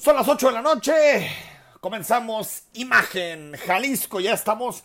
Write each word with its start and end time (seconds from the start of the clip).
Son 0.00 0.14
las 0.14 0.28
8 0.28 0.46
de 0.46 0.52
la 0.52 0.62
noche. 0.62 1.28
Comenzamos 1.80 2.62
Imagen 2.74 3.56
Jalisco. 3.56 4.20
Ya 4.20 4.32
estamos 4.32 4.84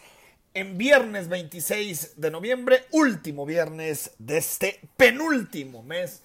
en 0.55 0.75
viernes 0.75 1.27
26 1.27 2.19
de 2.19 2.31
noviembre, 2.31 2.87
último 2.89 3.45
viernes 3.45 4.09
de 4.17 4.39
este 4.39 4.81
penúltimo 4.97 5.83
mes 5.83 6.23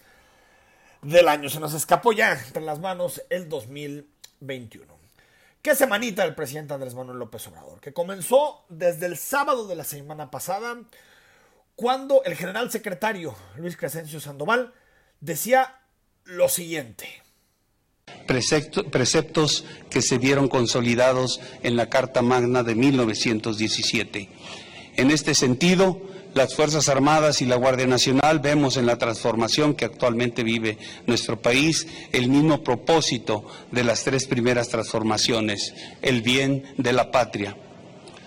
del 1.03 1.29
año. 1.29 1.51
Se 1.51 1.61
nos 1.61 1.74
escapó 1.74 2.12
ya 2.12 2.32
entre 2.32 2.62
las 2.62 2.79
manos 2.79 3.22
el 3.29 3.51
2021. 3.51 4.87
¿Qué 5.60 5.74
semanita 5.74 6.22
del 6.24 6.34
presidente 6.34 6.72
Andrés 6.72 6.94
Manuel 6.94 7.18
López 7.18 7.46
Obrador? 7.46 7.82
Que 7.82 7.92
comenzó 7.92 8.64
desde 8.70 9.04
el 9.04 9.18
sábado 9.18 9.66
de 9.66 9.76
la 9.76 9.84
semana 9.84 10.30
pasada, 10.30 10.78
cuando 11.76 12.24
el 12.24 12.36
general 12.36 12.70
secretario 12.70 13.36
Luis 13.56 13.76
Crescencio 13.76 14.18
Sandoval 14.18 14.72
decía 15.20 15.78
lo 16.24 16.48
siguiente 16.48 17.27
preceptos 18.27 19.65
que 19.91 20.03
se 20.03 20.19
vieron 20.19 20.49
consolidados 20.49 21.41
en 21.62 21.77
la 21.77 21.89
Carta 21.89 22.23
Magna 22.23 22.62
de 22.62 22.75
1917. 22.75 24.29
En 24.97 25.11
este 25.11 25.35
sentido, 25.35 26.01
las 26.35 26.55
Fuerzas 26.55 26.89
Armadas 26.89 27.41
y 27.41 27.47
la 27.47 27.57
Guardia 27.57 27.87
Nacional 27.87 28.39
vemos 28.39 28.77
en 28.77 28.87
la 28.87 28.99
transformación 28.99 29.75
que 29.75 29.87
actualmente 29.87 30.43
vive 30.43 30.79
nuestro 31.07 31.41
país 31.41 31.87
el 32.13 32.29
mismo 32.29 32.63
propósito 32.63 33.45
de 33.73 33.83
las 33.83 34.05
tres 34.05 34.27
primeras 34.27 34.69
transformaciones, 34.69 35.75
el 36.02 36.23
bien 36.23 36.65
de 36.77 36.93
la 36.93 37.11
patria. 37.11 37.57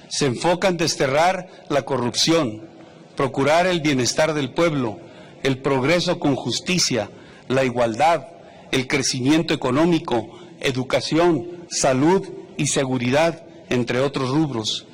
Se 0.09 0.25
enfoca 0.25 0.67
en 0.67 0.77
desterrar 0.77 1.65
la 1.69 1.83
corrupción, 1.83 2.67
procurar 3.15 3.67
el 3.67 3.81
bienestar 3.81 4.33
del 4.33 4.51
pueblo, 4.51 4.99
el 5.43 5.59
progreso 5.59 6.19
con 6.19 6.35
justicia, 6.35 7.09
la 7.47 7.63
igualdad, 7.63 8.27
el 8.71 8.87
crecimiento 8.87 9.53
económico, 9.53 10.39
educación, 10.59 11.65
salud 11.69 12.27
y 12.57 12.67
seguridad, 12.67 13.45
entre 13.69 13.99
otros 13.99 14.29
rubros. 14.29 14.87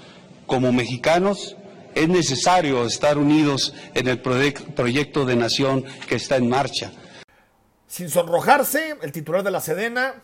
Como 0.45 0.72
mexicanos, 0.72 1.56
es 1.94 2.08
necesario 2.08 2.86
estar 2.86 3.17
unidos 3.17 3.73
en 3.94 4.08
el 4.08 4.22
proyecto 4.22 5.25
de 5.25 5.36
nación 5.36 5.83
que 6.08 6.16
está 6.16 6.38
en 6.38 6.50
marcha. 6.50 6.92
Sin 7.88 8.09
sonrojarse, 8.09 8.98
el 9.02 9.11
titular 9.11 9.44
de 9.44 9.52
la 9.52 9.61
Sedena 9.61 10.22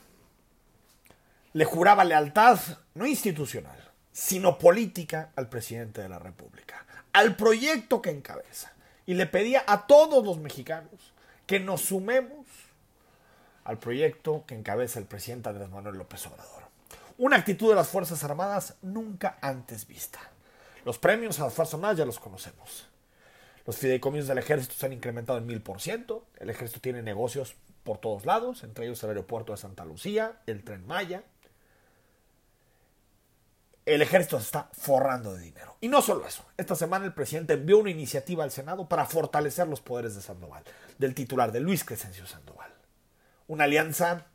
le 1.54 1.66
juraba 1.66 2.04
lealtad 2.04 2.60
no 2.94 3.06
institucional, 3.06 3.78
sino 4.12 4.58
política 4.58 5.32
al 5.36 5.50
presidente 5.50 6.02
de 6.02 6.10
la 6.10 6.20
República, 6.20 6.86
al 7.14 7.36
proyecto 7.36 8.02
que 8.02 8.12
encabeza, 8.12 8.74
y 9.06 9.16
le 9.16 9.26
pedía 9.26 9.64
a 9.66 9.88
todos 9.88 10.26
los 10.26 10.38
mexicanos 10.38 11.14
que 11.46 11.60
nos 11.60 11.82
sumemos 11.82 12.46
al 13.64 13.80
proyecto 13.80 14.44
que 14.46 14.56
encabeza 14.56 15.00
el 15.00 15.06
presidente 15.06 15.50
Andrés 15.50 15.70
Manuel 15.70 15.98
López 15.98 16.26
Obrador. 16.28 16.64
Una 17.18 17.38
actitud 17.38 17.70
de 17.70 17.76
las 17.76 17.88
Fuerzas 17.88 18.24
Armadas 18.24 18.76
nunca 18.82 19.38
antes 19.42 19.88
vista. 19.88 20.20
Los 20.84 20.98
premios 20.98 21.40
a 21.40 21.46
las 21.46 21.54
Fuerzas 21.54 21.76
Armadas 21.76 21.98
ya 21.98 22.06
los 22.06 22.20
conocemos. 22.20 22.88
Los 23.66 23.78
fideicomisos 23.78 24.28
del 24.28 24.40
ejército 24.40 24.74
se 24.74 24.86
han 24.86 24.94
incrementado 24.94 25.40
en 25.40 25.46
mil 25.46 25.62
por 25.62 25.80
ciento. 25.80 26.26
El 26.38 26.50
ejército 26.50 26.82
tiene 26.82 27.02
negocios 27.02 27.56
por 27.84 28.00
todos 28.00 28.26
lados, 28.26 28.64
entre 28.64 28.86
ellos 28.86 29.02
el 29.04 29.10
aeropuerto 29.10 29.52
de 29.52 29.58
Santa 29.58 29.86
Lucía, 29.86 30.42
el 30.48 30.64
tren 30.64 30.86
Maya. 30.86 31.24
El 33.86 34.02
ejército 34.02 34.40
se 34.40 34.46
está 34.46 34.70
forrando 34.74 35.34
de 35.34 35.42
dinero. 35.42 35.76
Y 35.82 35.90
no 35.90 36.02
solo 36.02 36.26
eso. 36.26 36.46
Esta 36.58 36.76
semana 36.76 37.06
el 37.06 37.14
presidente 37.14 37.54
envió 37.54 37.78
una 37.78 37.90
iniciativa 37.90 38.44
al 38.44 38.52
Senado 38.52 38.88
para 38.88 39.06
fortalecer 39.06 39.68
los 39.68 39.82
poderes 39.82 40.16
de 40.16 40.22
Sandoval, 40.22 40.64
del 40.98 41.14
titular 41.14 41.52
de 41.52 41.60
Luis 41.60 41.84
Crescencio 41.84 42.26
Sandoval 42.26 42.63
una 43.54 43.66
alianza 43.66 44.26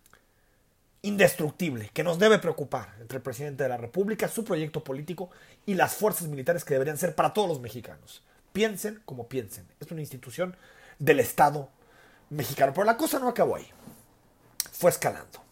indestructible 1.02 1.90
que 1.92 2.04
nos 2.04 2.18
debe 2.18 2.38
preocupar 2.38 2.94
entre 3.00 3.18
el 3.18 3.22
presidente 3.22 3.64
de 3.64 3.68
la 3.68 3.76
República, 3.76 4.28
su 4.28 4.44
proyecto 4.44 4.82
político 4.84 5.30
y 5.66 5.74
las 5.74 5.94
fuerzas 5.94 6.28
militares 6.28 6.64
que 6.64 6.74
deberían 6.74 6.98
ser 6.98 7.14
para 7.14 7.32
todos 7.32 7.48
los 7.48 7.60
mexicanos. 7.60 8.22
Piensen 8.52 9.02
como 9.04 9.28
piensen. 9.28 9.66
Es 9.80 9.90
una 9.90 10.00
institución 10.00 10.56
del 10.98 11.20
Estado 11.20 11.68
mexicano. 12.30 12.72
Pero 12.72 12.84
la 12.84 12.96
cosa 12.96 13.18
no 13.18 13.28
acabó 13.28 13.56
ahí. 13.56 13.68
Fue 14.72 14.90
escalando. 14.90 15.42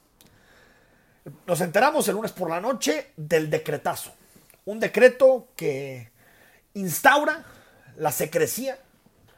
Nos 1.47 1.61
enteramos 1.61 2.07
el 2.09 2.15
lunes 2.15 2.33
por 2.33 2.49
la 2.49 2.61
noche 2.61 3.13
del 3.17 3.51
decretazo. 3.51 4.15
Un 4.65 4.79
decreto 4.79 5.49
que 5.57 6.11
instaura 6.75 7.45
la 7.97 8.13
secrecía, 8.13 8.79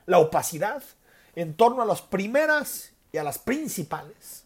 la 0.06 0.18
opacidad 0.18 0.82
en 1.34 1.54
torno 1.54 1.82
a 1.82 1.86
las 1.86 2.02
primeras 2.02 2.92
a 3.18 3.24
las 3.24 3.38
principales 3.38 4.44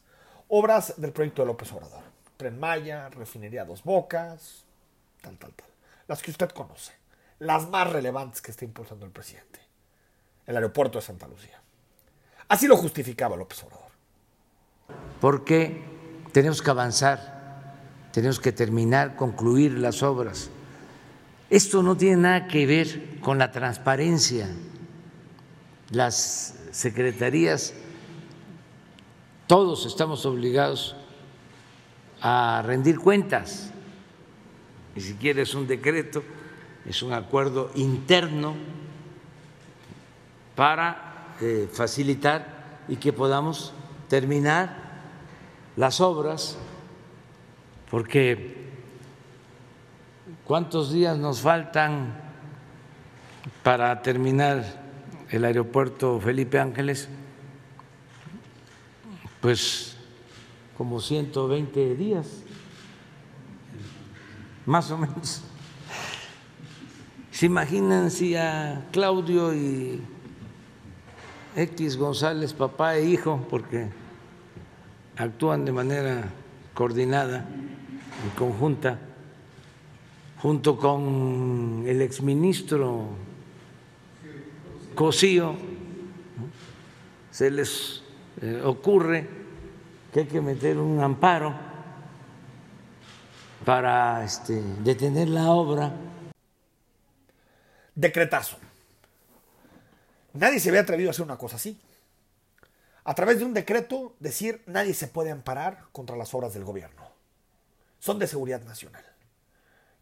obras 0.49 0.95
del 0.97 1.13
proyecto 1.13 1.43
de 1.43 1.47
López 1.47 1.73
Obrador. 1.73 2.03
Tren 2.37 2.59
Maya, 2.59 3.09
Refinería 3.09 3.65
Dos 3.65 3.83
Bocas, 3.85 4.65
tal, 5.21 5.39
tal, 5.39 5.53
tal. 5.53 5.69
Las 6.09 6.23
que 6.23 6.31
usted 6.31 6.51
conoce. 6.51 6.93
Las 7.39 7.69
más 7.69 7.91
relevantes 7.91 8.43
que 8.43 8.51
está 8.51 8.65
impulsando 8.65 9.07
el 9.07 9.13
presidente. 9.13 9.61
El 10.47 10.57
aeropuerto 10.57 10.99
de 10.99 11.05
Santa 11.05 11.27
Lucía. 11.29 11.61
Así 12.49 12.67
lo 12.67 12.77
justificaba 12.77 13.37
López 13.37 13.63
Obrador. 13.63 13.91
Porque 15.21 15.83
tenemos 16.33 16.61
que 16.61 16.71
avanzar, 16.71 17.79
tenemos 18.13 18.41
que 18.41 18.53
terminar, 18.53 19.17
concluir 19.17 19.79
las 19.79 20.03
obras. 20.03 20.51
Esto 21.49 21.83
no 21.83 21.97
tiene 21.97 22.17
nada 22.17 22.49
que 22.49 22.67
ver 22.67 23.21
con 23.21 23.39
la 23.39 23.53
transparencia. 23.53 24.49
Las 25.91 26.55
secretarías 26.73 27.75
todos 29.53 29.85
estamos 29.85 30.25
obligados 30.25 30.97
a 32.23 32.63
rendir 32.65 32.99
cuentas. 32.99 33.71
Y 34.97 35.03
si 35.03 35.13
quieres 35.13 35.55
un 35.55 35.67
decreto, 35.67 36.23
es 36.87 37.03
un 37.03 37.13
acuerdo 37.13 37.71
interno 37.75 38.55
para 40.57 41.35
eh, 41.43 41.69
facilitar 41.71 42.81
y 42.89 42.97
que 42.97 43.13
podamos 43.13 43.75
terminar 44.09 44.75
las 45.77 46.01
obras, 46.01 46.57
porque 47.91 48.71
¿cuántos 50.47 50.95
días 50.95 51.19
nos 51.19 51.43
faltan 51.43 52.19
para 53.63 54.01
terminar 54.01 54.65
el 55.29 55.45
aeropuerto 55.45 56.19
Felipe 56.21 56.59
Ángeles? 56.59 57.11
Pues 59.43 59.97
como 60.79 61.01
120 61.01 61.97
días, 61.97 62.29
más 64.65 64.91
o 64.91 64.97
menos. 64.97 65.43
¿Se 67.33 67.47
imaginan 67.47 68.11
si 68.13 68.37
a 68.37 68.87
Claudio 68.93 69.53
y 69.53 70.01
X 71.57 71.97
González, 71.97 72.55
papá 72.55 72.97
e 72.97 73.05
hijo, 73.05 73.45
porque 73.51 73.89
actúan 75.17 75.65
de 75.65 75.73
manera 75.73 76.31
coordinada 76.73 77.45
y 78.25 78.39
conjunta, 78.39 79.01
junto 80.41 80.79
con 80.79 81.83
el 81.87 82.01
exministro 82.01 83.09
Cosío, 84.95 85.57
se 87.33 87.51
les 87.51 88.02
ocurre 88.65 89.29
que 90.13 90.21
hay 90.21 90.27
que 90.27 90.41
meter 90.41 90.79
un 90.79 91.01
amparo 91.01 91.55
para 93.65 94.25
este, 94.25 94.61
detener 94.81 95.29
la 95.29 95.51
obra. 95.51 95.93
Decretazo. 97.95 98.57
Nadie 100.35 100.61
se 100.61 100.71
había 100.71 100.81
atrevido 100.81 101.11
a 101.11 101.13
hacer 101.13 101.25
una 101.25 101.37
cosa 101.37 101.57
así. 101.57 101.81
A 103.05 103.15
través 103.15 103.39
de 103.39 103.45
un 103.45 103.55
decreto 103.55 104.15
decir 104.21 104.63
nadie 104.67 104.95
se 104.95 105.09
puede 105.09 105.31
amparar 105.31 105.87
contra 105.93 106.17
las 106.17 106.33
obras 106.35 106.55
del 106.55 106.65
gobierno. 106.65 107.03
Son 107.99 108.19
de 108.19 108.27
seguridad 108.27 108.63
nacional. 108.63 109.05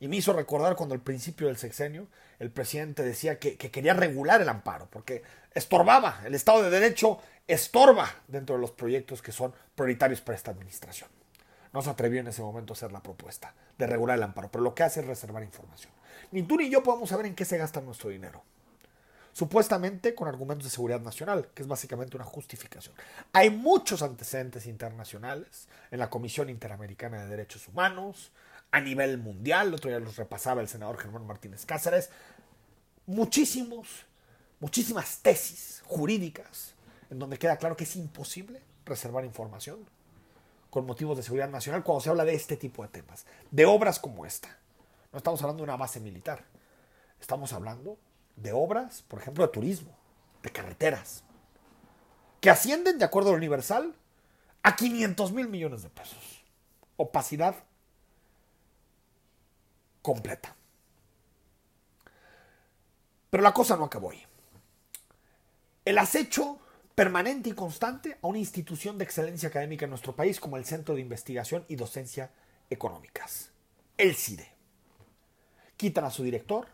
Y 0.01 0.09
me 0.09 0.17
hizo 0.17 0.33
recordar 0.33 0.77
cuando 0.77 0.95
al 0.95 1.03
principio 1.03 1.47
del 1.47 1.59
sexenio 1.59 2.09
el 2.39 2.51
presidente 2.51 3.03
decía 3.03 3.39
que, 3.39 3.57
quería 3.59 3.93
regular 3.93 4.41
el 4.41 4.49
amparo, 4.49 4.89
porque 4.91 5.23
estorbaba, 5.55 6.23
el 6.25 6.35
Estado 6.35 6.63
de 6.63 6.71
Derecho 6.71 7.19
estorba 7.47 8.09
dentro 8.27 8.57
de 8.57 8.63
los 8.63 8.71
proyectos 8.71 9.21
que 9.21 9.31
son 9.31 9.53
prioritarios 9.75 10.23
para 10.23 10.37
esta 10.37 10.53
administración. 10.53 11.11
No 11.75 11.83
se 11.83 11.91
atrevió 11.91 12.21
en 12.21 12.29
ese 12.29 12.41
momento 12.41 12.73
a 12.73 12.77
hacer 12.77 12.93
la 12.93 13.03
propuesta 13.03 13.55
de 13.77 13.87
regular 13.87 14.17
el 14.17 14.23
amparo, 14.23 14.51
pero 14.51 14.65
lo 14.65 14.75
que 14.75 14.83
hace 14.83 15.01
es 15.01 15.07
reservar 15.07 15.43
información. 15.43 15.93
Ni 16.33 16.43
tú 16.45 16.57
ni 16.57 16.71
yo 16.71 16.83
podemos 16.83 17.11
saber 17.11 17.27
en 17.27 17.35
qué 17.35 17.45
se 17.45 17.59
gasta 17.59 17.83
nuestro 17.83 18.09
dinero. 18.09 18.43
Supuestamente 19.33 20.15
con 20.15 20.29
argumentos 20.29 20.65
de 20.65 20.71
seguridad 20.71 21.01
nacional, 21.01 21.49
que 21.55 21.63
es 21.63 21.69
básicamente 21.69 22.17
una 22.17 22.25
justificación. 22.25 22.95
Hay 23.33 23.51
muchos 23.51 24.03
antecedentes 24.03 24.67
internacionales 24.67 25.69
en 25.91 26.01
la 26.01 26.11
Comisión 26.11 26.49
Interamericana 26.49 27.21
de 27.21 27.29
Derechos 27.29 27.69
Humanos, 27.69 28.33
a 28.73 28.81
nivel 28.81 29.19
mundial, 29.19 29.69
el 29.69 29.75
otro 29.75 29.91
día 29.91 29.99
los 29.99 30.17
repasaba 30.17 30.61
el 30.61 30.69
senador 30.69 30.99
Germán 30.99 31.27
Martínez 31.27 31.67
Cáceres, 31.67 32.11
muchísimos, 33.07 34.07
muchísimas 34.61 35.19
tesis 35.19 35.83
jurídicas 35.87 36.75
en 37.11 37.19
donde 37.19 37.39
queda 37.39 37.57
claro 37.57 37.77
que 37.77 37.85
es 37.85 37.97
imposible 37.97 38.63
reservar 38.85 39.25
información 39.25 39.85
con 40.71 40.87
motivos 40.87 41.17
de 41.17 41.25
seguridad 41.25 41.49
nacional 41.49 41.83
cuando 41.83 42.01
se 42.01 42.11
habla 42.11 42.25
de 42.25 42.35
este 42.35 42.57
tipo 42.57 42.83
de 42.83 42.89
temas, 42.89 43.27
de 43.51 43.67
obras 43.67 43.99
como 43.99 44.25
esta. 44.25 44.57
No 45.13 45.19
estamos 45.19 45.43
hablando 45.43 45.63
de 45.63 45.65
una 45.65 45.77
base 45.77 45.99
militar, 45.99 46.45
estamos 47.21 47.53
hablando 47.53 47.99
de 48.37 48.53
obras, 48.53 49.03
por 49.03 49.21
ejemplo, 49.21 49.45
de 49.45 49.53
turismo, 49.53 49.97
de 50.43 50.51
carreteras, 50.51 51.25
que 52.41 52.51
ascienden, 52.51 52.99
de 52.99 53.05
acuerdo 53.05 53.31
al 53.31 53.37
Universal, 53.37 53.95
a 54.63 54.77
500 54.77 55.33
mil 55.33 55.49
millones 55.49 55.83
de 55.83 55.91
pesos. 55.91 56.45
Opacidad 56.97 57.57
completa. 60.03 60.57
Pero 63.31 63.43
la 63.43 63.55
cosa 63.55 63.77
no 63.77 63.85
acabó 63.85 64.11
ahí. 64.11 64.23
El 65.85 65.99
acecho 65.99 66.59
permanente 66.95 67.49
y 67.49 67.53
constante 67.53 68.19
a 68.21 68.27
una 68.27 68.39
institución 68.39 68.99
de 68.99 69.05
excelencia 69.05 69.49
académica 69.49 69.87
en 69.87 69.91
nuestro 69.91 70.15
país 70.15 70.39
como 70.39 70.57
el 70.57 70.65
Centro 70.65 70.95
de 70.95 71.01
Investigación 71.01 71.65
y 71.69 71.77
Docencia 71.77 72.31
Económicas, 72.69 73.51
el 73.97 74.15
CIDE. 74.15 74.53
Quitan 75.77 76.05
a 76.05 76.11
su 76.11 76.23
director, 76.23 76.67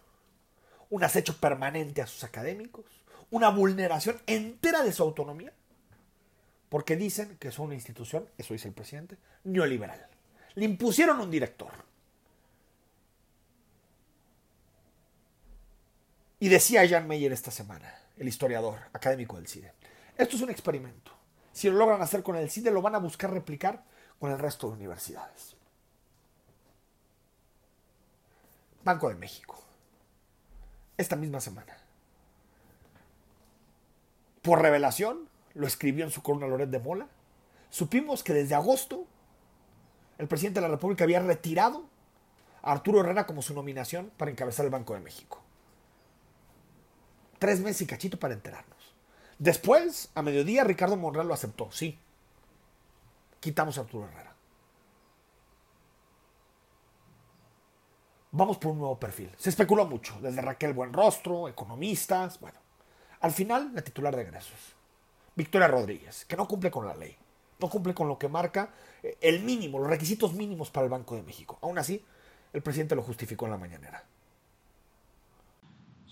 un 0.91 1.05
acecho 1.05 1.39
permanente 1.39 2.03
a 2.03 2.07
sus 2.07 2.25
académicos, 2.25 2.85
una 3.31 3.51
vulneración 3.51 4.21
entera 4.27 4.83
de 4.83 4.93
su 4.93 5.03
autonomía, 5.03 5.53
porque 6.69 6.97
dicen 6.97 7.37
que 7.39 7.49
es 7.49 7.59
una 7.59 7.75
institución, 7.75 8.29
eso 8.37 8.55
dice 8.55 8.69
el 8.69 8.75
presidente, 8.75 9.17
neoliberal. 9.45 10.09
Le 10.55 10.65
impusieron 10.65 11.21
un 11.21 11.31
director. 11.31 11.71
Y 16.39 16.49
decía 16.49 16.87
Jan 16.87 17.07
Meyer 17.07 17.33
esta 17.33 17.51
semana, 17.51 17.95
el 18.19 18.29
historiador 18.29 18.79
académico 18.93 19.37
del 19.37 19.49
CIDE, 19.49 19.73
esto 20.19 20.37
es 20.37 20.43
un 20.43 20.51
experimento. 20.51 21.13
Si 21.53 21.71
lo 21.71 21.77
logran 21.77 22.03
hacer 22.03 22.23
con 22.23 22.37
el 22.37 22.51
CIDE, 22.51 22.71
lo 22.71 22.83
van 22.83 22.95
a 22.95 22.99
buscar 22.99 23.31
replicar 23.31 23.85
con 24.19 24.31
el 24.31 24.39
resto 24.39 24.69
de 24.69 24.75
universidades. 24.75 25.57
Banco 28.85 29.09
de 29.09 29.15
México. 29.15 29.59
Esta 30.99 31.17
misma 31.17 31.41
semana. 31.41 31.77
Por 34.43 34.63
revelación, 34.63 35.29
lo 35.55 35.67
escribió 35.67 36.05
en 36.05 36.11
su 36.11 36.23
columna 36.23 36.47
Loret 36.47 36.71
de 36.71 36.79
Mola. 36.79 37.09
Supimos 37.71 38.23
que 38.23 38.35
desde 38.35 38.55
agosto 38.55 39.07
el 40.19 40.29
presidente 40.29 40.61
de 40.61 40.69
la 40.69 40.75
República 40.75 41.05
había 41.05 41.21
retirado 41.21 41.89
a 42.63 42.73
Arturo 42.73 43.01
Herrera 43.01 43.27
como 43.27 43.43
su 43.43 43.55
nominación 43.55 44.13
para 44.17 44.31
encabezar 44.31 44.67
el 44.67 44.71
Banco 44.71 44.95
de 44.95 45.01
México. 45.01 45.46
Tres 47.39 47.61
meses 47.61 47.83
y 47.83 47.87
cachito 47.87 48.19
para 48.19 48.35
enterarnos. 48.35 48.95
Después, 49.39 50.11
a 50.15 50.23
mediodía, 50.23 50.65
Ricardo 50.65 50.97
Monreal 50.97 51.29
lo 51.29 51.35
aceptó, 51.35 51.71
sí. 51.71 51.99
Quitamos 53.41 53.77
a 53.77 53.83
Arturo 53.83 54.09
Herrera. 54.09 54.35
Vamos 58.33 58.59
por 58.59 58.73
un 58.73 58.79
nuevo 58.79 58.99
perfil. 58.99 59.31
Se 59.39 59.51
especuló 59.51 59.87
mucho, 59.87 60.19
desde 60.21 60.43
Raquel 60.43 60.73
Buenrostro, 60.73 61.49
economistas, 61.49 62.41
bueno. 62.41 62.59
Al 63.21 63.33
final, 63.33 63.71
la 63.75 63.83
titular 63.83 64.15
de 64.15 64.23
egresos, 64.23 64.75
Victoria 65.35 65.69
Rodríguez, 65.69 66.25
que 66.27 66.37
no 66.37 66.47
cumple 66.47 66.71
con 66.71 66.87
la 66.87 66.95
ley, 66.95 67.17
no 67.59 67.71
cumple 67.71 67.95
con 67.95 68.09
lo 68.09 68.19
que 68.19 68.29
marca 68.29 68.71
eh, 69.03 69.17
el 69.21 69.43
mínimo, 69.43 69.79
los 69.79 69.89
requisitos 69.89 70.35
mínimos 70.35 70.71
para 70.71 70.85
el 70.85 70.91
Banco 70.91 71.15
de 71.15 71.23
México. 71.23 71.59
Aún 71.63 71.79
así, 71.79 72.05
el 72.53 72.63
presidente 72.63 72.95
lo 72.95 73.03
justificó 73.03 73.47
en 73.47 73.53
la 73.53 73.59
mañanera. 73.59 74.05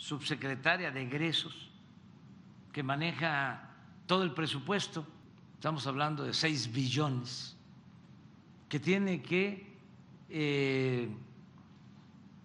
Subsecretaria 0.05 0.91
de 0.91 1.01
egresos 1.01 1.71
que 2.75 2.83
maneja 2.83 3.71
todo 4.05 4.23
el 4.23 4.35
presupuesto, 4.35 5.07
estamos 5.55 5.87
hablando 5.87 6.25
de 6.25 6.35
6 6.35 6.75
billones, 6.75 7.57
que 8.69 8.79
tiene 8.79 9.23
que 9.23 9.79
eh, 10.29 11.09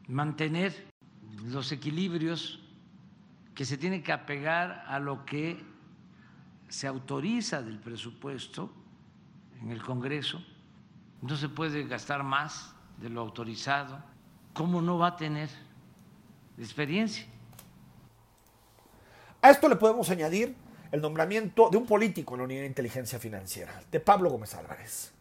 mantener 0.07 0.87
los 1.47 1.73
equilibrios, 1.73 2.61
que 3.53 3.65
se 3.65 3.77
tiene 3.77 4.01
que 4.01 4.13
apegar 4.13 4.85
a 4.87 4.97
lo 4.97 5.25
que 5.25 5.61
se 6.69 6.87
autoriza 6.87 7.61
del 7.61 7.77
presupuesto 7.77 8.71
en 9.61 9.71
el 9.71 9.83
Congreso, 9.83 10.41
no 11.21 11.35
se 11.35 11.49
puede 11.49 11.83
gastar 11.83 12.23
más 12.23 12.73
de 13.01 13.09
lo 13.09 13.19
autorizado, 13.19 14.01
¿cómo 14.53 14.81
no 14.81 14.97
va 14.97 15.07
a 15.07 15.17
tener 15.17 15.49
experiencia? 16.57 17.27
A 19.41 19.51
esto 19.51 19.69
le 19.69 19.77
podemos 19.77 20.09
añadir 20.09 20.55
el 20.91 21.01
nombramiento 21.01 21.69
de 21.69 21.77
un 21.77 21.85
político 21.85 22.33
en 22.33 22.39
la 22.39 22.43
Unidad 22.43 22.61
de 22.61 22.67
Inteligencia 22.67 23.19
Financiera, 23.19 23.81
de 23.89 23.99
Pablo 24.01 24.29
Gómez 24.29 24.53
Álvarez, 24.53 25.11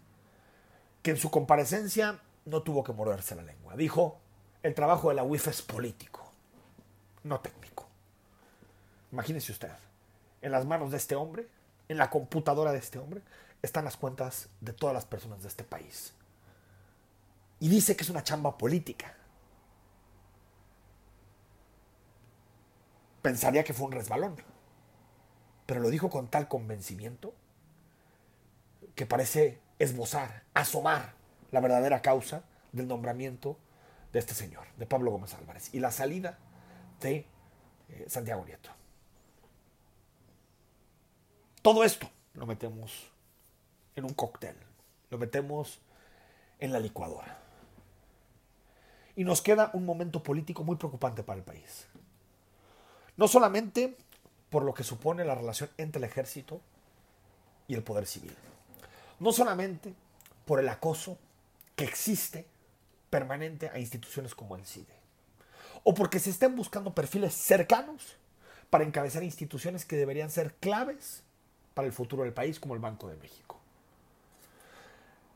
que 1.02 1.12
en 1.12 1.16
su 1.16 1.30
comparecencia 1.30 2.18
no 2.44 2.62
tuvo 2.62 2.82
que 2.82 2.92
morderse 2.92 3.36
la 3.36 3.42
lengua. 3.42 3.76
Dijo, 3.76 4.18
el 4.64 4.74
trabajo 4.74 5.10
de 5.10 5.14
la 5.14 5.22
UIF 5.22 5.46
es 5.46 5.62
político, 5.62 6.32
no 7.22 7.38
técnico. 7.40 7.86
Imagínese 9.12 9.52
usted, 9.52 9.70
en 10.42 10.50
las 10.50 10.66
manos 10.66 10.90
de 10.90 10.96
este 10.96 11.14
hombre, 11.14 11.46
en 11.88 11.96
la 11.96 12.10
computadora 12.10 12.72
de 12.72 12.78
este 12.78 12.98
hombre, 12.98 13.22
están 13.62 13.84
las 13.84 13.96
cuentas 13.96 14.48
de 14.60 14.72
todas 14.72 14.94
las 14.94 15.04
personas 15.04 15.42
de 15.42 15.48
este 15.48 15.62
país. 15.62 16.12
Y 17.60 17.68
dice 17.68 17.94
que 17.94 18.02
es 18.02 18.10
una 18.10 18.24
chamba 18.24 18.58
política. 18.58 19.14
Pensaría 23.22 23.64
que 23.64 23.72
fue 23.72 23.86
un 23.86 23.92
resbalón. 23.92 24.36
Pero 25.66 25.80
lo 25.80 25.90
dijo 25.90 26.10
con 26.10 26.28
tal 26.28 26.48
convencimiento 26.48 27.34
que 28.94 29.06
parece 29.06 29.60
esbozar, 29.78 30.44
asomar 30.54 31.14
la 31.50 31.60
verdadera 31.60 32.02
causa 32.02 32.42
del 32.72 32.88
nombramiento 32.88 33.58
de 34.12 34.18
este 34.18 34.34
señor, 34.34 34.66
de 34.76 34.86
Pablo 34.86 35.10
Gómez 35.10 35.34
Álvarez, 35.34 35.72
y 35.74 35.80
la 35.80 35.90
salida 35.90 36.38
de 37.00 37.26
eh, 37.88 38.04
Santiago 38.08 38.44
Nieto. 38.44 38.70
Todo 41.62 41.84
esto 41.84 42.08
lo 42.34 42.46
metemos 42.46 43.10
en 43.96 44.04
un 44.04 44.14
cóctel, 44.14 44.56
lo 45.10 45.18
metemos 45.18 45.80
en 46.58 46.72
la 46.72 46.80
licuadora. 46.80 47.38
Y 49.16 49.24
nos 49.24 49.42
queda 49.42 49.70
un 49.74 49.84
momento 49.84 50.22
político 50.22 50.62
muy 50.62 50.76
preocupante 50.76 51.24
para 51.24 51.38
el 51.38 51.44
país. 51.44 51.87
No 53.18 53.26
solamente 53.26 53.96
por 54.48 54.62
lo 54.62 54.72
que 54.72 54.84
supone 54.84 55.24
la 55.24 55.34
relación 55.34 55.68
entre 55.76 55.98
el 55.98 56.04
ejército 56.04 56.60
y 57.66 57.74
el 57.74 57.82
poder 57.82 58.06
civil. 58.06 58.34
No 59.18 59.32
solamente 59.32 59.92
por 60.46 60.60
el 60.60 60.68
acoso 60.68 61.18
que 61.76 61.84
existe 61.84 62.46
permanente 63.10 63.70
a 63.70 63.78
instituciones 63.80 64.34
como 64.34 64.54
el 64.54 64.64
CIDE. 64.64 64.96
O 65.82 65.94
porque 65.94 66.20
se 66.20 66.30
estén 66.30 66.54
buscando 66.54 66.94
perfiles 66.94 67.34
cercanos 67.34 68.16
para 68.70 68.84
encabezar 68.84 69.24
instituciones 69.24 69.84
que 69.84 69.96
deberían 69.96 70.30
ser 70.30 70.54
claves 70.54 71.24
para 71.74 71.86
el 71.86 71.92
futuro 71.92 72.22
del 72.22 72.32
país, 72.32 72.60
como 72.60 72.74
el 72.74 72.80
Banco 72.80 73.08
de 73.08 73.16
México. 73.16 73.58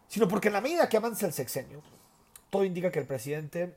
Sino 0.08 0.28
porque 0.28 0.48
en 0.48 0.54
la 0.54 0.60
medida 0.60 0.88
que 0.88 0.96
avanza 0.96 1.26
el 1.26 1.32
sexenio, 1.32 1.82
todo 2.48 2.64
indica 2.64 2.92
que 2.92 3.00
el 3.00 3.06
presidente 3.06 3.76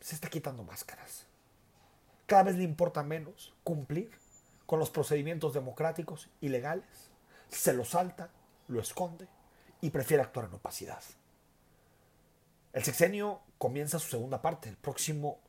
se 0.00 0.16
está 0.16 0.28
quitando 0.28 0.64
máscaras 0.64 1.26
cada 2.32 2.44
vez 2.44 2.56
le 2.56 2.64
importa 2.64 3.02
menos 3.02 3.52
cumplir 3.62 4.10
con 4.64 4.78
los 4.78 4.88
procedimientos 4.88 5.52
democráticos 5.52 6.30
y 6.40 6.48
legales, 6.48 7.10
se 7.50 7.74
lo 7.74 7.84
salta, 7.84 8.30
lo 8.68 8.80
esconde 8.80 9.28
y 9.82 9.90
prefiere 9.90 10.22
actuar 10.22 10.46
en 10.46 10.54
opacidad. 10.54 11.02
El 12.72 12.82
sexenio 12.84 13.42
comienza 13.58 13.98
su 13.98 14.08
segunda 14.08 14.40
parte 14.40 14.70
el 14.70 14.78
próximo 14.78 15.40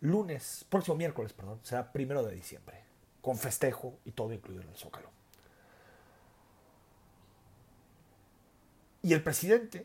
lunes, 0.00 0.64
próximo 0.70 0.96
miércoles, 0.96 1.34
perdón, 1.34 1.60
será 1.64 1.92
primero 1.92 2.22
de 2.22 2.34
diciembre, 2.34 2.82
con 3.20 3.36
festejo 3.36 3.98
y 4.06 4.12
todo 4.12 4.32
incluido 4.32 4.62
en 4.62 4.70
el 4.70 4.76
Zócalo. 4.76 5.10
Y 9.02 9.12
el 9.12 9.22
presidente 9.22 9.84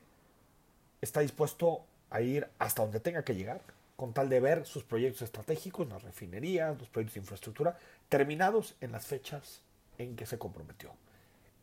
está 1.02 1.20
dispuesto 1.20 1.86
a 2.10 2.22
ir 2.22 2.50
hasta 2.58 2.84
donde 2.84 3.02
tenga 3.02 3.26
que 3.26 3.36
llegar 3.36 3.75
con 3.96 4.14
tal 4.14 4.30
de 4.30 4.40
ver 4.40 4.66
sus 4.66 4.84
proyectos 4.84 5.22
estratégicos, 5.22 5.88
las 5.88 6.04
refinerías, 6.04 6.78
los 6.78 6.90
proyectos 6.90 7.16
de 7.16 7.22
infraestructura, 7.22 7.78
terminados 8.10 8.76
en 8.82 8.92
las 8.92 9.06
fechas 9.06 9.62
en 9.98 10.16
que 10.16 10.26
se 10.26 10.38
comprometió. 10.38 10.92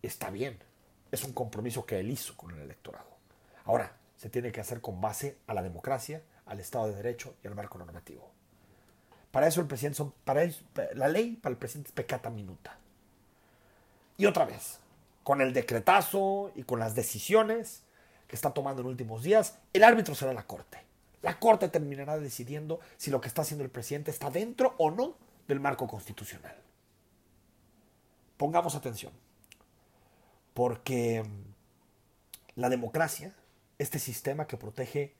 Está 0.00 0.30
bien, 0.30 0.58
es 1.10 1.24
un 1.24 1.32
compromiso 1.32 1.84
que 1.84 2.00
él 2.00 2.10
hizo 2.10 2.36
con 2.36 2.52
el 2.52 2.60
electorado. 2.60 3.10
Ahora, 3.64 3.96
se 4.16 4.30
tiene 4.30 4.52
que 4.52 4.60
hacer 4.60 4.80
con 4.80 5.00
base 5.00 5.36
a 5.46 5.54
la 5.54 5.62
democracia, 5.62 6.22
al 6.46 6.60
Estado 6.60 6.88
de 6.88 6.94
Derecho 6.94 7.34
y 7.42 7.48
al 7.48 7.54
marco 7.54 7.78
normativo. 7.78 8.30
Para 9.30 9.46
eso 9.46 9.60
el 9.60 9.66
presidente 9.66 10.02
para 10.24 10.48
la 10.94 11.08
ley 11.08 11.36
para 11.36 11.52
el 11.52 11.58
presidente 11.58 11.88
es 11.88 11.94
pecata 11.94 12.30
minuta. 12.30 12.78
Y 14.16 14.26
otra 14.26 14.44
vez, 14.44 14.78
con 15.22 15.40
el 15.40 15.52
decretazo 15.52 16.52
y 16.54 16.64
con 16.64 16.78
las 16.78 16.94
decisiones 16.94 17.82
que 18.28 18.36
está 18.36 18.52
tomando 18.52 18.82
en 18.82 18.88
últimos 18.88 19.22
días, 19.22 19.58
el 19.72 19.84
árbitro 19.84 20.14
será 20.14 20.32
la 20.32 20.46
Corte. 20.46 20.78
La 21.22 21.38
Corte 21.38 21.68
terminará 21.68 22.18
decidiendo 22.18 22.80
si 22.96 23.10
lo 23.10 23.20
que 23.20 23.28
está 23.28 23.42
haciendo 23.42 23.64
el 23.64 23.70
presidente 23.70 24.10
está 24.10 24.30
dentro 24.30 24.74
o 24.78 24.90
no 24.90 25.16
del 25.46 25.60
marco 25.60 25.86
constitucional. 25.86 26.56
Pongamos 28.36 28.74
atención, 28.74 29.12
porque 30.52 31.24
la 32.56 32.68
democracia, 32.68 33.32
este 33.78 34.00
sistema 34.00 34.46
que 34.46 34.56
protege 34.56 35.14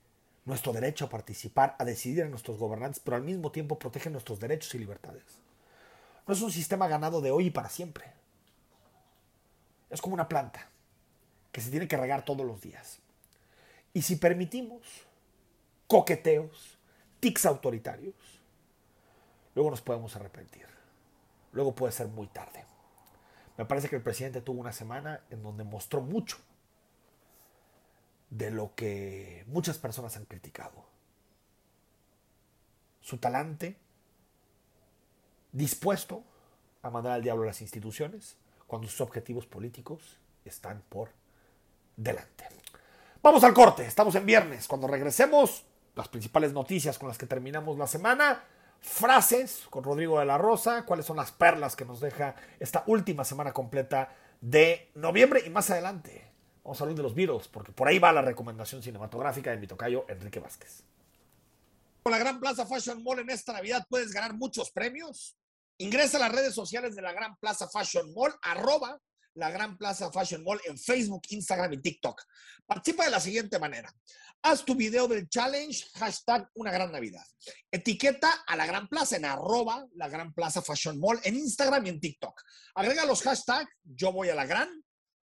nuestro 0.45 0.73
derecho 0.73 1.05
a 1.05 1.09
participar, 1.09 1.77
a 1.79 1.85
decidir 1.85 2.25
a 2.25 2.29
nuestros 2.29 2.59
gobernantes, 2.59 3.01
pero 3.01 3.17
al 3.17 3.23
mismo 3.23 3.53
tiempo 3.53 3.79
protege 3.79 4.11
nuestros 4.11 4.41
derechos 4.41 4.75
y 4.75 4.79
libertades. 4.79 5.23
No 6.27 6.35
es 6.35 6.43
un 6.43 6.51
sistema 6.51 6.89
ganado 6.89 7.21
de 7.21 7.31
hoy 7.31 7.47
y 7.47 7.51
para 7.51 7.69
siempre. 7.69 8.07
Es 9.89 10.01
como 10.01 10.15
una 10.15 10.29
planta 10.29 10.69
que 11.53 11.61
se 11.61 11.71
tiene 11.71 11.87
que 11.87 11.97
regar 11.97 12.25
todos 12.25 12.47
los 12.47 12.61
días. 12.61 12.99
Y 13.95 14.03
si 14.03 14.17
permitimos 14.17 14.81
coqueteos, 15.93 16.79
tics 17.21 17.45
autoritarios, 17.45 18.15
luego 19.55 19.71
nos 19.71 19.83
podemos 19.83 20.17
arrepentir. 20.17 20.65
Luego 21.53 21.75
puede 21.75 21.93
ser 21.93 22.09
muy 22.09 22.29
tarde. 22.29 22.65
Me 23.59 23.67
parece 23.67 23.91
que 23.91 23.97
el 23.97 24.03
presidente 24.03 24.41
tuvo 24.41 24.63
una 24.63 24.73
semana 24.73 25.21
en 25.29 25.43
donde 25.43 25.65
mostró 25.65 26.01
mucho 26.01 26.39
de 28.31 28.51
lo 28.51 28.75
que 28.75 29.45
muchas 29.49 29.77
personas 29.77 30.17
han 30.17 30.25
criticado. 30.25 30.83
Su 33.03 33.19
talante, 33.19 33.77
dispuesto 35.53 36.25
a 36.81 36.89
mandar 36.89 37.13
al 37.13 37.23
diablo 37.23 37.43
a 37.43 37.49
las 37.49 37.61
instituciones 37.61 38.39
cuando 38.67 38.89
sus 38.89 39.03
objetivos 39.03 39.45
políticos 39.47 40.17
están 40.47 40.83
por 40.89 41.11
delante. 41.99 42.47
Vamos 43.23 43.45
al 43.45 43.53
corte, 43.53 43.85
estamos 43.85 44.15
en 44.15 44.25
viernes. 44.25 44.67
Cuando 44.67 44.87
regresemos, 44.87 45.67
las 45.95 46.09
principales 46.09 46.53
noticias 46.53 46.99
con 46.99 47.09
las 47.09 47.19
que 47.19 47.27
terminamos 47.27 47.79
la 47.79 47.87
semana, 47.87 48.45
frases 48.81 49.67
con 49.71 49.85
Rodrigo 49.85 50.19
de 50.19 50.27
la 50.27 50.39
Rosa, 50.39 50.85
cuáles 50.85 51.07
son 51.07 51.17
las 51.17 51.33
perlas 51.33 51.77
que 51.77 51.85
nos 51.85 52.01
deja 52.01 52.35
esta 52.59 52.85
última 52.87 53.25
semana 53.25 53.53
completa 53.53 54.15
de 54.41 54.91
noviembre 54.95 55.43
y 55.47 55.51
más 55.51 55.71
adelante. 55.71 56.31
Vamos 56.65 56.81
a 56.81 56.85
hablar 56.85 56.97
de 56.97 57.03
los 57.03 57.15
Beatles, 57.15 57.49
porque 57.49 57.73
por 57.73 57.89
ahí 57.89 57.99
va 57.99 58.13
la 58.13 58.23
recomendación 58.23 58.83
cinematográfica 58.83 59.51
de 59.51 59.59
mi 59.59 59.67
tocayo 59.67 60.05
Enrique 60.09 60.41
Vázquez. 60.41 60.85
Con 62.03 62.13
la 62.13 62.19
Gran 62.19 62.41
Plaza 62.41 62.67
Fashion 62.67 63.03
Mall 63.03 63.21
en 63.21 63.31
esta 63.31 63.53
Navidad 63.53 63.87
puedes 63.89 64.13
ganar 64.13 64.35
muchos 64.35 64.71
premios. 64.71 65.37
Ingresa 65.79 66.17
a 66.19 66.21
las 66.21 66.33
redes 66.33 66.55
sociales 66.55 66.95
de 66.95 67.03
la 67.03 67.13
Gran 67.13 67.37
Plaza 67.37 67.69
Fashion 67.69 68.13
Mall, 68.15 68.35
arroba 68.43 69.01
la 69.35 69.51
Gran 69.51 69.77
Plaza 69.79 70.11
Fashion 70.11 70.43
Mall 70.43 70.61
en 70.65 70.79
Facebook, 70.79 71.23
Instagram 71.31 71.73
y 71.75 71.83
TikTok. 71.83 72.23
Participa 72.67 73.05
de 73.05 73.11
la 73.11 73.21
siguiente 73.21 73.59
manera. 73.59 73.93
Haz 74.43 74.65
tu 74.65 74.75
video 74.75 75.07
del 75.07 75.29
challenge, 75.29 75.85
hashtag 75.95 76.49
una 76.55 76.73
gran 76.73 76.91
Navidad. 76.91 77.25
Etiqueta 77.71 78.45
a 78.47 78.57
la 78.57 78.67
Gran 78.67 78.89
Plaza 78.89 79.17
en 79.17 79.25
arroba 79.25 79.87
la 79.95 80.09
Gran 80.09 80.35
Plaza 80.35 80.63
Fashion 80.63 80.99
Mall 80.99 81.21
en 81.23 81.37
Instagram 81.37 81.87
y 81.87 81.91
en 81.91 82.01
TikTok. 82.01 82.41
Agrega 82.75 83.05
los 83.05 83.23
hashtags 83.23 83.71
yo 83.85 84.13
voy 84.13 84.31
a 84.31 84.35
la 84.35 84.47
gran, 84.47 84.69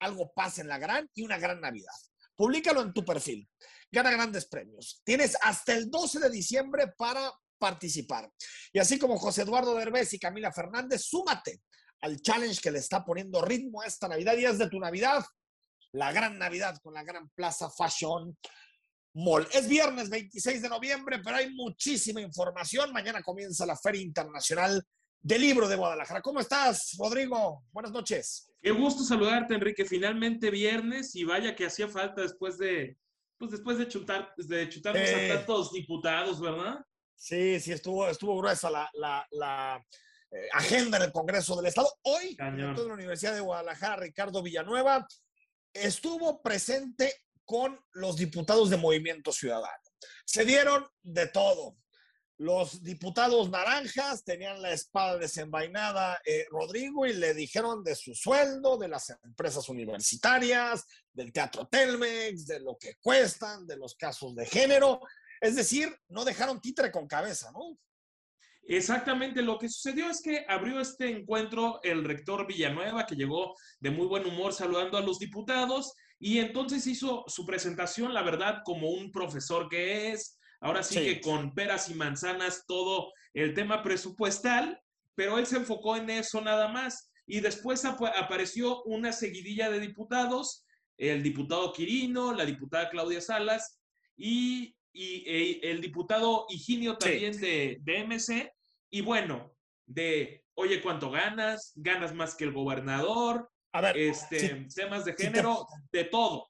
algo 0.01 0.33
pasa 0.33 0.61
en 0.61 0.69
la 0.69 0.79
gran 0.79 1.09
y 1.15 1.23
una 1.23 1.39
gran 1.39 1.61
Navidad. 1.61 1.93
Públicalo 2.37 2.83
en 2.83 2.93
tu 2.93 3.05
perfil. 3.05 3.49
Gana 3.91 4.13
grandes 4.13 4.47
premios. 4.47 5.03
Tienes 5.05 5.37
hasta 5.43 5.75
el 5.75 5.91
12 5.91 6.21
de 6.21 6.31
diciembre 6.31 6.93
para 6.97 7.33
participar. 7.59 8.31
Y 8.73 8.79
así 8.79 8.99
como 8.99 9.19
José 9.19 9.43
Eduardo 9.43 9.75
Derbez 9.75 10.15
y 10.15 10.19
Camila 10.19 10.53
Fernández, 10.53 11.03
súmate 11.03 11.61
al 12.03 12.21
challenge 12.21 12.61
que 12.61 12.71
le 12.71 12.79
está 12.79 13.05
poniendo 13.05 13.43
ritmo 13.43 13.83
a 13.83 13.87
esta 13.87 14.09
Navidad 14.09 14.37
y 14.37 14.45
es 14.45 14.59
de 14.59 14.69
tu 14.69 14.79
Navidad, 14.79 15.25
la 15.93 16.13
gran 16.13 16.39
Navidad 16.39 16.79
con 16.83 16.95
la 16.95 17.03
gran 17.03 17.29
Plaza 17.31 17.71
Fashion 17.71 18.37
Mall. 19.15 19.47
Es 19.53 19.69
viernes 19.69 20.09
26 20.09 20.63
de 20.63 20.69
noviembre, 20.69 21.21
pero 21.23 21.37
hay 21.37 21.53
muchísima 21.55 22.21
información. 22.21 22.93
Mañana 22.93 23.23
comienza 23.23 23.67
la 23.67 23.77
Feria 23.77 24.03
Internacional 24.03 24.83
del 25.21 25.41
Libro 25.41 25.69
de 25.69 25.77
Guadalajara. 25.77 26.23
¿Cómo 26.23 26.41
estás, 26.41 26.97
Rodrigo? 26.99 27.65
Buenas 27.73 27.93
noches. 27.93 28.51
Qué 28.63 28.71
gusto 28.71 29.03
saludarte, 29.03 29.55
Enrique. 29.55 29.85
Finalmente 29.85 30.51
viernes 30.51 31.15
y 31.17 31.25
vaya 31.25 31.55
que 31.55 31.67
hacía 31.67 31.89
falta 31.89 32.23
después 32.23 32.57
de, 32.59 32.97
pues 33.37 33.51
después 33.51 33.79
de 33.79 33.89
chutar, 33.89 34.33
de 34.37 34.69
chutarnos 34.69 35.11
a 35.11 35.29
tantos 35.37 35.73
diputados, 35.73 36.41
¿verdad? 36.41 36.79
Sí, 37.17 37.61
sí, 37.61 37.73
estuvo, 37.73 38.09
estuvo 38.09 38.39
gruesa 38.39 38.71
la, 38.71 38.89
la, 38.95 39.27
la 39.33 39.85
eh, 40.33 40.49
agenda 40.53 40.97
en 40.99 41.05
el 41.05 41.13
Congreso 41.13 41.57
del 41.57 41.67
Estado. 41.67 41.93
Hoy, 42.03 42.37
el 42.39 42.57
director 42.57 42.85
de 42.85 42.89
la 42.89 42.95
Universidad 42.95 43.35
de 43.35 43.41
Guadalajara, 43.41 43.97
Ricardo 43.97 44.43
Villanueva, 44.43 45.07
estuvo 45.73 46.41
presente 46.41 47.15
con 47.45 47.79
los 47.93 48.17
diputados 48.17 48.71
de 48.71 48.77
Movimiento 48.77 49.33
Ciudadano. 49.33 49.83
Se 50.25 50.45
dieron 50.45 50.87
de 51.03 51.27
todo. 51.27 51.77
Los 52.39 52.83
diputados 52.83 53.51
naranjas 53.51 54.25
tenían 54.25 54.63
la 54.63 54.73
espada 54.73 55.19
desenvainada, 55.19 56.21
eh, 56.25 56.47
Rodrigo, 56.49 57.07
y 57.07 57.13
le 57.13 57.35
dijeron 57.35 57.83
de 57.83 57.95
su 57.95 58.15
sueldo, 58.15 58.79
de 58.79 58.89
las 58.89 59.11
empresas 59.25 59.69
universitarias, 59.69 60.85
del 61.13 61.33
teatro 61.33 61.67
Telmex, 61.67 62.47
de 62.47 62.61
lo 62.61 62.79
que 62.79 62.95
cuestan, 63.03 63.67
de 63.67 63.77
los 63.77 63.95
casos 63.95 64.35
de 64.37 64.47
género. 64.47 65.01
Es 65.41 65.57
decir, 65.57 65.95
no 66.09 66.25
dejaron 66.25 66.61
títere 66.61 66.91
con 66.91 67.07
cabeza, 67.07 67.51
¿no? 67.53 67.77
Exactamente, 68.73 69.43
lo 69.43 69.59
que 69.59 69.69
sucedió 69.69 70.09
es 70.09 70.23
que 70.23 70.45
abrió 70.49 70.81
este 70.81 71.11
encuentro 71.11 71.81
el 71.83 72.05
rector 72.05 72.47
Villanueva, 72.47 73.05
que 73.05 73.17
llegó 73.17 73.55
de 73.81 73.91
muy 73.91 74.07
buen 74.07 74.25
humor 74.27 74.53
saludando 74.53 74.97
a 74.97 75.03
los 75.03 75.19
diputados, 75.19 75.93
y 76.19 76.39
entonces 76.39 76.87
hizo 76.87 77.25
su 77.27 77.45
presentación, 77.45 78.15
la 78.15 78.23
verdad, 78.23 78.63
como 78.65 78.91
un 78.91 79.11
profesor 79.11 79.69
que 79.69 80.13
es, 80.13 80.39
Ahora 80.61 80.83
sí, 80.83 80.97
que 80.97 81.21
con 81.21 81.55
peras 81.55 81.89
y 81.89 81.95
manzanas 81.95 82.65
todo 82.67 83.13
el 83.33 83.55
tema 83.55 83.83
presupuestal, 83.83 84.79
pero 85.15 85.39
él 85.39 85.47
se 85.47 85.57
enfocó 85.57 85.97
en 85.97 86.11
eso 86.11 86.41
nada 86.43 86.69
más. 86.69 87.11
Y 87.27 87.41
después 87.41 87.85
apareció 87.85 88.83
una 88.83 89.13
seguidilla 89.13 89.71
de 89.71 89.81
diputados, 89.81 90.67
el 90.99 91.23
diputado 91.23 91.73
Quirino, 91.73 92.35
la 92.35 92.45
diputada 92.45 92.91
Claudia 92.91 93.23
Salas 93.23 93.81
y, 94.17 94.77
e, 94.93 95.61
el 95.63 95.81
diputado 95.81 96.45
Higinio 96.51 96.99
también 96.99 97.41
de, 97.41 97.79
de 97.81 98.05
MC. 98.05 98.53
Y 98.91 99.01
bueno, 99.03 99.55
de, 99.87 100.45
oye, 100.55 100.83
¿cuánto 100.83 101.11
ganas? 101.11 101.73
¿Ganas 101.77 102.15
más 102.15 102.35
que 102.35 102.45
el 102.45 102.53
gobernador? 102.53 103.51
A 103.73 103.81
ver, 103.81 103.97
este, 103.97 104.67
temas 104.75 105.05
de 105.05 105.15
género, 105.15 105.67
de 105.93 106.05
todo. 106.05 106.49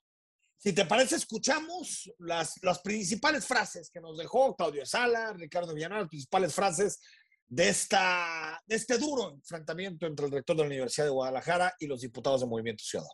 Si 0.57 0.73
te 0.73 0.85
parece, 0.85 1.15
escuchamos 1.15 2.11
las, 2.19 2.59
las 2.63 2.79
principales 2.81 3.47
frases 3.47 3.89
que 3.89 4.01
nos 4.01 4.17
dejó 4.17 4.55
Claudio 4.55 4.85
Sala, 4.85 5.33
Ricardo 5.33 5.73
Villanueva, 5.73 6.01
las 6.01 6.09
principales 6.09 6.53
frases 6.53 6.99
de, 7.47 7.69
esta, 7.69 8.61
de 8.65 8.75
este 8.75 8.97
duro 8.97 9.31
enfrentamiento 9.31 10.05
entre 10.05 10.27
el 10.27 10.31
rector 10.31 10.55
de 10.55 10.63
la 10.63 10.67
Universidad 10.67 11.05
de 11.05 11.11
Guadalajara 11.11 11.73
y 11.79 11.87
los 11.87 12.01
diputados 12.01 12.41
de 12.41 12.47
Movimiento 12.47 12.83
Ciudadano. 12.83 13.13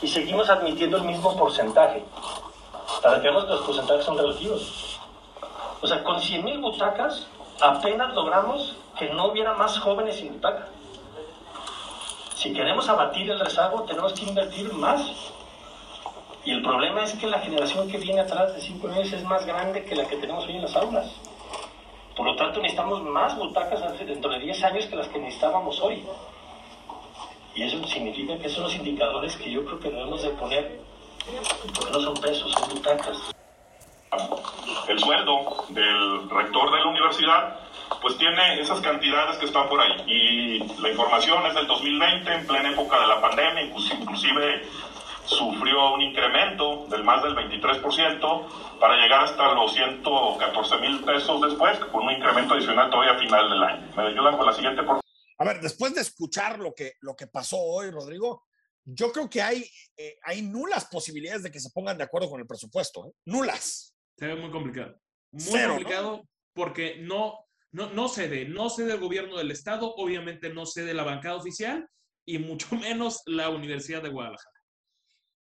Y 0.00 0.08
seguimos 0.08 0.48
admitiendo 0.48 0.98
el 0.98 1.04
mismo 1.04 1.36
porcentaje. 1.36 2.04
Para 3.02 3.20
que 3.20 3.28
los 3.28 3.66
porcentajes 3.66 4.04
son 4.04 4.16
relativos. 4.16 5.00
O 5.80 5.86
sea, 5.86 6.02
con 6.04 6.20
100.000 6.20 6.60
butacas 6.60 7.26
apenas 7.60 8.14
logramos 8.14 8.76
que 8.98 9.10
no 9.10 9.26
hubiera 9.26 9.54
más 9.54 9.78
jóvenes 9.78 10.16
sin 10.16 10.32
butaca. 10.34 10.68
Si 12.34 12.52
queremos 12.52 12.88
abatir 12.88 13.30
el 13.30 13.38
rezago, 13.38 13.82
tenemos 13.82 14.12
que 14.14 14.24
invertir 14.24 14.72
más 14.72 15.10
y 16.44 16.50
el 16.50 16.62
problema 16.62 17.04
es 17.04 17.12
que 17.14 17.28
la 17.28 17.38
generación 17.38 17.88
que 17.88 17.98
viene 17.98 18.20
atrás 18.20 18.52
de 18.54 18.60
cinco 18.60 18.88
años 18.88 19.12
es 19.12 19.22
más 19.24 19.46
grande 19.46 19.84
que 19.84 19.94
la 19.94 20.08
que 20.08 20.16
tenemos 20.16 20.44
hoy 20.46 20.56
en 20.56 20.62
las 20.62 20.74
aulas. 20.74 21.06
Por 22.16 22.26
lo 22.26 22.36
tanto, 22.36 22.60
necesitamos 22.60 23.00
más 23.02 23.36
butacas 23.36 23.80
dentro 23.98 24.30
de 24.30 24.40
10 24.40 24.64
años 24.64 24.86
que 24.86 24.96
las 24.96 25.08
que 25.08 25.18
necesitábamos 25.18 25.80
hoy. 25.80 26.04
Y 27.54 27.62
eso 27.62 27.82
significa 27.86 28.36
que 28.38 28.48
son 28.48 28.64
los 28.64 28.74
indicadores 28.74 29.36
que 29.36 29.50
yo 29.50 29.64
creo 29.64 29.78
que 29.78 29.90
debemos 29.90 30.22
de 30.22 30.30
poner, 30.30 30.80
porque 31.74 31.90
no 31.92 32.00
son 32.00 32.14
pesos, 32.14 32.52
son 32.52 32.68
butacas. 32.70 33.32
El 34.88 34.98
sueldo 34.98 35.64
del 35.70 36.28
rector 36.28 36.70
de 36.70 36.78
la 36.78 36.86
universidad 36.86 37.58
pues 38.00 38.16
tiene 38.18 38.60
esas 38.60 38.80
cantidades 38.80 39.38
que 39.38 39.46
están 39.46 39.68
por 39.68 39.80
ahí. 39.80 40.02
Y 40.06 40.58
la 40.80 40.90
información 40.90 41.46
es 41.46 41.54
del 41.54 41.66
2020, 41.66 42.32
en 42.32 42.46
plena 42.46 42.70
época 42.70 43.00
de 43.00 43.06
la 43.06 43.20
pandemia, 43.20 43.62
inclusive 43.62 44.62
sufrió 45.24 45.94
un 45.94 46.02
incremento 46.02 46.86
del 46.88 47.04
más 47.04 47.22
del 47.22 47.34
23% 47.34 48.78
para 48.80 48.96
llegar 48.96 49.24
hasta 49.24 49.54
los 49.54 49.72
114 49.72 50.78
mil 50.78 51.04
pesos 51.04 51.40
después, 51.40 51.78
con 51.78 52.04
un 52.04 52.12
incremento 52.12 52.54
adicional 52.54 52.90
todavía 52.90 53.12
a 53.12 53.18
final 53.18 53.50
del 53.50 53.62
año. 53.62 53.92
¿Me 53.96 54.02
ayudan 54.08 54.36
con 54.36 54.46
la 54.46 54.52
siguiente? 54.52 54.82
Por... 54.82 55.00
A 55.38 55.44
ver, 55.44 55.60
después 55.60 55.94
de 55.94 56.00
escuchar 56.00 56.58
lo 56.58 56.74
que, 56.74 56.94
lo 57.00 57.14
que 57.14 57.28
pasó 57.28 57.58
hoy, 57.58 57.90
Rodrigo, 57.90 58.44
yo 58.84 59.12
creo 59.12 59.30
que 59.30 59.40
hay, 59.40 59.64
eh, 59.96 60.16
hay 60.24 60.42
nulas 60.42 60.86
posibilidades 60.86 61.44
de 61.44 61.52
que 61.52 61.60
se 61.60 61.70
pongan 61.70 61.96
de 61.96 62.04
acuerdo 62.04 62.28
con 62.28 62.40
el 62.40 62.46
presupuesto. 62.46 63.06
¿eh? 63.06 63.12
Nulas. 63.26 63.91
Se 64.22 64.28
ve 64.28 64.36
muy 64.36 64.52
complicado. 64.52 65.00
Muy 65.32 65.64
complicado 65.64 66.28
porque 66.54 66.98
no, 67.00 67.44
no, 67.72 67.92
no 67.92 68.08
cede, 68.08 68.44
no 68.44 68.70
cede 68.70 68.92
el 68.92 69.00
gobierno 69.00 69.36
del 69.36 69.50
Estado, 69.50 69.92
obviamente 69.96 70.48
no 70.48 70.64
cede 70.64 70.94
la 70.94 71.02
bancada 71.02 71.34
oficial 71.34 71.88
y 72.24 72.38
mucho 72.38 72.68
menos 72.76 73.22
la 73.26 73.48
Universidad 73.48 74.00
de 74.00 74.10
Guadalajara. 74.10 74.60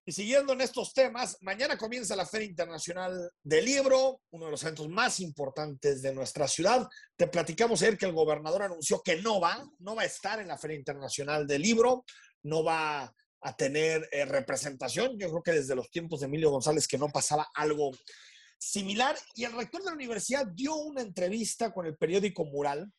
Y 0.04 0.14
siguiendo 0.14 0.54
en 0.54 0.62
estos 0.62 0.96
temas, 0.96 1.38
mañana 1.42 1.78
comienza 1.78 2.16
la 2.16 2.26
Feria 2.26 2.48
Internacional 2.48 3.30
del 3.44 3.66
Libro, 3.66 4.22
uno 4.32 4.46
de 4.46 4.52
los 4.52 4.64
eventos 4.64 4.90
más 4.90 5.20
importantes 5.20 6.02
de 6.02 6.16
nuestra 6.16 6.48
ciudad. 6.48 6.88
Te 7.16 7.28
platicamos 7.28 7.84
ayer 7.84 8.00
que 8.00 8.08
el 8.08 8.14
gobernador 8.14 8.64
anunció 8.64 9.00
que 9.04 9.22
no 9.22 9.40
va, 9.40 9.64
no 9.78 9.94
va 9.94 10.02
a 10.02 10.06
estar 10.06 10.40
en 10.40 10.48
la 10.48 10.58
Feria 10.58 10.78
Internacional 10.78 11.46
del 11.46 11.62
Libro, 11.62 12.04
no 12.42 12.64
va 12.64 13.14
a 13.44 13.56
tener 13.56 14.10
eh, 14.12 14.26
representación. 14.26 15.20
Yo 15.20 15.30
creo 15.30 15.44
que 15.44 15.52
desde 15.52 15.76
los 15.76 15.92
tiempos 15.92 16.22
de 16.22 16.26
Emilio 16.26 16.50
González 16.50 16.88
que 16.88 16.98
no 16.98 17.10
pasaba 17.10 17.48
algo 17.54 17.92
similar. 18.62 19.18
Y 19.34 19.44
el 19.44 19.54
rector 19.54 19.82
de 19.82 19.88
la 19.88 19.96
universidad 19.96 20.46
dio 20.46 20.76
una 20.76 21.02
entrevista 21.02 21.74
con 21.74 21.88
el 21.88 21.98
periódico 21.98 22.46
Mural, 22.46 22.92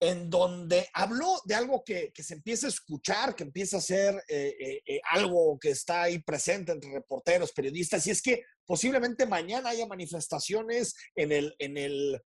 en 0.00 0.30
donde 0.30 0.88
habló 0.94 1.42
de 1.44 1.54
algo 1.54 1.84
que, 1.84 2.10
se 2.16 2.34
empieza 2.34 2.66
a 2.66 2.70
escuchar, 2.70 3.36
que 3.36 3.44
empieza 3.44 3.76
a 3.76 3.82
ser 3.82 4.14
eh, 4.26 4.56
eh, 4.58 4.82
eh, 4.86 5.00
algo 5.10 5.58
que 5.60 5.70
está 5.70 6.02
ahí 6.02 6.20
presente 6.20 6.72
entre 6.72 6.90
reporteros, 6.90 7.52
periodistas, 7.52 8.06
y 8.06 8.10
es 8.10 8.22
que 8.22 8.42
posiblemente 8.64 9.26
mañana 9.26 9.68
haya 9.70 9.86
manifestaciones 9.86 10.94
en 11.14 11.32
el, 11.32 11.54
en 11.58 11.76
el 11.76 12.22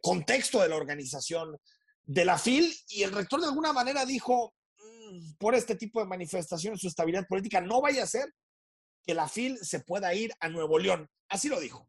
contexto 0.00 0.62
de 0.62 0.68
la 0.68 0.76
organización 0.76 1.56
de 2.04 2.24
la 2.24 2.38
FIL, 2.38 2.72
y 2.88 3.02
el 3.02 3.12
rector 3.12 3.40
de 3.40 3.48
alguna 3.48 3.72
manera 3.72 4.06
dijo, 4.06 4.54
mm, 4.78 5.34
por 5.38 5.56
este 5.56 5.74
tipo 5.74 5.98
de 5.98 6.06
manifestaciones, 6.06 6.80
su 6.80 6.86
estabilidad 6.86 7.26
política, 7.26 7.60
no 7.60 7.80
vaya 7.80 8.04
a 8.04 8.06
ser 8.06 8.32
que 9.04 9.14
la 9.14 9.28
FIL 9.28 9.58
se 9.58 9.80
pueda 9.80 10.14
ir 10.14 10.32
a 10.38 10.48
Nuevo 10.48 10.78
León. 10.78 11.10
Así 11.28 11.48
lo 11.48 11.58
dijo. 11.58 11.88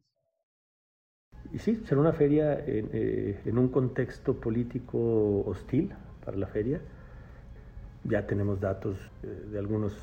Y 1.54 1.60
sí, 1.60 1.82
será 1.86 2.02
una 2.02 2.14
feria 2.14 2.54
en, 2.54 2.90
eh, 2.94 3.40
en, 3.46 3.58
un 3.58 3.70
contexto 3.70 4.36
político 4.36 5.44
hostil 5.46 5.94
para 6.24 6.38
la 6.38 6.48
feria. 6.48 6.82
Ya 8.04 8.28
tenemos 8.28 8.60
datos 8.60 8.98
eh, 9.24 9.28
de 9.52 9.60
algunas 9.60 9.94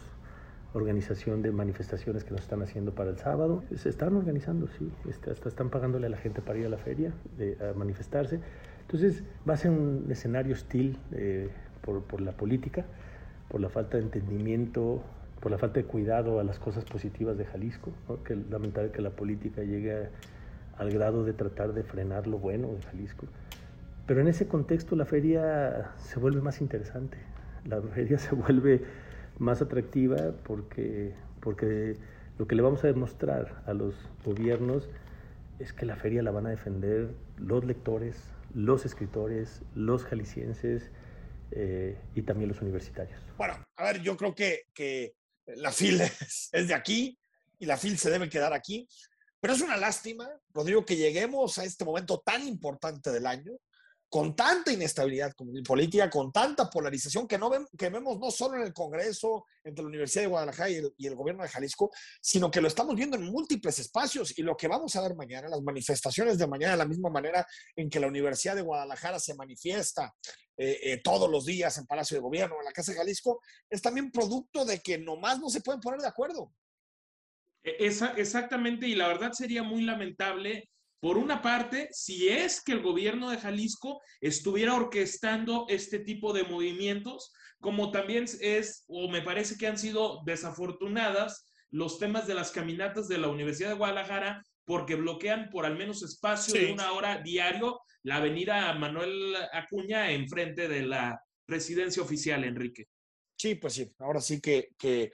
organización 0.75 1.41
de 1.41 1.53
manifestaciones 1.53 2.25
que 2.25 2.33
nos 2.33 2.41
están 2.41 2.61
haciendo 2.63 2.93
para 2.95 3.11
el 3.11 3.19
sábado. 3.19 3.63
Se 3.77 3.89
están 3.89 4.17
organizando, 4.17 4.67
sí, 4.67 4.91
hasta 5.09 5.49
están 5.49 5.71
pagándole 5.71 6.09
a 6.09 6.11
la 6.11 6.17
gente 6.17 6.43
para 6.43 6.59
ir 6.59 6.67
a 6.67 6.69
la 6.69 6.79
feria, 6.79 7.13
a 7.61 7.79
manifestarse. 7.79 8.41
Entonces 8.83 9.23
va 9.49 9.55
a 9.55 9.57
ser 9.57 9.71
un 9.71 10.07
escenario 10.11 10.53
hostil 10.53 10.99
eh, 11.13 11.49
por, 11.81 12.03
por, 12.03 12.21
la 12.21 12.33
política, 12.33 12.85
por 13.49 13.61
la 13.61 13.69
falta 13.69 13.97
de 13.97 14.03
entendimiento, 14.03 15.03
por 15.41 15.53
la 15.53 15.59
falta 15.59 15.81
de 15.81 15.87
cuidado 15.87 16.41
a 16.41 16.45
las 16.45 16.59
cosas 16.59 16.85
positivas 16.85 17.39
de 17.39 17.45
Jalisco, 17.47 17.93
¿no? 18.09 18.23
que 18.23 18.37
lamentable 18.37 18.91
que 18.91 19.01
la 19.01 19.11
política 19.11 19.63
llegue 19.63 20.09
al 20.79 20.91
grado 20.91 21.25
de 21.25 21.33
tratar 21.33 21.73
de 21.73 21.83
frenar 21.83 22.27
lo 22.27 22.39
bueno 22.39 22.69
de 22.73 22.83
Jalisco. 22.83 23.27
Pero 24.07 24.21
en 24.21 24.29
ese 24.29 24.47
contexto 24.47 24.97
la 24.97 25.07
feria 25.07 25.93
se 25.97 26.19
vuelve 26.19 26.41
más 26.41 26.61
interesante, 26.61 27.19
la 27.65 27.81
feria 27.81 28.19
se 28.19 28.35
vuelve 28.35 28.83
más 29.39 29.63
atractiva 29.63 30.33
porque, 30.45 31.15
porque 31.41 31.97
lo 32.39 32.47
que 32.47 32.55
le 32.55 32.63
vamos 32.63 32.85
a 32.85 32.89
demostrar 32.89 33.63
a 33.67 33.73
los 33.73 33.95
gobiernos 34.25 34.89
es 35.59 35.73
que 35.73 35.87
la 35.87 35.97
feria 35.97 36.23
la 36.23 36.31
van 36.31 36.47
a 36.47 36.51
defender 36.51 37.15
los 37.37 37.65
lectores, 37.65 38.17
los 38.55 38.85
escritores, 38.85 39.63
los 39.75 40.05
jaliscienses 40.05 40.91
eh, 41.53 41.97
y 42.15 42.23
también 42.23 42.49
los 42.49 42.61
universitarios. 42.61 43.21
Bueno, 43.37 43.55
a 43.77 43.85
ver, 43.85 44.01
yo 44.03 44.17
creo 44.17 44.35
que, 44.35 44.65
que 44.75 45.15
la 45.47 45.71
FIL 45.71 46.01
es 46.53 46.69
de 46.69 46.75
aquí 46.75 47.19
y 47.59 47.67
la 47.67 47.77
FIL 47.77 47.99
se 47.99 48.11
debe 48.11 48.29
quedar 48.29 48.53
aquí. 48.53 48.89
Pero 49.45 49.57
es 49.57 49.61
una 49.61 49.77
lástima, 49.77 50.27
Rodrigo, 50.55 50.87
que 50.87 50.97
lleguemos 50.97 51.59
a 51.59 51.65
este 51.65 51.85
momento 51.85 52.23
tan 52.25 52.49
importante 52.49 53.13
del 53.13 53.27
año, 53.27 53.53
con 54.09 54.35
tanta 54.35 54.73
inestabilidad 54.73 55.35
política, 55.67 56.09
con 56.09 56.33
tanta 56.33 56.71
polarización 56.71 57.29
que, 57.29 57.37
no 57.37 57.51
que 57.77 57.91
vemos 57.91 58.19
no 58.19 58.31
solo 58.31 58.57
en 58.57 58.63
el 58.63 58.73
Congreso, 58.73 59.45
entre 59.63 59.83
la 59.83 59.91
Universidad 59.91 60.23
de 60.23 60.29
Guadalajara 60.29 60.71
y 60.71 60.77
el, 60.77 60.95
y 60.97 61.07
el, 61.09 61.15
gobierno 61.15 61.43
de 61.43 61.51
Jalisco, 61.51 61.91
sino 62.23 62.51
que 62.51 62.63
lo 62.63 62.69
estamos 62.69 62.97
viendo 62.97 63.19
en 63.19 63.25
múltiples 63.25 63.79
espacios. 63.79 64.33
Y 64.39 64.43
lo 64.43 64.57
que 64.57 64.67
vamos 64.67 64.97
a 64.97 65.03
ver 65.03 65.15
mañana, 65.15 65.47
las 65.51 65.61
manifestaciones 65.61 66.39
de 66.39 66.47
mañana, 66.47 66.73
de 66.73 66.79
la 66.79 66.89
misma 66.89 67.11
manera 67.11 67.47
en 67.77 67.91
que 67.91 68.01
la 68.01 68.07
Universidad 68.07 68.57
de 68.57 68.63
Guadalajara 68.63 69.21
se 69.21 69.35
manifiesta 69.35 70.15
eh, 70.57 70.79
eh, 70.85 71.01
todos 71.05 71.31
los 71.31 71.45
días 71.45 71.77
en 71.77 71.85
Palacio 71.85 72.17
de 72.17 72.23
Gobierno, 72.23 72.57
en 72.59 72.65
la 72.65 72.73
Casa 72.73 72.93
de 72.93 72.99
Jalisco, 72.99 73.43
es 73.69 73.83
también 73.83 74.11
producto 74.11 74.65
de 74.65 74.81
que 74.81 74.97
nomás 74.97 75.39
no 75.39 75.51
se 75.51 75.61
pueden 75.61 75.83
poner 75.83 76.01
de 76.01 76.09
acuerdo. 76.09 76.51
E, 77.65 77.87
esa, 77.87 78.13
exactamente, 78.17 78.87
y 78.87 78.95
la 78.95 79.09
verdad 79.09 79.33
sería 79.33 79.63
muy 79.63 79.83
lamentable, 79.83 80.71
por 81.01 81.19
una 81.19 81.43
parte, 81.43 81.89
si 81.93 82.29
es 82.29 82.63
que 82.63 82.73
el 82.73 82.83
gobierno 82.83 83.29
de 83.29 83.39
Jalisco 83.39 84.01
estuviera 84.21 84.75
orquestando 84.75 85.67
este 85.69 85.99
tipo 85.99 86.33
de 86.33 86.45
movimientos, 86.45 87.33
como 87.61 87.91
también 87.91 88.25
es, 88.41 88.85
o 88.89 89.11
me 89.11 89.21
parece 89.21 89.57
que 89.59 89.67
han 89.67 89.79
sido 89.79 90.23
desafortunadas 90.25 91.51
los 91.71 91.99
temas 91.99 92.27
de 92.27 92.35
las 92.35 92.53
caminatas 92.53 93.09
de 93.09 93.19
la 93.19 93.29
Universidad 93.29 93.71
de 93.71 93.75
Guadalajara, 93.75 94.43
porque 94.65 94.95
bloquean 94.95 95.51
por 95.51 95.67
al 95.67 95.77
menos 95.77 96.03
espacio 96.03 96.55
de 96.55 96.73
una 96.73 96.93
hora 96.93 97.19
diario 97.19 97.81
la 98.03 98.17
avenida 98.17 98.73
Manuel 98.75 99.35
Acuña 99.53 100.11
enfrente 100.11 100.69
de 100.69 100.83
la 100.83 101.21
residencia 101.47 102.03
oficial, 102.03 102.45
Enrique. 102.45 102.87
Sí, 103.37 103.57
pues 103.57 103.75
sí, 103.75 103.93
ahora 103.99 104.21
sí 104.21 104.41
que, 104.41 104.71
que 104.79 105.13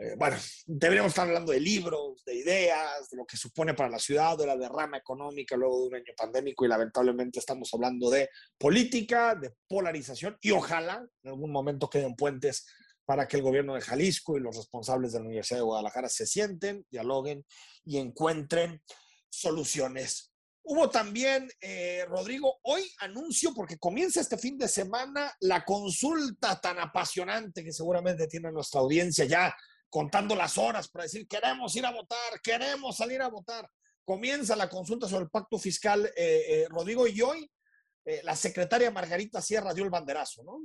eh, 0.00 0.14
bueno, 0.16 0.36
deberíamos 0.66 1.10
estar 1.10 1.28
hablando 1.28 1.52
de 1.52 1.60
libros, 1.60 2.24
de 2.24 2.34
ideas, 2.34 3.10
de 3.10 3.18
lo 3.18 3.26
que 3.26 3.36
supone 3.36 3.74
para 3.74 3.90
la 3.90 3.98
ciudad, 3.98 4.38
de 4.38 4.46
la 4.46 4.56
derrama 4.56 4.96
económica 4.96 5.56
luego 5.56 5.82
de 5.82 5.88
un 5.88 5.94
año 5.96 6.12
pandémico 6.16 6.64
y 6.64 6.68
lamentablemente 6.68 7.38
estamos 7.38 7.68
hablando 7.74 8.08
de 8.08 8.30
política, 8.56 9.34
de 9.34 9.52
polarización 9.68 10.38
y 10.40 10.52
ojalá 10.52 11.06
en 11.22 11.30
algún 11.30 11.52
momento 11.52 11.90
queden 11.90 12.16
puentes 12.16 12.66
para 13.04 13.28
que 13.28 13.36
el 13.36 13.42
gobierno 13.42 13.74
de 13.74 13.82
Jalisco 13.82 14.38
y 14.38 14.40
los 14.40 14.56
responsables 14.56 15.12
de 15.12 15.18
la 15.18 15.26
Universidad 15.26 15.58
de 15.58 15.64
Guadalajara 15.64 16.08
se 16.08 16.26
sienten, 16.26 16.86
dialoguen 16.90 17.44
y 17.84 17.98
encuentren 17.98 18.82
soluciones. 19.28 20.32
Hubo 20.62 20.88
también, 20.88 21.50
eh, 21.60 22.06
Rodrigo, 22.08 22.58
hoy 22.62 22.90
anuncio, 23.00 23.52
porque 23.52 23.78
comienza 23.78 24.20
este 24.20 24.38
fin 24.38 24.56
de 24.56 24.68
semana, 24.68 25.34
la 25.40 25.64
consulta 25.64 26.58
tan 26.58 26.78
apasionante 26.78 27.64
que 27.64 27.72
seguramente 27.72 28.26
tiene 28.28 28.50
nuestra 28.50 28.80
audiencia 28.80 29.24
ya 29.26 29.54
contando 29.90 30.34
las 30.36 30.56
horas 30.56 30.88
para 30.88 31.04
decir, 31.04 31.26
queremos 31.26 31.74
ir 31.76 31.84
a 31.84 31.90
votar, 31.90 32.40
queremos 32.42 32.96
salir 32.96 33.20
a 33.20 33.28
votar. 33.28 33.68
Comienza 34.04 34.56
la 34.56 34.68
consulta 34.68 35.08
sobre 35.08 35.24
el 35.24 35.30
pacto 35.30 35.58
fiscal, 35.58 36.06
eh, 36.16 36.44
eh, 36.48 36.66
Rodrigo, 36.70 37.06
y 37.06 37.20
hoy 37.20 37.50
eh, 38.04 38.20
la 38.24 38.34
secretaria 38.34 38.90
Margarita 38.90 39.42
Sierra 39.42 39.74
dio 39.74 39.84
el 39.84 39.90
banderazo, 39.90 40.42
¿no? 40.42 40.58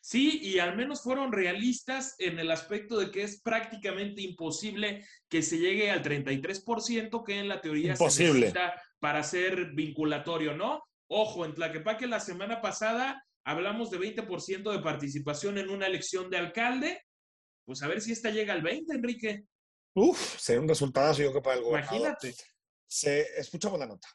Sí, 0.00 0.38
y 0.40 0.58
al 0.58 0.76
menos 0.76 1.02
fueron 1.02 1.32
realistas 1.32 2.14
en 2.18 2.38
el 2.38 2.50
aspecto 2.50 2.98
de 2.98 3.10
que 3.10 3.22
es 3.22 3.40
prácticamente 3.40 4.22
imposible 4.22 5.04
que 5.28 5.42
se 5.42 5.58
llegue 5.58 5.90
al 5.90 6.02
33%, 6.02 7.24
que 7.24 7.38
en 7.40 7.48
la 7.48 7.60
teoría 7.60 7.96
se 7.96 8.04
necesita 8.04 8.80
para 9.00 9.22
ser 9.24 9.72
vinculatorio, 9.72 10.54
¿no? 10.54 10.84
Ojo, 11.08 11.44
en 11.44 11.54
Tlaquepaque 11.54 12.06
la 12.06 12.20
semana 12.20 12.60
pasada 12.60 13.24
hablamos 13.44 13.90
de 13.90 13.98
20% 13.98 14.70
de 14.70 14.78
participación 14.80 15.58
en 15.58 15.70
una 15.70 15.86
elección 15.86 16.30
de 16.30 16.38
alcalde 16.38 17.02
pues 17.66 17.82
a 17.82 17.88
ver 17.88 18.00
si 18.00 18.12
esta 18.12 18.30
llega 18.30 18.54
al 18.54 18.62
20, 18.62 18.94
Enrique. 18.94 19.44
Uf, 19.94 20.38
sería 20.38 20.60
un 20.60 20.68
resultado, 20.68 21.12
yo 21.14 21.30
creo, 21.30 21.42
para 21.42 21.56
el 21.56 21.64
gobernador. 21.64 21.96
Imagínate. 21.96 22.34
Se, 22.86 23.22
escuchamos 23.38 23.78
la 23.78 23.86
nota. 23.86 24.08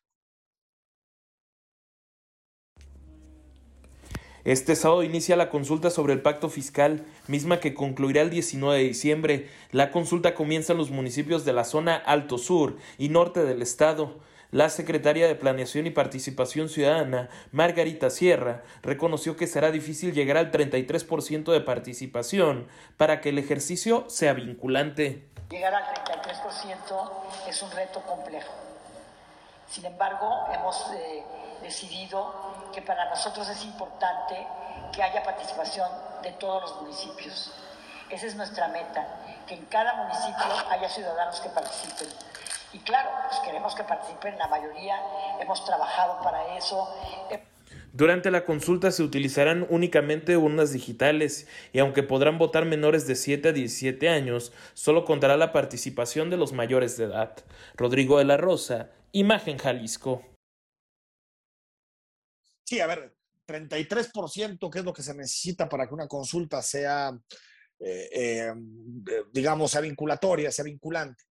Este 4.44 4.76
sábado 4.76 5.04
inicia 5.04 5.36
la 5.36 5.50
consulta 5.50 5.92
sobre 5.92 6.14
el 6.14 6.22
pacto 6.22 6.50
fiscal, 6.50 7.06
misma 7.28 7.60
que 7.60 7.76
concluirá 7.76 8.22
el 8.22 8.32
19 8.32 8.80
de 8.80 8.88
diciembre. 8.88 9.50
La 9.72 9.92
consulta 9.92 10.34
comienza 10.34 10.72
en 10.72 10.80
los 10.80 10.90
municipios 10.90 11.46
de 11.46 11.54
la 11.54 11.64
zona 11.64 11.96
Alto 11.96 12.38
Sur 12.40 12.78
y 12.98 13.10
Norte 13.10 13.44
del 13.44 13.62
Estado. 13.62 14.20
La 14.52 14.68
secretaria 14.68 15.28
de 15.28 15.36
Planeación 15.36 15.88
y 15.88 15.92
Participación 15.92 16.68
Ciudadana, 16.68 17.30
Margarita 17.54 18.10
Sierra, 18.10 18.64
reconoció 18.82 19.38
que 19.38 19.48
será 19.48 19.72
difícil 19.72 20.14
llegar 20.14 20.36
al 20.36 20.52
33% 20.52 21.54
de 21.54 21.62
participación 21.62 22.68
para 22.98 23.22
que 23.22 23.30
el 23.30 23.38
ejercicio 23.38 24.10
sea 24.10 24.34
vinculante. 24.34 25.30
Llegar 25.50 25.74
al 25.74 25.86
33% 25.86 27.12
es 27.48 27.62
un 27.62 27.72
reto 27.72 28.02
complejo. 28.02 28.52
Sin 29.70 29.86
embargo, 29.86 30.30
hemos 30.54 30.92
eh, 30.96 31.24
decidido 31.62 32.34
que 32.74 32.82
para 32.82 33.10
nosotros 33.10 33.48
es 33.48 33.64
importante 33.64 34.36
que 34.92 35.02
haya 35.02 35.24
participación 35.24 35.88
de 36.24 36.32
todos 36.34 36.64
los 36.64 36.82
municipios. 36.82 37.54
Esa 38.10 38.26
es 38.26 38.36
nuestra 38.36 38.68
meta, 38.68 39.08
que 39.48 39.54
en 39.54 39.64
cada 39.68 39.94
municipio 39.94 40.70
haya 40.70 40.90
ciudadanos 40.90 41.40
que 41.40 41.48
participen. 41.48 42.10
Y 42.74 42.80
claro, 42.80 43.10
pues 43.28 43.40
queremos 43.42 43.76
que 43.76 43.84
participen 43.84 44.38
la 44.38 44.48
mayoría, 44.48 44.96
hemos 45.42 45.64
trabajado 45.66 46.22
para 46.24 46.58
eso. 46.58 46.88
Durante 47.92 48.32
la 48.32 48.46
consulta 48.46 48.92
se 48.92 49.04
utilizarán 49.04 49.68
únicamente 49.70 50.38
urnas 50.38 50.72
digitales 50.72 51.48
y 51.74 51.80
aunque 51.80 52.04
podrán 52.04 52.38
votar 52.38 52.66
menores 52.66 53.08
de 53.08 53.16
7 53.16 53.50
a 53.50 53.52
17 53.52 54.08
años, 54.08 54.54
solo 54.74 55.04
contará 55.04 55.36
la 55.36 55.52
participación 55.52 56.30
de 56.30 56.38
los 56.38 56.54
mayores 56.54 56.96
de 56.96 57.06
edad. 57.06 57.36
Rodrigo 57.76 58.18
de 58.20 58.26
la 58.26 58.38
Rosa, 58.38 58.92
Imagen 59.12 59.58
Jalisco. 59.58 60.22
Sí, 62.64 62.80
a 62.80 62.88
ver, 62.88 63.14
33%, 63.46 64.70
que 64.70 64.80
es 64.80 64.86
lo 64.86 64.94
que 64.94 65.04
se 65.04 65.14
necesita 65.14 65.68
para 65.68 65.86
que 65.86 65.94
una 65.94 66.08
consulta 66.08 66.62
sea, 66.62 67.12
eh, 67.80 68.10
eh, 68.14 68.54
digamos, 69.34 69.72
sea 69.72 69.82
vinculatoria, 69.82 70.50
sea 70.50 70.64
vinculante 70.64 71.26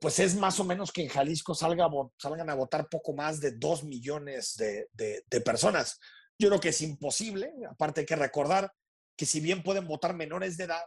pues 0.00 0.18
es 0.18 0.34
más 0.36 0.60
o 0.60 0.64
menos 0.64 0.92
que 0.92 1.02
en 1.02 1.08
Jalisco 1.08 1.54
salga, 1.54 1.88
salgan 2.18 2.50
a 2.50 2.54
votar 2.54 2.88
poco 2.88 3.12
más 3.12 3.40
de 3.40 3.52
dos 3.52 3.84
millones 3.84 4.56
de, 4.56 5.42
personas. 5.44 5.98
Yo 6.38 6.48
creo 6.48 6.60
que 6.60 6.70
es 6.70 6.80
imposible, 6.80 7.52
aparte 7.68 8.00
hay 8.00 8.06
que 8.06 8.16
recordar 8.16 8.72
que 9.16 9.26
si 9.26 9.40
bien 9.40 9.62
pueden 9.62 9.86
votar 9.86 10.14
menores 10.14 10.56
de 10.56 10.64
edad, 10.64 10.84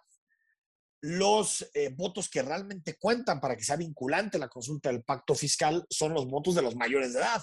los 1.02 1.70
eh, 1.74 1.94
votos 1.96 2.30
que 2.30 2.42
realmente 2.42 2.98
cuentan 2.98 3.40
para 3.40 3.56
que 3.56 3.64
sea 3.64 3.76
vinculante 3.76 4.40
la 4.40 4.48
consulta 4.48 4.90
del 4.90 5.04
pacto 5.04 5.36
fiscal 5.36 5.86
son 5.90 6.14
los 6.14 6.26
votos 6.28 6.56
de 6.56 6.62
los 6.62 6.76
mayores 6.76 7.14
de 7.14 7.20
edad. 7.20 7.42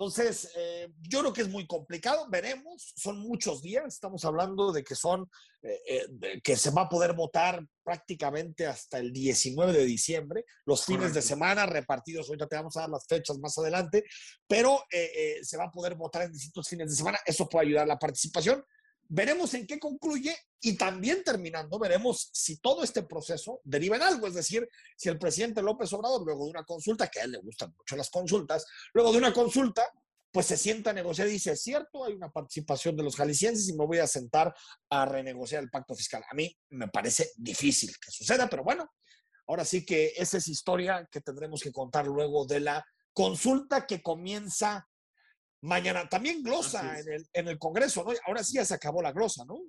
Entonces, 0.00 0.50
eh, 0.56 0.88
yo 1.02 1.20
creo 1.20 1.32
que 1.34 1.42
es 1.42 1.50
muy 1.50 1.66
complicado, 1.66 2.26
veremos, 2.30 2.94
son 2.96 3.18
muchos 3.18 3.60
días, 3.60 3.84
estamos 3.84 4.24
hablando 4.24 4.72
de 4.72 4.82
que 4.82 4.94
son, 4.94 5.30
eh, 5.60 6.06
que 6.42 6.56
se 6.56 6.70
va 6.70 6.82
a 6.82 6.88
poder 6.88 7.12
votar 7.12 7.62
prácticamente 7.84 8.66
hasta 8.66 8.96
el 8.96 9.12
19 9.12 9.74
de 9.74 9.84
diciembre, 9.84 10.46
los 10.64 10.86
fines 10.86 11.12
de 11.12 11.20
semana 11.20 11.66
repartidos, 11.66 12.30
ahorita 12.30 12.46
te 12.46 12.56
vamos 12.56 12.78
a 12.78 12.80
dar 12.80 12.88
las 12.88 13.06
fechas 13.06 13.38
más 13.40 13.58
adelante, 13.58 14.04
pero 14.48 14.84
se 15.42 15.58
va 15.58 15.64
a 15.64 15.70
poder 15.70 15.96
votar 15.96 16.22
en 16.22 16.32
distintos 16.32 16.66
fines 16.66 16.88
de 16.88 16.96
semana, 16.96 17.18
eso 17.26 17.46
puede 17.46 17.66
ayudar 17.66 17.84
a 17.84 17.88
la 17.88 17.98
participación. 17.98 18.64
Veremos 19.12 19.52
en 19.54 19.66
qué 19.66 19.80
concluye 19.80 20.36
y 20.60 20.76
también 20.76 21.24
terminando, 21.24 21.80
veremos 21.80 22.30
si 22.32 22.58
todo 22.58 22.84
este 22.84 23.02
proceso 23.02 23.60
deriva 23.64 23.96
en 23.96 24.02
algo. 24.02 24.28
Es 24.28 24.34
decir, 24.34 24.68
si 24.96 25.08
el 25.08 25.18
presidente 25.18 25.62
López 25.62 25.92
Obrador, 25.92 26.24
luego 26.24 26.44
de 26.44 26.50
una 26.50 26.62
consulta, 26.62 27.08
que 27.08 27.18
a 27.18 27.24
él 27.24 27.32
le 27.32 27.38
gustan 27.38 27.74
mucho 27.76 27.96
las 27.96 28.08
consultas, 28.08 28.64
luego 28.94 29.10
de 29.10 29.18
una 29.18 29.32
consulta, 29.32 29.84
pues 30.30 30.46
se 30.46 30.56
sienta 30.56 30.90
a 30.90 30.92
negociar 30.92 31.26
y 31.26 31.32
dice, 31.32 31.50
es 31.50 31.60
cierto, 31.60 32.04
hay 32.04 32.12
una 32.12 32.30
participación 32.30 32.96
de 32.96 33.02
los 33.02 33.16
jaliscienses 33.16 33.68
y 33.68 33.72
me 33.72 33.84
voy 33.84 33.98
a 33.98 34.06
sentar 34.06 34.54
a 34.88 35.04
renegociar 35.04 35.64
el 35.64 35.70
pacto 35.70 35.96
fiscal. 35.96 36.22
A 36.30 36.34
mí 36.34 36.56
me 36.68 36.86
parece 36.86 37.32
difícil 37.36 37.90
que 38.00 38.12
suceda, 38.12 38.48
pero 38.48 38.62
bueno, 38.62 38.92
ahora 39.48 39.64
sí 39.64 39.84
que 39.84 40.12
esa 40.16 40.38
es 40.38 40.46
historia 40.46 41.08
que 41.10 41.20
tendremos 41.20 41.62
que 41.62 41.72
contar 41.72 42.06
luego 42.06 42.46
de 42.46 42.60
la 42.60 42.86
consulta 43.12 43.88
que 43.88 44.02
comienza 44.02 44.86
mañana. 45.62 46.08
También 46.08 46.42
glosa 46.42 46.98
en 47.00 47.12
el, 47.12 47.26
en 47.32 47.48
el, 47.48 47.58
Congreso, 47.58 48.04
¿no? 48.04 48.12
Ahora 48.26 48.44
sí 48.44 48.54
ya 48.54 48.64
se 48.64 48.74
acabó 48.74 49.02
la 49.02 49.12
glosa, 49.12 49.44
¿no? 49.44 49.60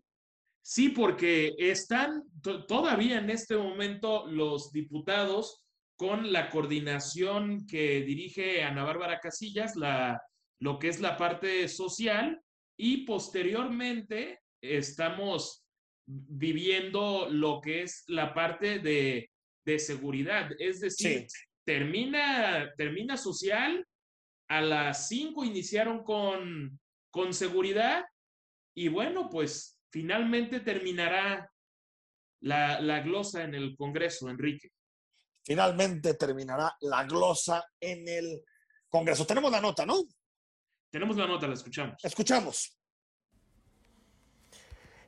Sí, 0.63 0.89
porque 0.89 1.55
están 1.57 2.23
todavía 2.67 3.17
en 3.17 3.29
este 3.29 3.57
momento 3.57 4.27
los 4.27 4.71
diputados 4.71 5.63
con 5.95 6.31
la 6.31 6.49
coordinación 6.49 7.65
que 7.67 8.01
dirige 8.01 8.63
Ana 8.63 8.83
Bárbara 8.83 9.19
Casillas, 9.19 9.75
la, 9.75 10.21
lo 10.59 10.77
que 10.79 10.89
es 10.89 10.99
la 10.99 11.17
parte 11.17 11.67
social, 11.67 12.41
y 12.77 13.05
posteriormente 13.05 14.39
estamos 14.61 15.63
viviendo 16.07 17.27
lo 17.29 17.61
que 17.61 17.83
es 17.83 18.03
la 18.07 18.33
parte 18.33 18.79
de, 18.79 19.31
de 19.65 19.79
seguridad. 19.79 20.49
Es 20.59 20.79
decir, 20.79 21.27
termina, 21.65 22.71
termina 22.77 23.17
social 23.17 23.85
a 24.51 24.59
las 24.59 25.07
5 25.07 25.45
iniciaron 25.45 26.03
con, 26.03 26.77
con 27.09 27.33
seguridad 27.33 28.03
y 28.75 28.89
bueno, 28.89 29.29
pues 29.29 29.79
finalmente 29.89 30.59
terminará 30.59 31.49
la, 32.41 32.81
la 32.81 32.99
glosa 32.99 33.43
en 33.43 33.55
el 33.55 33.77
Congreso, 33.77 34.29
Enrique. 34.29 34.71
Finalmente 35.45 36.15
terminará 36.15 36.75
la 36.81 37.05
glosa 37.05 37.65
en 37.79 38.05
el 38.09 38.43
Congreso. 38.89 39.25
Tenemos 39.25 39.53
la 39.53 39.61
nota, 39.61 39.85
¿no? 39.85 40.03
Tenemos 40.91 41.15
la 41.15 41.27
nota, 41.27 41.47
la 41.47 41.53
escuchamos. 41.53 41.95
Escuchamos. 42.03 42.77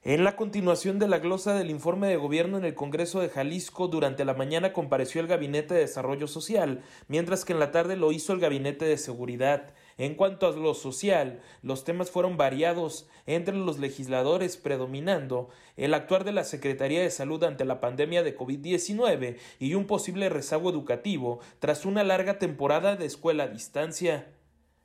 En 0.05 0.25
la 0.25 0.35
continuación 0.35 0.99
de 0.99 1.07
la 1.07 1.19
glosa 1.19 1.53
del 1.53 1.69
informe 1.69 2.09
de 2.09 2.17
gobierno 2.17 2.57
en 2.57 2.65
el 2.65 2.73
Congreso 2.73 3.21
de 3.21 3.29
Jalisco, 3.29 3.87
durante 3.87 4.25
la 4.25 4.33
mañana 4.33 4.73
compareció 4.73 5.21
el 5.21 5.27
Gabinete 5.27 5.75
de 5.75 5.79
Desarrollo 5.79 6.27
Social, 6.27 6.83
mientras 7.07 7.45
que 7.45 7.53
en 7.53 7.59
la 7.59 7.71
tarde 7.71 7.95
lo 7.95 8.11
hizo 8.11 8.33
el 8.33 8.41
Gabinete 8.41 8.83
de 8.83 8.97
Seguridad. 8.97 9.73
En 9.97 10.15
cuanto 10.15 10.45
a 10.45 10.51
lo 10.51 10.73
social, 10.73 11.39
los 11.61 11.85
temas 11.85 12.11
fueron 12.11 12.35
variados 12.35 13.07
entre 13.27 13.55
los 13.55 13.79
legisladores, 13.79 14.57
predominando 14.57 15.47
el 15.77 15.93
actuar 15.93 16.25
de 16.25 16.33
la 16.33 16.43
Secretaría 16.43 17.01
de 17.01 17.09
Salud 17.09 17.41
ante 17.45 17.63
la 17.63 17.79
pandemia 17.79 18.23
de 18.23 18.35
COVID-19 18.35 19.37
y 19.59 19.75
un 19.75 19.87
posible 19.87 20.27
rezago 20.27 20.69
educativo 20.69 21.39
tras 21.59 21.85
una 21.85 22.03
larga 22.03 22.39
temporada 22.39 22.97
de 22.97 23.05
escuela 23.05 23.45
a 23.45 23.47
distancia. 23.47 24.27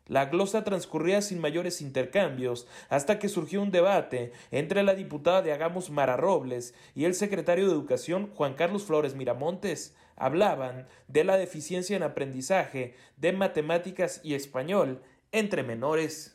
La 0.08 0.24
glosa 0.24 0.64
transcurría 0.64 1.20
sin 1.20 1.38
mayores 1.38 1.82
intercambios 1.82 2.66
hasta 2.88 3.18
que 3.18 3.28
surgió 3.28 3.60
un 3.60 3.70
debate 3.70 4.32
entre 4.50 4.82
la 4.82 4.94
diputada 4.94 5.42
de 5.42 5.52
Hagamos 5.52 5.90
Mara 5.90 6.16
Robles 6.16 6.74
y 6.94 7.04
el 7.04 7.14
secretario 7.14 7.66
de 7.66 7.72
Educación 7.72 8.30
Juan 8.34 8.54
Carlos 8.54 8.84
Flores 8.84 9.14
Miramontes. 9.14 9.94
Hablaban 10.16 10.88
de 11.08 11.24
la 11.24 11.36
deficiencia 11.36 11.94
en 11.94 12.02
aprendizaje 12.02 12.94
de 13.18 13.32
matemáticas 13.32 14.22
y 14.24 14.32
español 14.32 15.02
entre 15.30 15.62
menores. 15.62 16.34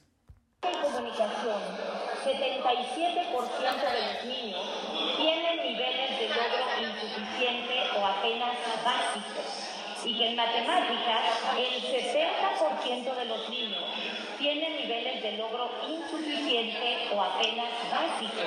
comunicación, 0.62 1.62
77% 2.24 2.30
de 3.90 4.02
los 4.06 4.26
niños 4.26 4.62
tienen 5.18 5.58
niveles 5.58 6.20
de 6.20 6.28
logro 6.30 6.64
insuficiente 6.80 7.74
o 7.98 8.06
apenas 8.06 8.56
básicos 8.86 9.74
y 10.06 10.24
en 10.24 10.36
matemáticas 10.36 11.24
el 11.58 11.82
70% 11.82 13.16
de 13.16 13.26
los 13.26 13.50
niños 13.50 13.84
tienen 14.38 14.76
niveles 14.76 15.13
de 15.24 15.38
logro 15.38 15.72
insuficiente 15.88 17.08
o 17.16 17.22
apenas 17.22 17.70
básicos. 17.90 18.44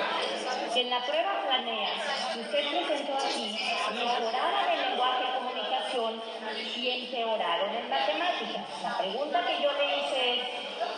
Que 0.73 0.81
en 0.81 0.89
la 0.91 1.03
prueba 1.03 1.41
planea 1.43 1.89
usted 2.37 2.85
presentó 2.85 3.13
aquí 3.17 3.57
mejoraron 3.95 4.69
el 4.71 4.89
lenguaje 4.89 5.23
de 5.25 5.37
comunicación 5.39 6.21
y 6.75 6.89
empeoraron 6.89 7.75
en 7.75 7.89
matemáticas. 7.89 8.63
La 8.83 8.97
pregunta 8.99 9.45
que 9.47 9.63
yo 9.63 9.71
le 9.73 9.97
hice 9.97 10.33
es, 10.33 10.39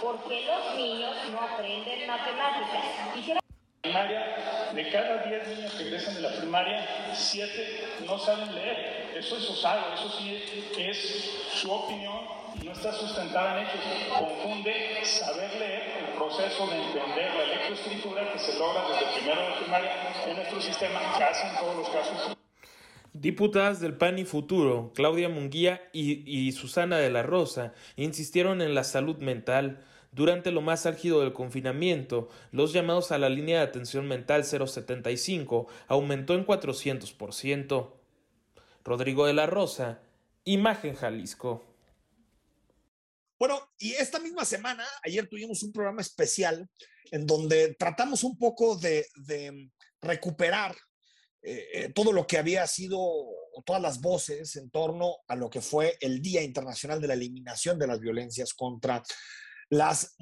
¿por 0.02 0.22
qué 0.28 0.46
los 0.46 0.76
niños 0.76 1.16
no 1.32 1.40
aprenden 1.40 2.08
matemáticas? 2.08 2.84
Quisiera 3.16 3.40
primaria, 3.82 4.70
de 4.74 4.90
cada 4.92 5.24
10 5.24 5.48
niños 5.48 5.74
que 5.74 5.84
egresan 5.84 6.16
de 6.16 6.22
la 6.22 6.32
primaria, 6.36 7.14
7 7.14 8.02
no 8.06 8.20
saben 8.20 8.54
leer. 8.54 9.14
Eso 9.16 9.38
es 9.38 9.50
osado, 9.50 9.94
eso 9.94 10.10
sí 10.18 10.72
es 10.78 11.32
su 11.54 11.72
opinión 11.72 12.39
no 12.64 12.72
está 12.72 12.92
sustentada 12.92 13.60
en 13.60 13.68
hechos. 13.68 13.82
Confunde 14.18 14.74
saber 15.04 15.50
leer 15.60 15.84
el 16.00 16.16
proceso 16.16 16.68
de 16.68 16.76
entender 16.76 17.32
la 17.36 17.46
lectoescritura 17.46 18.32
que 18.34 18.40
se 18.40 18.58
logra 18.58 18.82
desde 18.90 19.20
primero 19.20 19.42
de 19.42 19.62
primaria 19.62 19.92
en 20.28 20.36
nuestro 20.36 20.62
sistema, 20.62 21.00
casi 21.18 21.48
en 21.48 21.56
todos 21.56 21.78
los 21.78 21.90
casos. 21.90 22.38
Diputadas 23.14 23.80
del 23.80 23.98
PAN 23.98 24.20
y 24.20 24.26
Futuro, 24.26 24.92
Claudia 24.94 25.30
Munguía 25.30 25.82
y, 25.94 26.24
y 26.26 26.52
Susana 26.52 26.98
de 26.98 27.10
la 27.10 27.24
Rosa, 27.24 27.74
insistieron 27.96 28.62
en 28.62 28.76
la 28.76 28.84
salud 28.84 29.18
mental, 29.18 29.84
durante 30.12 30.52
lo 30.52 30.62
más 30.62 30.86
álgido 30.86 31.22
del 31.22 31.34
confinamiento, 31.34 32.30
los 32.52 32.74
llamados 32.74 33.12
a 33.12 33.20
la 33.20 33.30
línea 33.30 33.60
de 33.60 33.66
atención 33.66 34.08
mental 34.08 34.44
075 34.44 35.68
aumentó 35.88 36.34
en 36.34 36.46
400%. 36.46 37.90
Rodrigo 38.84 39.28
de 39.28 39.34
la 39.34 39.46
Rosa, 39.46 40.00
Imagen 40.46 40.96
Jalisco. 40.96 41.69
Bueno, 43.40 43.72
y 43.78 43.94
esta 43.94 44.20
misma 44.20 44.44
semana, 44.44 44.86
ayer 45.02 45.26
tuvimos 45.30 45.64
un 45.64 45.72
programa 45.72 46.02
especial 46.02 46.70
en 47.10 47.26
donde 47.26 47.74
tratamos 47.80 48.26
un 48.26 48.38
poco 48.38 48.76
de, 48.76 49.08
recuperar 50.02 50.76
eh, 51.42 51.68
eh, 51.74 51.94
todo 51.94 52.12
lo 52.12 52.28
que 52.28 52.38
había 52.38 52.68
sido, 52.68 53.00
todas 53.66 53.82
las 53.82 54.02
voces 54.02 54.56
en 54.58 54.70
torno 54.70 55.18
a 55.28 55.36
lo 55.36 55.50
que 55.50 55.62
fue 55.62 55.98
el 56.02 56.22
Día 56.22 56.42
Internacional 56.42 57.00
de 57.00 57.08
la 57.08 57.14
Eliminación 57.14 57.80
de 57.80 57.88
las 57.88 58.00
Violencias 58.00 58.54
contra 58.54 59.02
las 59.70 60.16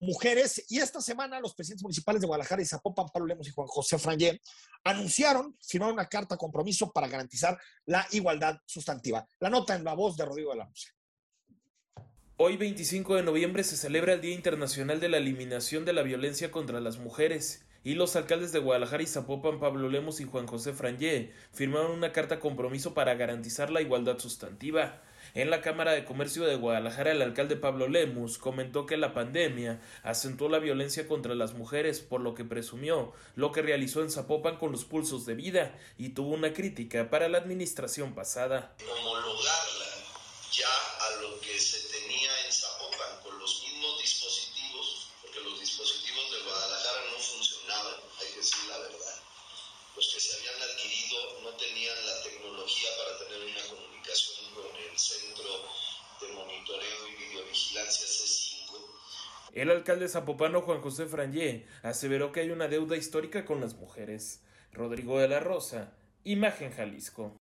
mujeres. 0.00 0.64
Y 0.68 0.80
esta 0.80 1.00
semana 1.00 1.38
los 1.38 1.54
presidentes 1.54 1.84
municipales 1.84 2.20
de 2.20 2.26
Guadalajara 2.26 2.62
y 2.62 2.66
Zapopan, 2.66 3.06
Pablo 3.06 3.28
Lemos 3.28 3.46
y 3.46 3.52
Juan 3.52 3.68
José 3.68 3.98
Frangé, 3.98 4.40
anunciaron, 4.82 5.56
firmaron 5.60 5.94
una 5.94 6.08
carta 6.08 6.36
compromiso 6.36 6.92
para 6.92 7.06
garantizar 7.06 7.56
la 7.86 8.04
igualdad 8.10 8.58
sustantiva. 8.66 9.24
La 9.38 9.48
nota 9.48 9.76
en 9.76 9.84
la 9.84 9.94
voz 9.94 10.16
de 10.16 10.24
Rodrigo 10.24 10.50
de 10.50 10.58
la 10.58 10.64
Rosa. 10.64 10.90
Hoy 12.38 12.56
25 12.56 13.16
de 13.16 13.22
noviembre 13.22 13.62
se 13.62 13.76
celebra 13.76 14.14
el 14.14 14.22
Día 14.22 14.34
Internacional 14.34 15.00
de 15.00 15.10
la 15.10 15.18
Eliminación 15.18 15.84
de 15.84 15.92
la 15.92 16.02
Violencia 16.02 16.50
contra 16.50 16.80
las 16.80 16.96
Mujeres 16.96 17.62
y 17.84 17.94
los 17.94 18.16
alcaldes 18.16 18.52
de 18.52 18.58
Guadalajara 18.58 19.02
y 19.02 19.06
Zapopan, 19.06 19.60
Pablo 19.60 19.90
Lemos 19.90 20.18
y 20.20 20.24
Juan 20.24 20.46
José 20.46 20.72
Frangé, 20.72 21.30
firmaron 21.52 21.90
una 21.90 22.10
carta 22.10 22.40
compromiso 22.40 22.94
para 22.94 23.14
garantizar 23.14 23.70
la 23.70 23.82
igualdad 23.82 24.18
sustantiva. 24.18 25.02
En 25.34 25.50
la 25.50 25.60
Cámara 25.60 25.92
de 25.92 26.06
Comercio 26.06 26.44
de 26.44 26.56
Guadalajara, 26.56 27.12
el 27.12 27.20
alcalde 27.20 27.56
Pablo 27.56 27.86
Lemus 27.86 28.38
comentó 28.38 28.86
que 28.86 28.96
la 28.96 29.12
pandemia 29.12 29.80
acentuó 30.02 30.48
la 30.48 30.58
violencia 30.58 31.06
contra 31.06 31.34
las 31.34 31.52
mujeres, 31.52 32.00
por 32.00 32.22
lo 32.22 32.34
que 32.34 32.44
presumió 32.44 33.12
lo 33.36 33.52
que 33.52 33.60
realizó 33.60 34.02
en 34.02 34.10
Zapopan 34.10 34.56
con 34.56 34.72
los 34.72 34.84
pulsos 34.86 35.26
de 35.26 35.34
vida 35.34 35.78
y 35.98 36.10
tuvo 36.10 36.34
una 36.34 36.54
crítica 36.54 37.10
para 37.10 37.28
la 37.28 37.38
administración 37.38 38.14
pasada. 38.14 38.74
Ya 40.52 40.68
a 40.68 41.10
lo 41.22 41.40
que 41.40 41.58
se 41.58 41.80
tenía 41.88 42.28
en 42.44 42.52
Zapopan 42.52 43.22
con 43.22 43.38
los 43.38 43.62
mismos 43.62 44.02
dispositivos, 44.02 45.08
porque 45.22 45.40
los 45.40 45.58
dispositivos 45.58 46.30
de 46.30 46.42
Guadalajara 46.42 47.10
no 47.10 47.18
funcionaban, 47.18 47.96
hay 48.20 48.26
que 48.28 48.36
decir 48.36 48.64
la 48.68 48.76
verdad. 48.76 49.22
Los 49.96 50.12
que 50.12 50.20
se 50.20 50.36
habían 50.36 50.60
adquirido 50.60 51.40
no 51.40 51.56
tenían 51.56 52.06
la 52.06 52.22
tecnología 52.22 52.90
para 52.98 53.18
tener 53.20 53.40
una 53.48 53.62
comunicación 53.62 54.54
con 54.54 54.76
el 54.76 54.98
Centro 54.98 55.70
de 56.20 56.28
Monitoreo 56.28 57.08
y 57.08 57.14
Videovigilancia 57.14 58.06
C5. 58.06 58.76
El 59.52 59.70
alcalde 59.70 60.08
zapopano 60.08 60.62
Juan 60.62 60.80
José 60.80 61.06
Frangé 61.06 61.66
aseveró 61.82 62.32
que 62.32 62.40
hay 62.40 62.50
una 62.50 62.68
deuda 62.68 62.96
histórica 62.96 63.44
con 63.44 63.60
las 63.60 63.74
mujeres. 63.74 64.42
Rodrigo 64.72 65.20
de 65.20 65.28
la 65.28 65.40
Rosa, 65.40 65.94
Imagen 66.24 66.72
Jalisco. 66.72 67.38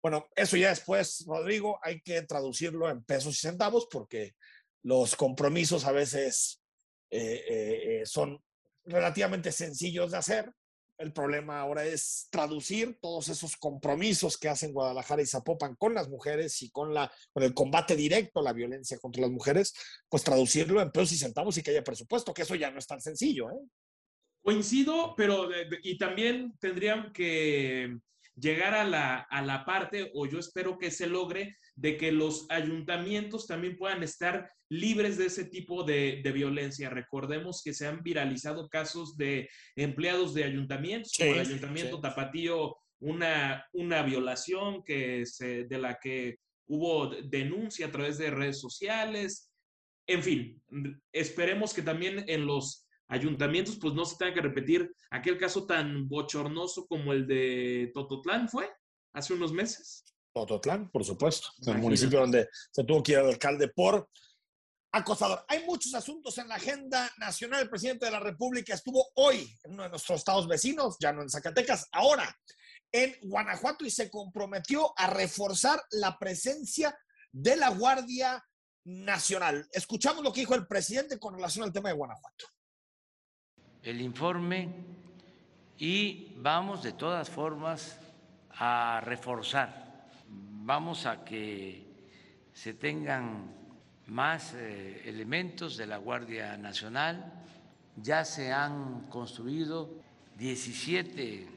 Bueno, 0.00 0.28
eso 0.36 0.56
ya 0.56 0.70
después, 0.70 1.24
Rodrigo, 1.26 1.80
hay 1.82 2.00
que 2.00 2.22
traducirlo 2.22 2.88
en 2.88 3.02
pesos 3.02 3.34
y 3.34 3.40
centavos 3.40 3.88
porque 3.90 4.34
los 4.82 5.16
compromisos 5.16 5.84
a 5.84 5.92
veces 5.92 6.62
eh, 7.10 7.44
eh, 7.48 8.06
son 8.06 8.42
relativamente 8.84 9.50
sencillos 9.50 10.12
de 10.12 10.18
hacer. 10.18 10.52
El 11.00 11.14
problema 11.14 11.58
ahora 11.58 11.86
es 11.86 12.28
traducir 12.30 12.98
todos 13.00 13.30
esos 13.30 13.56
compromisos 13.56 14.36
que 14.36 14.50
hacen 14.50 14.74
Guadalajara 14.74 15.22
y 15.22 15.26
Zapopan 15.26 15.74
con 15.76 15.94
las 15.94 16.10
mujeres 16.10 16.60
y 16.60 16.70
con, 16.70 16.92
la, 16.92 17.10
con 17.32 17.42
el 17.42 17.54
combate 17.54 17.96
directo 17.96 18.40
a 18.40 18.42
la 18.42 18.52
violencia 18.52 18.98
contra 18.98 19.22
las 19.22 19.30
mujeres, 19.30 19.72
pues 20.10 20.22
traducirlo 20.22 20.78
en 20.82 20.90
pesos 20.90 21.12
y 21.12 21.16
centavos 21.16 21.56
y 21.56 21.62
que 21.62 21.70
haya 21.70 21.82
presupuesto, 21.82 22.34
que 22.34 22.42
eso 22.42 22.54
ya 22.54 22.70
no 22.70 22.78
es 22.78 22.86
tan 22.86 23.00
sencillo. 23.00 23.50
¿eh? 23.50 23.66
Coincido, 24.42 25.14
pero 25.16 25.48
y 25.82 25.96
también 25.96 26.52
tendrían 26.60 27.14
que 27.14 27.96
llegar 28.34 28.74
a 28.74 28.84
la, 28.84 29.20
a 29.20 29.40
la 29.40 29.64
parte, 29.64 30.10
o 30.14 30.26
yo 30.26 30.38
espero 30.38 30.76
que 30.76 30.90
se 30.90 31.06
logre, 31.06 31.56
de 31.80 31.96
que 31.96 32.12
los 32.12 32.46
ayuntamientos 32.50 33.46
también 33.46 33.78
puedan 33.78 34.02
estar 34.02 34.52
libres 34.68 35.16
de 35.16 35.26
ese 35.26 35.46
tipo 35.46 35.82
de, 35.82 36.20
de 36.22 36.32
violencia. 36.32 36.90
Recordemos 36.90 37.62
que 37.64 37.72
se 37.72 37.86
han 37.86 38.02
viralizado 38.02 38.68
casos 38.68 39.16
de 39.16 39.48
empleados 39.76 40.34
de 40.34 40.44
ayuntamientos, 40.44 41.12
como 41.16 41.32
el 41.32 41.40
ayuntamiento 41.40 41.98
Tapatío, 41.98 42.76
una, 43.00 43.64
una 43.72 44.02
violación 44.02 44.82
que 44.84 45.24
se, 45.24 45.64
de 45.64 45.78
la 45.78 45.98
que 45.98 46.36
hubo 46.66 47.08
denuncia 47.08 47.86
a 47.86 47.90
través 47.90 48.18
de 48.18 48.30
redes 48.30 48.60
sociales. 48.60 49.50
En 50.06 50.22
fin, 50.22 50.62
esperemos 51.12 51.72
que 51.72 51.80
también 51.80 52.24
en 52.28 52.44
los 52.44 52.86
ayuntamientos, 53.08 53.78
pues 53.80 53.94
no 53.94 54.04
se 54.04 54.18
tenga 54.18 54.34
que 54.34 54.42
repetir 54.42 54.92
aquel 55.10 55.38
caso 55.38 55.64
tan 55.64 56.06
bochornoso 56.10 56.86
como 56.86 57.14
el 57.14 57.26
de 57.26 57.90
Tototlán 57.94 58.50
fue 58.50 58.70
hace 59.14 59.32
unos 59.32 59.50
meses. 59.50 60.04
Tototlán, 60.32 60.90
por 60.90 61.04
supuesto, 61.04 61.48
el 61.66 61.78
municipio 61.78 62.20
donde 62.20 62.48
se 62.70 62.84
tuvo 62.84 63.02
que 63.02 63.12
ir 63.12 63.18
al 63.18 63.28
alcalde 63.28 63.68
por 63.68 64.08
acosador. 64.92 65.44
Hay 65.48 65.64
muchos 65.64 65.94
asuntos 65.94 66.36
en 66.38 66.48
la 66.48 66.56
agenda 66.56 67.10
nacional. 67.18 67.62
El 67.62 67.70
presidente 67.70 68.06
de 68.06 68.12
la 68.12 68.20
República 68.20 68.74
estuvo 68.74 69.08
hoy 69.14 69.56
en 69.64 69.72
uno 69.72 69.84
de 69.84 69.90
nuestros 69.90 70.18
estados 70.18 70.48
vecinos, 70.48 70.96
ya 71.00 71.12
no 71.12 71.22
en 71.22 71.30
Zacatecas, 71.30 71.88
ahora 71.92 72.36
en 72.92 73.16
Guanajuato 73.22 73.84
y 73.84 73.90
se 73.90 74.10
comprometió 74.10 74.92
a 74.96 75.08
reforzar 75.08 75.80
la 75.92 76.18
presencia 76.18 76.96
de 77.30 77.56
la 77.56 77.70
Guardia 77.70 78.44
Nacional. 78.84 79.68
Escuchamos 79.72 80.24
lo 80.24 80.32
que 80.32 80.40
dijo 80.40 80.54
el 80.54 80.66
presidente 80.66 81.18
con 81.18 81.34
relación 81.34 81.64
al 81.64 81.72
tema 81.72 81.90
de 81.90 81.94
Guanajuato 81.94 82.46
el 83.82 84.00
informe 84.00 84.68
y 85.78 86.34
vamos 86.36 86.82
de 86.82 86.92
todas 86.92 87.30
formas 87.30 87.98
a 88.50 89.00
reforzar, 89.04 89.89
vamos 90.30 91.06
a 91.06 91.24
que 91.24 91.86
se 92.52 92.74
tengan 92.74 93.54
más 94.06 94.54
eh, 94.54 95.02
elementos 95.04 95.76
de 95.76 95.86
la 95.86 95.98
Guardia 95.98 96.56
Nacional, 96.56 97.44
ya 97.96 98.24
se 98.24 98.52
han 98.52 99.08
construido 99.08 99.90
17 100.36 101.48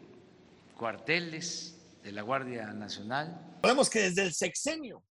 cuarteles 0.77 1.77
de 2.03 2.11
la 2.11 2.21
Guardia 2.21 2.67
Nacional. 2.73 3.57
Sabemos 3.61 3.89
que 3.89 4.01
desde 4.01 4.23
el 4.23 4.33
sexenio 4.33 5.03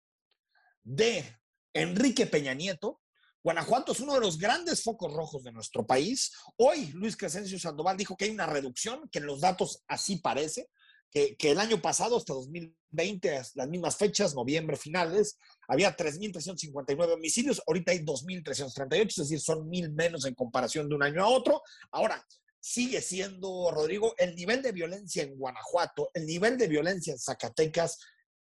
de 0.83 1.37
Enrique 1.73 2.25
Peña 2.25 2.53
Nieto, 2.53 2.99
Guanajuato 3.43 3.93
es 3.93 3.99
uno 3.99 4.13
de 4.13 4.19
los 4.19 4.37
grandes 4.37 4.83
focos 4.83 5.11
rojos 5.11 5.43
de 5.43 5.51
nuestro 5.51 5.85
país. 5.85 6.31
Hoy 6.57 6.91
Luis 6.93 7.17
Crescencio 7.17 7.59
Sandoval 7.59 7.97
dijo 7.97 8.15
que 8.15 8.25
hay 8.25 8.31
una 8.31 8.45
reducción, 8.45 9.09
que 9.09 9.19
en 9.19 9.25
los 9.25 9.41
datos 9.41 9.83
así 9.87 10.17
parece, 10.17 10.69
que, 11.11 11.35
el 11.41 11.59
año 11.59 11.81
pasado, 11.81 12.17
hasta 12.17 12.33
2020, 12.33 13.41
las 13.55 13.67
mismas 13.67 13.97
fechas, 13.97 14.33
noviembre 14.33 14.77
finales, 14.77 15.37
había 15.67 15.95
3.359 15.95 17.13
homicidios, 17.13 17.61
ahorita 17.67 17.91
hay 17.91 17.99
2.338, 17.99 19.07
es 19.07 19.15
decir, 19.15 19.39
son 19.39 19.67
mil 19.69 19.91
menos 19.91 20.25
en 20.25 20.35
comparación 20.35 20.87
de 20.87 20.95
un 20.95 21.03
año 21.03 21.21
a 21.23 21.27
otro. 21.27 21.61
Ahora, 21.91 22.25
sigue 22.59 23.01
siendo, 23.01 23.71
Rodrigo, 23.71 24.15
el 24.17 24.35
nivel 24.35 24.61
de 24.61 24.71
violencia 24.71 25.23
en 25.23 25.37
Guanajuato, 25.37 26.09
el 26.13 26.25
nivel 26.25 26.57
de 26.57 26.67
violencia 26.67 27.11
en 27.11 27.19
Zacatecas, 27.19 27.99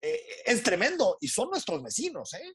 eh, 0.01 0.21
es 0.45 0.61
tremendo 0.61 1.17
y 1.21 1.29
son 1.29 1.49
nuestros 1.49 1.81
vecinos, 1.81 2.33
¿eh? 2.33 2.53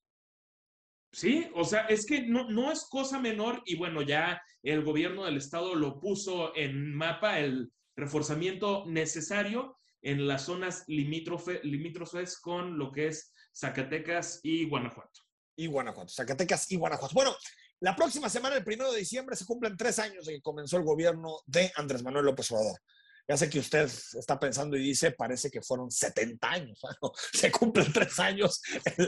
Sí, 1.11 1.51
o 1.55 1.65
sea, 1.65 1.87
es 1.87 2.05
que 2.05 2.23
no, 2.23 2.51
no 2.51 2.71
es 2.71 2.85
cosa 2.85 3.19
menor 3.19 3.63
y 3.65 3.77
bueno, 3.77 4.03
ya 4.03 4.43
el 4.63 4.85
gobierno 4.85 5.25
del 5.25 5.39
estado 5.39 5.75
lo 5.75 5.99
puso 5.99 6.55
en 6.55 6.95
mapa, 6.95 7.41
el 7.41 7.73
reforzamiento 7.97 8.85
necesario 8.87 9.78
en 10.03 10.27
las 10.27 10.43
zonas 10.43 10.85
limítrofes 10.87 12.39
con 12.41 12.79
lo 12.79 12.93
que 12.93 13.09
es 13.09 13.33
Zacatecas 13.55 14.41
y 14.43 14.69
Guanajuato. 14.69 15.21
Y 15.57 15.67
Guanajuato, 15.67 16.13
Zacatecas 16.13 16.71
y 16.71 16.77
Guanajuato. 16.77 17.15
Bueno, 17.15 17.37
la 17.81 17.95
próxima 17.95 18.29
semana, 18.29 18.57
el 18.57 18.65
primero 18.65 18.93
de 18.93 19.01
diciembre, 19.01 19.37
se 19.37 19.45
cumplen 19.45 19.77
tres 19.77 19.99
años 19.99 20.27
de 20.27 20.35
que 20.35 20.43
comenzó 20.43 20.77
el 20.77 20.85
gobierno 20.85 21.41
de 21.47 21.73
Andrés 21.77 22.03
Manuel 22.03 22.27
López 22.27 22.51
Obrador. 22.51 22.79
Ya 23.29 23.37
sé 23.37 23.51
que 23.51 23.59
usted 23.59 23.85
está 24.19 24.41
pensando 24.41 24.77
y 24.77 24.83
dice, 24.83 25.13
parece 25.13 25.51
que 25.51 25.61
fueron 25.61 25.91
70 25.91 26.51
años. 26.51 26.81
se 27.33 27.53
cumplen 27.53 27.93
tres 27.93 28.19
años 28.19 28.63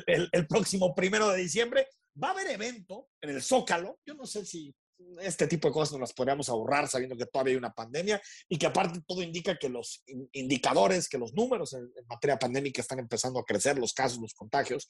el, 0.06 0.46
próximo 0.46 0.94
primero 0.94 1.28
de 1.30 1.38
diciembre. 1.38 1.88
Va 2.22 2.28
a 2.28 2.30
haber 2.32 2.48
evento 2.48 3.08
en 3.22 3.30
el 3.30 3.42
Zócalo. 3.42 3.98
Yo 4.04 4.14
no 4.14 4.26
sé 4.26 4.44
si 4.44 4.74
este 5.20 5.46
tipo 5.46 5.68
de 5.68 5.74
cosas 5.74 5.92
nos 5.92 6.00
las 6.00 6.12
podríamos 6.12 6.48
ahorrar 6.48 6.88
sabiendo 6.88 7.16
que 7.16 7.26
todavía 7.26 7.52
hay 7.52 7.58
una 7.58 7.72
pandemia 7.72 8.20
y 8.48 8.56
que 8.58 8.66
aparte 8.66 9.00
todo 9.06 9.22
indica 9.22 9.58
que 9.58 9.68
los 9.68 10.02
indicadores, 10.32 11.08
que 11.08 11.18
los 11.18 11.34
números 11.34 11.72
en, 11.74 11.90
en 11.96 12.06
materia 12.06 12.38
pandémica 12.38 12.80
están 12.80 12.98
empezando 12.98 13.38
a 13.38 13.44
crecer, 13.44 13.78
los 13.78 13.92
casos, 13.92 14.18
los 14.18 14.34
contagios. 14.34 14.88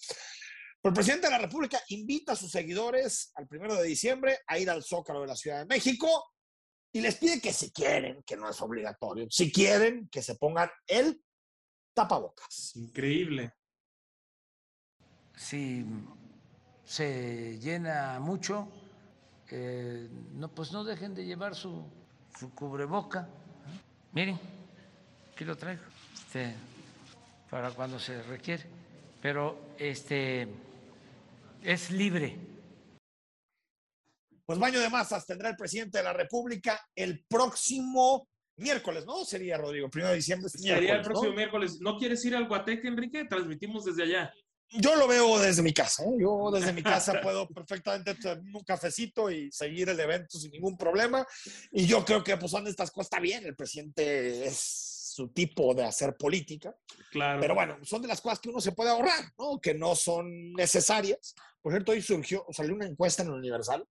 Pero 0.81 0.90
el 0.90 0.94
presidente 0.94 1.27
de 1.27 1.33
la 1.33 1.38
República 1.38 1.81
invita 1.88 2.33
a 2.33 2.37
sus 2.37 2.51
seguidores 2.51 3.33
al 3.35 3.46
primero 3.46 3.75
de 3.75 3.87
diciembre 3.87 4.38
a 4.46 4.59
ir 4.59 4.70
al 4.70 4.83
Zócalo 4.83 5.20
de 5.20 5.27
la 5.27 5.37
Ciudad 5.37 5.61
de 5.61 5.66
México 5.66 6.09
y 6.92 7.01
les 7.01 7.16
pide 7.16 7.40
que 7.40 7.53
si 7.53 7.70
quieren, 7.70 8.23
que 8.25 8.37
no 8.37 8.49
es 8.49 8.61
obligatorio, 8.61 9.27
si 9.31 9.53
quieren, 9.53 10.09
que 10.09 10.23
se 10.23 10.37
pongan 10.37 10.70
el 10.87 11.23
tapabocas. 11.94 12.75
Increíble. 12.77 13.53
Si 15.37 15.85
se 16.85 17.59
llena 17.61 18.18
mucho, 18.20 18.68
eh, 19.50 20.08
no, 20.34 20.48
pues 20.48 20.72
no 20.72 20.84
dejen 20.84 21.14
de 21.14 21.24
llevar 21.24 21.54
su, 21.54 21.84
su 22.38 22.54
cubreboca. 22.54 23.28
Miren, 24.12 24.38
aquí 25.32 25.44
lo 25.44 25.56
traigo, 25.56 25.82
este, 26.14 26.54
para 27.50 27.70
cuando 27.70 27.98
se 27.98 28.22
requiere. 28.22 28.64
Pero 29.20 29.74
este 29.78 30.48
es 31.62 31.90
libre 31.90 32.50
pues 34.50 34.58
baño 34.58 34.80
de 34.80 34.90
masas 34.90 35.24
tendrá 35.24 35.48
el 35.48 35.54
presidente 35.54 35.98
de 35.98 36.02
la 36.02 36.12
República 36.12 36.84
el 36.96 37.24
próximo 37.28 38.26
miércoles, 38.56 39.06
¿no? 39.06 39.24
Sería, 39.24 39.56
Rodrigo, 39.56 39.88
primero 39.88 40.10
de 40.10 40.16
diciembre. 40.16 40.48
Sería 40.48 40.96
el 40.96 41.02
próximo 41.02 41.32
miércoles. 41.32 41.78
¿No 41.80 41.96
quieres 41.96 42.24
ir 42.24 42.34
al 42.34 42.48
Guateque, 42.48 42.88
Enrique? 42.88 43.26
Transmitimos 43.26 43.84
desde 43.84 44.02
allá. 44.02 44.34
Yo 44.70 44.94
lo 44.96 45.09
veo 45.09 45.38
desde 45.38 45.62
mi 45.62 45.72
casa. 45.72 46.04
¿eh? 46.04 46.16
Yo 46.20 46.50
desde 46.52 46.72
mi 46.72 46.83
casa 46.83 47.20
puedo 47.20 47.48
perfectamente 47.48 48.14
tener 48.14 48.38
un 48.38 48.64
cafecito 48.64 49.30
y 49.30 49.50
seguir 49.50 49.88
el 49.88 49.98
evento 49.98 50.38
sin 50.38 50.50
ningún 50.52 50.76
problema. 50.76 51.26
Y 51.72 51.87
yo 51.87 52.04
creo 52.04 52.22
que 52.22 52.37
pues 52.37 52.50
son 52.52 52.66
estas 52.66 52.90
cosas. 52.90 53.06
Está 53.06 53.20
bien, 53.20 53.44
el 53.44 53.56
presidente 53.56 54.46
es 54.46 55.11
su 55.14 55.28
tipo 55.28 55.74
de 55.74 55.85
hacer 55.85 56.16
política. 56.16 56.74
Claro. 57.11 57.40
Pero 57.40 57.54
bueno, 57.54 57.78
son 57.83 58.02
de 58.02 58.09
las 58.09 58.20
cosas 58.20 58.38
que 58.38 58.48
uno 58.48 58.61
se 58.61 58.72
puede 58.72 58.90
ahorrar, 58.90 59.24
¿no? 59.38 59.61
Que 59.61 59.74
no 59.74 59.96
son 59.96 60.52
necesarias. 60.52 61.35
Por 61.61 61.72
cierto, 61.72 61.92
hoy 61.92 62.00
surgió, 62.00 62.46
salió 62.50 62.74
una 62.74 62.87
encuesta 62.87 63.22
en 63.22 63.28
el 63.28 63.35
Universal 63.35 63.87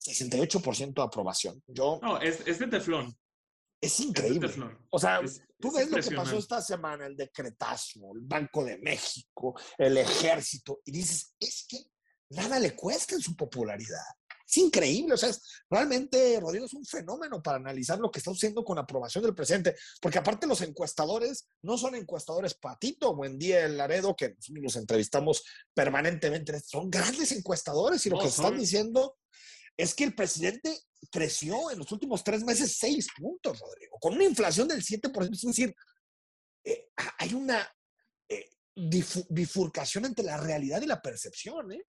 68% 0.00 0.94
de 0.94 1.02
aprobación. 1.02 1.62
Yo, 1.66 1.98
no, 2.02 2.20
es, 2.20 2.44
de 2.44 2.66
teflón. 2.66 3.16
Es 3.80 4.00
increíble. 4.00 4.50
o 4.90 4.98
sea, 4.98 5.20
tú 5.60 5.72
ves 5.72 5.90
lo 5.90 6.00
que 6.00 6.16
pasó 6.16 6.38
esta 6.38 6.60
semana, 6.60 7.06
el 7.06 7.16
decretazo, 7.16 8.00
el 8.14 8.22
Banco 8.22 8.64
de 8.64 8.78
México, 8.78 9.54
el 9.76 9.98
ejército, 9.98 10.80
y 10.84 10.92
dices, 10.92 11.34
es 11.38 11.66
que 11.68 11.78
nada 12.30 12.58
le 12.58 12.74
cuesta 12.74 13.14
en 13.14 13.20
su 13.20 13.36
popularidad. 13.36 14.04
Es 14.48 14.58
increíble, 14.58 15.14
o 15.14 15.16
sea, 15.16 15.30
realmente, 15.68 16.38
Rodrigo, 16.40 16.66
es 16.66 16.74
un 16.74 16.84
fenómeno 16.84 17.42
para 17.42 17.56
analizar 17.56 17.98
lo 17.98 18.12
que 18.12 18.20
está 18.20 18.30
sucediendo 18.30 18.64
con 18.64 18.76
la 18.76 18.82
aprobación 18.82 19.24
del 19.24 19.34
presidente, 19.34 19.74
porque 20.00 20.18
aparte 20.18 20.46
los 20.46 20.60
encuestadores 20.60 21.48
no 21.62 21.76
son 21.76 21.96
encuestadores 21.96 22.54
patito, 22.54 23.16
buen 23.16 23.38
día 23.38 23.64
el 23.64 23.76
Laredo, 23.76 24.14
que 24.14 24.36
los 24.50 24.76
entrevistamos 24.76 25.42
permanentemente, 25.74 26.60
son 26.60 26.88
grandes 26.88 27.32
encuestadores 27.32 28.06
y 28.06 28.10
lo 28.10 28.20
que 28.20 28.28
están 28.28 28.56
diciendo 28.56 29.16
es 29.76 29.94
que 29.94 30.04
el 30.04 30.14
presidente 30.14 30.74
creció 31.10 31.70
en 31.70 31.78
los 31.78 31.90
últimos 31.92 32.24
tres 32.24 32.42
meses 32.44 32.76
seis 32.78 33.08
puntos, 33.16 33.60
Rodrigo, 33.60 33.98
con 34.00 34.14
una 34.14 34.24
inflación 34.24 34.68
del 34.68 34.82
7%. 34.82 35.32
Es 35.32 35.42
decir, 35.42 35.74
eh, 36.64 36.88
hay 37.18 37.34
una 37.34 37.68
eh, 38.28 38.50
bifurcación 38.74 40.06
entre 40.06 40.24
la 40.24 40.38
realidad 40.38 40.80
y 40.82 40.86
la 40.86 41.02
percepción. 41.02 41.72
¿eh? 41.72 41.84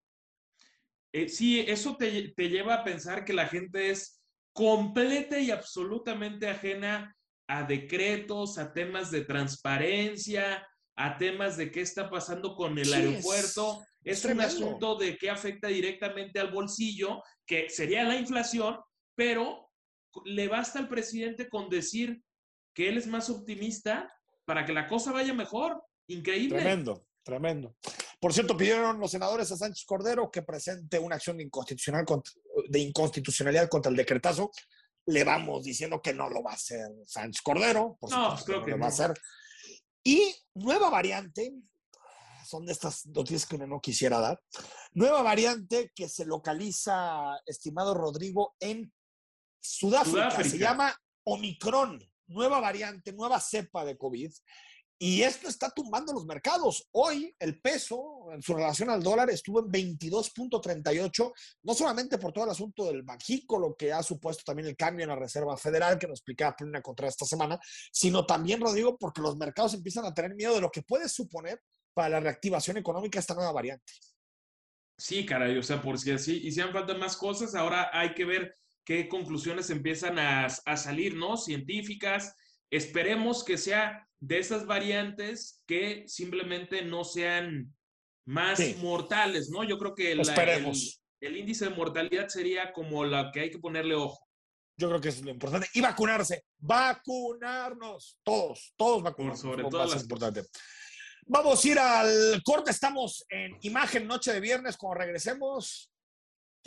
eh 1.14 1.30
sí, 1.30 1.60
eso 1.62 1.96
te, 1.96 2.30
te 2.30 2.50
lleva 2.50 2.76
a 2.76 2.84
pensar 2.84 3.24
que 3.24 3.34
la 3.34 3.48
gente 3.48 3.90
es 3.90 4.22
completa 4.54 5.40
y 5.40 5.52
absolutamente 5.52 6.48
ajena 6.50 7.16
a 7.48 7.64
decretos, 7.64 8.58
a 8.58 8.74
temas 8.74 9.10
de 9.12 9.24
transparencia, 9.24 10.68
a 11.00 11.18
temas 11.18 11.58
de 11.58 11.72
qué 11.72 11.82
está 11.82 12.10
pasando 12.10 12.56
con 12.56 12.78
el 12.78 12.86
Sí, 12.86 12.94
aeropuerto. 12.94 13.82
es 14.04 14.18
Es, 14.20 14.26
un 14.26 14.32
tremendo. 14.32 14.66
asunto 14.66 14.96
de 14.98 15.18
qué 15.18 15.30
afecta 15.30 15.68
directamente 15.68 16.40
al 16.40 16.52
bolsillo, 16.52 17.22
que 17.46 17.70
sería 17.70 18.04
la 18.04 18.16
inflación, 18.16 18.78
pero 19.16 19.70
le 20.26 20.48
basta 20.48 20.80
al 20.80 20.88
presidente 20.88 21.48
con 21.50 21.70
decir 21.70 22.22
que 22.74 22.90
él 22.90 22.98
es 22.98 23.06
más 23.08 23.30
optimista 23.30 24.12
para 24.46 24.66
que 24.66 24.74
la 24.74 24.88
cosa 24.88 25.12
vaya 25.12 25.34
mejor. 25.34 25.84
Increíble. 26.08 26.58
Tremendo, 26.58 27.06
tremendo. 27.24 27.76
Por 28.20 28.34
cierto, 28.34 28.58
pidieron 28.58 29.00
los 29.00 29.12
senadores 29.12 29.52
a 29.52 29.58
Sánchez 29.58 29.86
Cordero 29.86 30.32
que 30.32 30.42
presente 30.42 30.98
una 30.98 31.16
acción 31.18 31.38
de, 31.38 31.44
inconstitucional 31.44 32.06
contra- 32.06 32.34
de 32.70 32.80
inconstitucionalidad 32.80 33.70
contra 33.70 33.92
el 33.92 33.96
decretazo. 33.98 34.52
Le 35.06 35.24
vamos 35.24 35.64
diciendo 35.64 36.02
que 36.02 36.14
no 36.14 36.28
lo 36.30 36.42
va 36.42 36.52
a 36.52 36.56
hacer 36.56 36.88
Sánchez 37.06 37.42
Cordero. 37.44 37.98
Por 38.00 38.10
No, 38.10 38.36
creo 38.44 38.60
no 38.60 38.66
que 38.66 38.72
lo 38.72 38.78
va 38.80 38.86
a 38.88 38.90
no. 38.90 38.94
hacer. 38.94 39.14
Y 40.08 40.34
nueva 40.54 40.90
variante, 40.90 41.54
son 42.46 42.66
de 42.66 42.72
estas 42.72 43.08
noticias 43.08 43.46
que 43.46 43.58
uno 43.58 43.68
no 43.68 43.82
quisiera 43.82 44.22
dar. 44.22 44.42
Nueva 44.94 45.22
variante 45.22 45.92
que 45.94 46.08
se 46.08 46.26
localiza, 46.26 47.38
estimado 47.46 47.94
Rodrigo, 47.94 48.56
en 48.62 48.94
Sudáfrica. 49.60 50.42
Se 50.46 50.58
llama 50.58 50.98
Omicron. 51.26 52.02
Nueva 52.28 52.62
variante, 52.62 53.12
nueva 53.12 53.42
cepa 53.42 53.84
de 53.84 53.98
COVID. 53.98 54.32
Y 55.00 55.22
esto 55.22 55.48
está 55.48 55.70
tumbando 55.70 56.12
los 56.12 56.26
mercados. 56.26 56.88
Hoy 56.92 57.36
el 57.38 57.62
peso 57.62 58.32
en 58.32 58.42
su 58.42 58.56
relación 58.56 58.90
al 58.90 59.04
dólar 59.04 59.30
estuvo 59.30 59.60
en 59.60 59.68
22.38, 59.68 61.34
no 61.64 61.74
solamente 61.76 62.18
por 62.18 62.34
todo 62.34 62.46
el 62.46 62.50
asunto 62.50 62.86
del 62.86 63.04
Banjico, 63.04 63.60
lo 63.60 63.76
que 63.76 63.94
ha 63.94 64.02
supuesto 64.02 64.44
también 64.44 64.70
el 64.70 64.76
cambio 64.76 65.04
en 65.04 65.10
la 65.10 65.16
Reserva 65.16 65.56
Federal, 65.56 66.00
que 66.00 66.08
nos 66.08 66.20
explicaba 66.20 66.56
Plena 66.56 66.82
Contra 66.82 67.08
esta 67.08 67.26
semana, 67.26 67.60
sino 67.92 68.26
también, 68.26 68.60
Rodrigo, 68.60 68.98
porque 68.98 69.22
los 69.22 69.38
mercados 69.38 69.76
empiezan 69.76 70.06
a 70.06 70.14
tener 70.14 70.34
miedo 70.34 70.56
de 70.56 70.62
lo 70.62 70.72
que 70.72 70.82
puede 70.82 71.08
suponer 71.08 71.62
para 71.94 72.10
la 72.10 72.20
reactivación 72.20 72.78
económica 72.78 73.20
esta 73.20 73.36
nueva 73.36 73.52
variante. 73.52 73.94
Sí, 74.98 75.28
caray, 75.28 75.56
o 75.60 75.64
sea, 75.64 75.80
por 75.80 76.00
si 76.00 76.10
así 76.10 76.38
hicieran 76.48 76.74
falta 76.74 76.96
más 76.96 77.16
cosas, 77.18 77.54
ahora 77.54 77.92
hay 77.94 78.16
que 78.16 78.26
ver 78.26 78.58
qué 78.84 79.08
conclusiones 79.08 79.70
empiezan 79.70 80.18
a, 80.18 80.46
a 80.48 80.78
salir, 80.78 81.16
¿no? 81.16 81.38
Científicas. 81.38 82.34
Esperemos 82.72 83.44
que 83.44 83.58
sea 83.58 84.08
de 84.20 84.40
esas 84.40 84.66
variantes 84.66 85.62
que 85.68 86.04
simplemente 86.08 86.84
no 86.84 87.04
sean 87.04 87.74
más 88.26 88.58
Sí. 88.58 88.76
mortales, 88.82 89.50
¿no? 89.50 89.64
Yo 89.64 89.78
creo 89.78 89.96
que 89.96 90.16
la- 90.16 90.24
Esperemos. 90.24 91.02
el, 91.22 91.30
el 91.30 91.38
índice 91.38 91.66
de 91.66 91.72
mortalidad 91.76 92.28
sería 92.28 92.74
como 92.74 93.06
la 93.06 93.32
que 93.32 93.42
hay 93.42 93.52
que 93.52 93.60
ponerle 93.60 93.96
ojo. 93.96 94.20
Yo 94.80 94.90
creo 94.90 95.02
que 95.02 95.10
es 95.10 95.22
lo 95.24 95.32
importante. 95.32 95.68
Y 95.74 95.82
vacunarse. 95.82 96.44
Vacunarnos. 96.60 98.20
Todos, 98.24 98.74
todos 98.78 99.02
vacunarnos. 99.02 99.40
sobre 99.42 99.64
lo 99.64 99.70
todas 99.70 99.88
más 99.88 99.96
las 99.96 100.04
importante. 100.04 100.44
Vamos 101.26 101.64
a 101.64 101.68
ir 101.68 101.80
al 101.80 102.42
corte. 102.44 102.72
Estamos 102.72 103.26
en 103.30 103.58
imagen 103.62 104.06
noche 104.08 104.32
de 104.34 104.40
viernes. 104.40 104.78
Cuando 104.78 105.00
regresemos, 105.00 105.90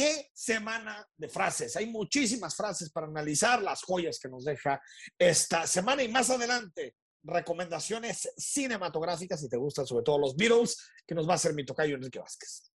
qué 0.00 0.30
semana 0.32 1.06
de 1.14 1.28
frases. 1.28 1.76
Hay 1.76 1.84
muchísimas 1.84 2.56
frases 2.56 2.90
para 2.90 3.06
analizar 3.06 3.60
las 3.60 3.82
joyas 3.82 4.18
que 4.18 4.30
nos 4.30 4.46
deja 4.46 4.80
esta 5.18 5.66
semana 5.66 6.02
y 6.02 6.08
más 6.08 6.30
adelante. 6.30 6.96
Recomendaciones 7.22 8.32
cinematográficas, 8.34 9.40
si 9.42 9.50
te 9.50 9.58
gustan 9.58 9.86
sobre 9.86 10.02
todo 10.02 10.18
los 10.18 10.34
Beatles, 10.34 10.78
que 11.06 11.14
nos 11.14 11.28
va 11.28 11.32
a 11.32 11.34
hacer 11.34 11.52
mi 11.52 11.66
tocayo 11.66 11.96
Enrique 11.96 12.18
Vázquez. 12.18 12.72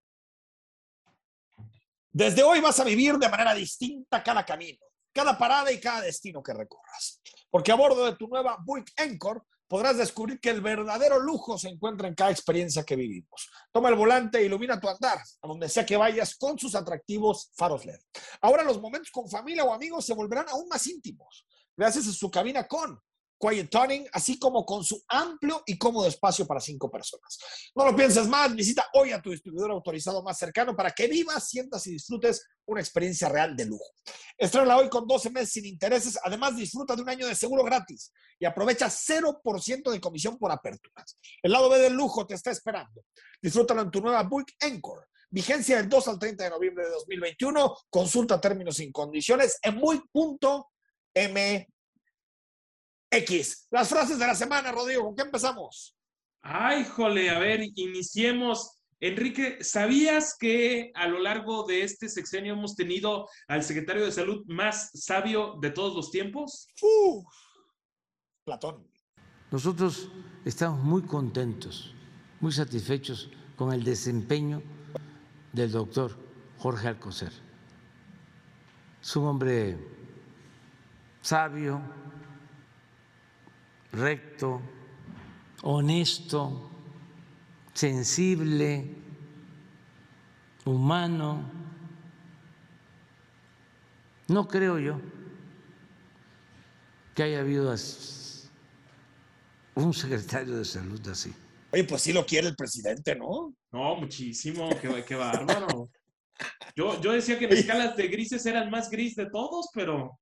Desde 2.12 2.44
hoy 2.44 2.60
vas 2.60 2.80
a 2.80 2.84
vivir 2.84 3.16
de 3.16 3.28
manera 3.28 3.56
distinta 3.56 4.22
cada 4.22 4.46
camino, 4.46 4.86
cada 5.12 5.36
parada 5.36 5.72
y 5.72 5.80
cada 5.80 6.02
destino 6.02 6.44
que 6.44 6.54
recorras. 6.54 7.24
Porque 7.50 7.72
a 7.72 7.76
bordo 7.76 8.06
de 8.06 8.16
tu 8.18 8.28
nueva 8.28 8.60
Buick 8.64 8.92
Encore 8.98 9.42
podrás 9.68 9.98
descubrir 9.98 10.40
que 10.40 10.50
el 10.50 10.62
verdadero 10.62 11.20
lujo 11.20 11.58
se 11.58 11.70
encuentra 11.70 12.08
en 12.08 12.16
cada 12.16 12.32
experiencia 12.32 12.84
que 12.84 12.96
vivimos. 12.96 13.50
Toma 13.72 13.90
el 13.90 13.96
volante 13.96 14.40
e 14.40 14.46
ilumina 14.46 14.80
tu 14.80 14.90
andar, 14.90 15.18
a 15.18 15.48
donde 15.48 15.70
sea 15.70 15.86
que 15.86 15.98
vayas 15.98 16.36
con 16.36 16.58
sus 16.58 16.76
atractivos 16.76 17.52
faros 17.56 17.86
LED. 17.86 18.00
Ahora 18.42 18.64
los 18.64 18.80
momentos 18.80 19.12
con 19.12 19.30
familia 19.30 19.64
o 19.64 19.74
amigos 19.74 20.06
se 20.06 20.14
volverán 20.14 20.48
aún 20.50 20.68
más 20.68 20.86
íntimos, 20.88 21.46
gracias 21.76 22.08
a 22.08 22.14
su 22.14 22.30
cabina 22.30 22.68
con 22.68 23.00
Quiet 23.40 23.70
Tuning, 23.70 24.08
así 24.14 24.40
como 24.40 24.66
con 24.66 24.84
su 24.84 25.04
amplio 25.08 25.62
y 25.66 25.78
cómodo 25.78 26.08
espacio 26.08 26.46
para 26.46 26.60
cinco 26.60 26.90
personas. 26.90 27.38
No 27.76 27.86
lo 27.86 27.96
pienses 27.96 28.28
más, 28.28 28.54
visita 28.56 28.88
hoy 28.94 29.12
a 29.12 29.22
tu 29.22 29.32
distribuidor 29.32 29.72
autorizado 29.72 30.24
más 30.24 30.38
cercano 30.38 30.76
para 30.76 30.92
que 30.92 31.08
vivas, 31.08 31.48
sientas 31.48 31.86
y 31.88 31.92
disfrutes 31.92 32.46
una 32.66 32.80
experiencia 32.82 33.30
real 33.30 33.56
de 33.56 33.66
lujo. 33.66 33.86
Estrena 34.38 34.78
hoy 34.78 34.90
con 34.90 35.08
12 35.08 35.30
meses 35.30 35.52
sin 35.52 35.66
intereses, 35.66 36.18
además 36.24 36.56
disfruta 36.56 36.96
de 36.96 37.02
un 37.02 37.10
año 37.10 37.28
de 37.28 37.36
seguro 37.36 37.64
gratis 37.64 38.12
y 38.40 38.46
aprovecha 38.46 38.88
0% 38.88 39.92
de 39.92 40.02
comisión 40.02 40.38
por 40.38 40.52
aperturas. 40.52 41.18
El 41.42 41.52
lado 41.52 41.70
B 41.70 41.80
del 41.80 41.94
lujo 41.94 42.26
te 42.26 42.36
está 42.36 42.52
esperando. 42.52 43.04
Disfrútalo 43.42 43.82
en 43.82 43.92
tu 43.92 44.02
nueva 44.02 44.24
Buick 44.24 44.56
Encore. 44.60 45.06
Vigencia 45.30 45.78
del 45.78 45.90
2 45.90 46.08
al 46.08 46.20
30 46.20 46.44
de 46.46 46.50
noviembre 46.50 46.86
de 46.86 46.92
2021. 46.92 47.78
Consulta 47.90 48.40
términos 48.40 48.80
y 48.80 48.92
condiciones 48.92 49.60
en 49.62 49.80
buick.mx. 53.16 53.68
Las 53.72 53.90
frases 53.90 54.20
de 54.20 54.28
la 54.28 54.36
semana, 54.36 54.72
Rodrigo, 54.72 55.04
¿con 55.04 55.16
qué 55.16 55.24
empezamos? 55.24 55.96
Ay, 56.42 56.86
jole, 56.86 57.30
a 57.30 57.40
ver, 57.40 57.62
iniciemos. 57.76 58.72
Enrique, 59.00 59.58
¿sabías 59.62 60.38
que 60.40 60.92
a 60.96 61.08
lo 61.08 61.20
largo 61.20 61.66
de 61.66 61.84
este 61.84 62.08
sexenio 62.08 62.54
hemos 62.54 62.76
tenido 62.76 63.28
al 63.48 63.64
secretario 63.64 64.06
de 64.06 64.12
Salud 64.12 64.44
más 64.48 64.90
sabio 64.94 65.58
de 65.62 65.70
todos 65.72 65.96
los 65.96 66.12
tiempos? 66.12 66.68
Uh, 66.82 67.24
Platón. 68.46 68.88
Nosotros 69.52 70.10
estamos 70.46 70.84
muy 70.84 71.02
contentos, 71.04 71.94
muy 72.40 72.52
satisfechos 72.52 73.30
con 73.56 73.74
el 73.74 73.84
desempeño 73.84 74.62
del 75.52 75.72
doctor 75.72 76.18
Jorge 76.58 76.88
Alcocer. 76.88 77.32
Es 79.02 79.16
un 79.16 79.26
hombre 79.26 79.78
sabio, 81.22 81.82
recto, 83.96 84.62
honesto, 85.64 86.70
sensible, 87.74 88.96
humano. 90.66 91.52
No 94.28 94.48
creo 94.48 94.80
yo 94.80 95.00
que 97.14 97.24
haya 97.24 97.40
habido 97.40 97.74
un 99.76 99.94
secretario 99.94 100.58
de 100.58 100.66
salud 100.66 101.08
así. 101.08 101.34
Oye, 101.72 101.84
pues 101.84 102.02
sí 102.02 102.14
lo 102.14 102.26
quiere 102.26 102.48
el 102.48 102.56
presidente, 102.56 103.16
¿no? 103.16 103.54
No, 103.72 103.96
muchísimo, 103.98 104.70
qué, 104.82 105.04
qué 105.06 105.16
bárbaro. 105.16 105.90
Yo, 106.76 107.00
yo 107.00 107.14
decía 107.14 107.40
que 107.40 107.46
en 107.46 107.54
escalas 107.54 107.96
de 107.96 108.10
grises 108.10 108.46
era 108.46 108.62
el 108.62 108.70
más 108.70 108.90
gris 108.90 109.16
de 109.16 109.30
todos, 109.30 109.70
pero, 109.74 110.20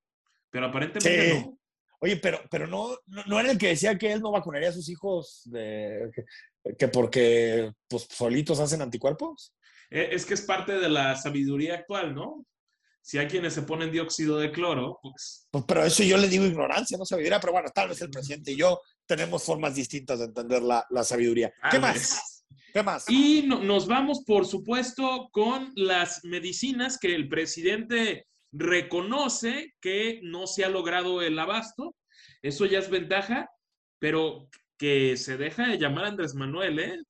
pero 0.51 0.67
aparentemente 0.67 1.31
Sí. 1.31 1.39
no. 1.43 1.57
Oye, 2.03 2.17
pero, 2.17 2.41
pero 2.51 2.67
no, 2.67 2.97
no, 3.07 3.23
no 3.25 3.39
era 3.39 3.49
el 3.51 3.57
que 3.57 3.69
decía 3.69 3.97
que 3.97 4.11
él 4.11 4.19
no 4.21 4.31
vacunaría 4.31 4.69
a 4.69 4.73
sus 4.73 4.89
hijos 4.89 5.41
de, 5.45 6.09
que, 6.13 6.75
que 6.75 6.87
porque 6.89 7.71
pues, 7.87 8.05
solitos 8.09 8.59
hacen 8.59 8.81
anticuerpos. 8.81 9.53
Eh, 9.89 10.09
Es 10.11 10.25
que 10.25 10.33
es 10.33 10.41
parte 10.41 10.73
de 10.73 10.89
la 10.89 11.15
sabiduría 11.15 11.75
actual, 11.75 12.13
¿no? 12.13 12.45
Si 13.01 13.17
hay 13.17 13.27
quienes 13.27 13.53
se 13.53 13.61
ponen 13.61 13.89
dióxido 13.91 14.37
de 14.37 14.51
cloro, 14.51 14.99
pues 15.01 15.47
Pues, 15.49 15.63
pero 15.67 15.83
eso 15.85 16.03
yo 16.03 16.17
le 16.17 16.27
digo 16.27 16.45
ignorancia, 16.45 16.97
no 16.97 17.05
sabiduría, 17.05 17.39
pero 17.39 17.53
bueno, 17.53 17.69
tal 17.73 17.87
vez 17.89 18.01
el 18.01 18.09
presidente 18.09 18.51
y 18.51 18.57
yo 18.57 18.81
tenemos 19.05 19.43
formas 19.43 19.75
distintas 19.75 20.19
de 20.19 20.25
entender 20.25 20.61
la, 20.61 20.85
la 20.89 21.03
sabiduría. 21.05 21.53
¿Qué 21.71 21.79
más? 21.79 22.45
¿Qué 22.73 22.83
más? 22.83 23.09
Y 23.09 23.43
no- 23.47 23.61
nos 23.63 23.87
vamos, 23.87 24.23
por 24.25 24.45
supuesto, 24.45 25.29
con 25.31 25.71
las 25.75 26.23
medicinas 26.25 26.97
que 26.97 27.13
el 27.15 27.29
presidente 27.29 28.27
reconoce 28.53 29.73
que 29.81 30.21
no 30.23 30.47
se 30.47 30.63
ha 30.63 30.69
logrado 30.69 31.21
el 31.21 31.37
abasto. 31.37 31.95
Eso 32.41 32.65
ya 32.65 32.79
es 32.79 32.89
ventaja, 32.89 33.49
pero 33.99 34.47
que 34.77 35.17
se 35.17 35.37
deja 35.37 35.67
de 35.67 35.77
llamar 35.77 36.05
Andrés 36.05 36.35
Manuel, 36.35 36.79
¿eh? 36.79 37.01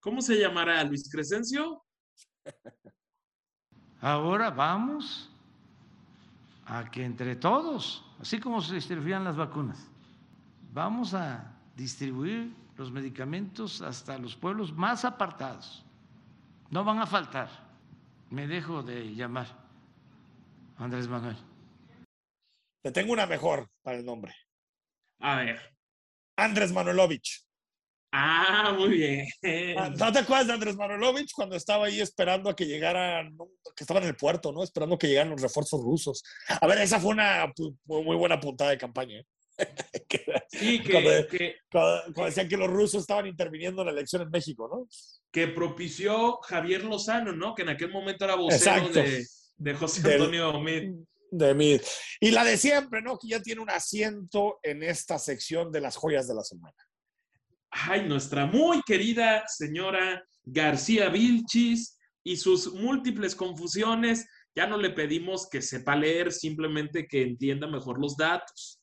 ¿Cómo 0.00 0.20
se 0.20 0.38
llamará? 0.38 0.82
¿Luis 0.84 1.10
Crescencio? 1.10 1.84
Ahora 4.00 4.50
vamos 4.50 5.30
a 6.66 6.90
que 6.90 7.04
entre 7.04 7.36
todos, 7.36 8.04
así 8.20 8.38
como 8.38 8.60
se 8.60 8.74
distribuían 8.74 9.24
las 9.24 9.36
vacunas, 9.36 9.88
vamos 10.72 11.14
a 11.14 11.52
distribuir 11.76 12.54
los 12.76 12.92
medicamentos 12.92 13.82
hasta 13.82 14.18
los 14.18 14.36
pueblos 14.36 14.72
más 14.72 15.04
apartados. 15.04 15.84
No 16.70 16.84
van 16.84 17.00
a 17.00 17.06
faltar. 17.06 17.48
Me 18.30 18.46
dejo 18.46 18.82
de 18.82 19.14
llamar 19.14 19.67
Andrés 20.78 21.08
Manuel. 21.08 21.36
Te 22.82 22.92
tengo 22.92 23.12
una 23.12 23.26
mejor 23.26 23.68
para 23.82 23.96
el 23.98 24.04
nombre. 24.04 24.34
A 25.20 25.36
ver. 25.36 25.60
Andrés 26.36 26.72
Manuelovich. 26.72 27.44
Ah, 28.12 28.74
muy 28.78 28.88
bien. 28.90 29.26
Ah, 29.76 29.90
¿No 29.90 30.12
te 30.12 30.20
acuerdas 30.20 30.46
de 30.46 30.52
Andrés 30.54 30.76
Manuelovich 30.76 31.32
cuando 31.34 31.56
estaba 31.56 31.86
ahí 31.86 32.00
esperando 32.00 32.48
a 32.48 32.56
que 32.56 32.64
llegaran, 32.64 33.36
que 33.76 33.84
estaba 33.84 34.00
en 34.00 34.06
el 34.06 34.16
puerto, 34.16 34.52
¿no? 34.52 34.62
Esperando 34.62 34.96
que 34.96 35.08
llegaran 35.08 35.30
los 35.30 35.42
refuerzos 35.42 35.82
rusos. 35.82 36.22
A 36.48 36.66
ver, 36.66 36.78
esa 36.78 37.00
fue 37.00 37.10
una 37.10 37.52
muy 37.84 38.16
buena 38.16 38.40
puntada 38.40 38.70
de 38.70 38.78
campaña. 38.78 39.18
¿eh? 39.18 39.26
Sí, 40.50 40.80
que, 40.82 40.92
Cuando- 40.92 41.28
que, 41.28 41.56
Cuando, 41.70 42.02
cuando 42.14 42.24
decían 42.26 42.48
que 42.48 42.56
los 42.56 42.68
rusos 42.70 43.02
estaban 43.02 43.26
interviniendo 43.26 43.82
en 43.82 43.86
la 43.86 43.92
elección 43.92 44.22
en 44.22 44.30
México, 44.30 44.68
¿no? 44.72 44.88
que 45.30 45.48
propició 45.48 46.38
Javier 46.38 46.84
Lozano, 46.84 47.32
¿no? 47.32 47.54
Que 47.54 47.62
en 47.62 47.68
aquel 47.68 47.90
momento 47.90 48.24
era 48.24 48.34
vocero 48.36 48.56
Exacto. 48.86 49.00
de, 49.00 49.26
de 49.58 49.74
José 49.74 50.14
Antonio 50.14 50.60
Meade. 50.60 50.94
De 51.30 51.54
mí. 51.54 51.78
Y 52.20 52.30
la 52.30 52.42
de 52.44 52.56
siempre, 52.56 53.02
¿no? 53.02 53.18
Que 53.18 53.28
ya 53.28 53.42
tiene 53.42 53.60
un 53.60 53.70
asiento 53.70 54.58
en 54.62 54.82
esta 54.82 55.18
sección 55.18 55.70
de 55.70 55.80
las 55.80 55.96
joyas 55.96 56.26
de 56.26 56.34
la 56.34 56.42
semana. 56.42 56.76
Ay, 57.70 58.08
nuestra 58.08 58.46
muy 58.46 58.80
querida 58.82 59.44
señora 59.46 60.24
García 60.42 61.10
Vilchis 61.10 61.98
y 62.24 62.36
sus 62.36 62.72
múltiples 62.72 63.34
confusiones. 63.34 64.26
Ya 64.54 64.66
no 64.66 64.78
le 64.78 64.90
pedimos 64.90 65.48
que 65.48 65.60
sepa 65.60 65.94
leer, 65.94 66.32
simplemente 66.32 67.06
que 67.06 67.22
entienda 67.22 67.66
mejor 67.66 68.00
los 68.00 68.16
datos. 68.16 68.80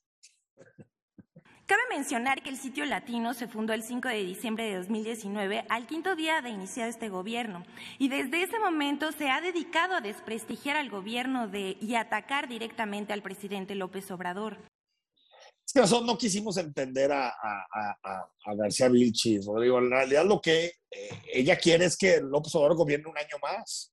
Cabe 1.67 1.81
mencionar 1.89 2.43
que 2.43 2.49
el 2.49 2.57
sitio 2.57 2.85
latino 2.85 3.33
se 3.33 3.47
fundó 3.47 3.73
el 3.73 3.81
5 3.81 4.07
de 4.09 4.23
diciembre 4.23 4.65
de 4.65 4.75
2019, 4.77 5.65
al 5.67 5.87
quinto 5.87 6.15
día 6.15 6.41
de 6.41 6.49
iniciado 6.49 6.89
este 6.91 7.09
gobierno, 7.09 7.65
y 7.97 8.07
desde 8.07 8.43
ese 8.43 8.59
momento 8.59 9.11
se 9.11 9.29
ha 9.31 9.41
dedicado 9.41 9.95
a 9.95 10.01
desprestigiar 10.01 10.77
al 10.77 10.91
gobierno 10.91 11.47
de, 11.47 11.75
y 11.81 11.95
atacar 11.95 12.47
directamente 12.47 13.13
al 13.13 13.23
presidente 13.23 13.73
López 13.73 14.11
Obrador. 14.11 14.59
Es 15.65 15.73
que 15.73 15.79
nosotros 15.79 16.05
no 16.05 16.15
quisimos 16.19 16.57
entender 16.57 17.11
a, 17.11 17.29
a- 17.29 17.65
a- 17.73 18.29
a- 18.45 18.55
García 18.55 18.87
Vilchis, 18.87 19.47
Rodrigo. 19.47 19.79
En 19.79 19.89
realidad 19.89 20.23
lo 20.23 20.39
que 20.39 20.65
eh, 20.91 21.09
ella 21.33 21.57
quiere 21.57 21.85
es 21.85 21.97
que 21.97 22.21
López 22.21 22.53
Obrador 22.53 22.77
gobierne 22.77 23.07
un 23.09 23.17
año 23.17 23.37
más. 23.41 23.91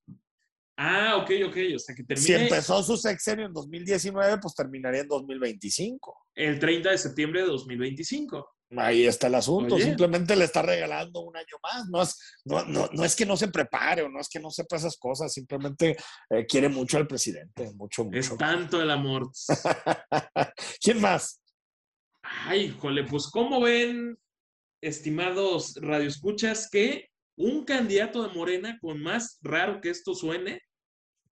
Ah, 0.77 1.17
ok, 1.17 1.31
ok. 1.47 1.57
O 1.75 1.79
sea, 1.79 1.95
que 1.95 2.01
Si 2.01 2.27
termine 2.27 2.43
empezó 2.45 2.81
su 2.81 2.97
sexenio 2.97 3.45
en 3.45 3.53
2019, 3.53 4.39
pues 4.41 4.55
terminaría 4.55 5.01
en 5.01 5.07
2025. 5.07 6.27
el 6.35 6.59
30 6.59 6.91
de 6.91 6.97
septiembre 6.97 7.41
de 7.41 7.47
2025. 7.47 8.49
Ahí 8.77 9.05
está 9.05 9.27
el 9.27 9.35
asunto. 9.35 9.75
Oye. 9.75 9.85
Simplemente 9.85 10.35
le 10.35 10.45
está 10.45 10.63
regalando 10.63 11.21
un 11.21 11.37
año 11.37 11.57
más. 11.61 11.87
No 11.89 12.01
es, 12.01 12.17
no, 12.45 12.65
no, 12.65 12.89
no 12.91 13.05
es 13.05 13.15
que 13.15 13.25
no 13.25 13.37
se 13.37 13.49
prepare 13.49 14.01
o 14.01 14.09
no 14.09 14.19
es 14.19 14.29
que 14.29 14.39
no 14.39 14.49
sepa 14.49 14.77
esas 14.77 14.97
cosas. 14.97 15.31
Simplemente 15.31 15.95
eh, 16.29 16.45
quiere 16.47 16.69
mucho 16.69 16.97
al 16.97 17.07
presidente. 17.07 17.71
Mucho, 17.75 18.05
mucho. 18.05 18.17
Es 18.17 18.37
tanto 18.37 18.81
el 18.81 18.89
amor. 18.89 19.29
¿Quién 20.81 20.99
más? 21.01 21.39
Ay, 22.23 22.65
híjole, 22.65 23.03
pues 23.03 23.27
¿cómo 23.27 23.61
ven, 23.61 24.17
estimados 24.81 25.75
radioescuchas, 25.75 26.69
que 26.69 27.09
un 27.35 27.65
candidato 27.65 28.27
de 28.27 28.33
Morena, 28.33 28.77
con 28.81 29.01
más 29.01 29.39
raro 29.41 29.81
que 29.81 29.89
esto 29.89 30.13
suene, 30.13 30.61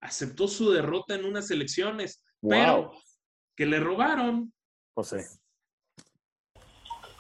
aceptó 0.01 0.49
su 0.49 0.71
derrota 0.71 1.15
en 1.15 1.25
unas 1.25 1.51
elecciones, 1.51 2.25
pero 2.41 2.93
que 3.57 3.67
le 3.67 3.81
robaron? 3.81 4.53
José. 4.95 5.27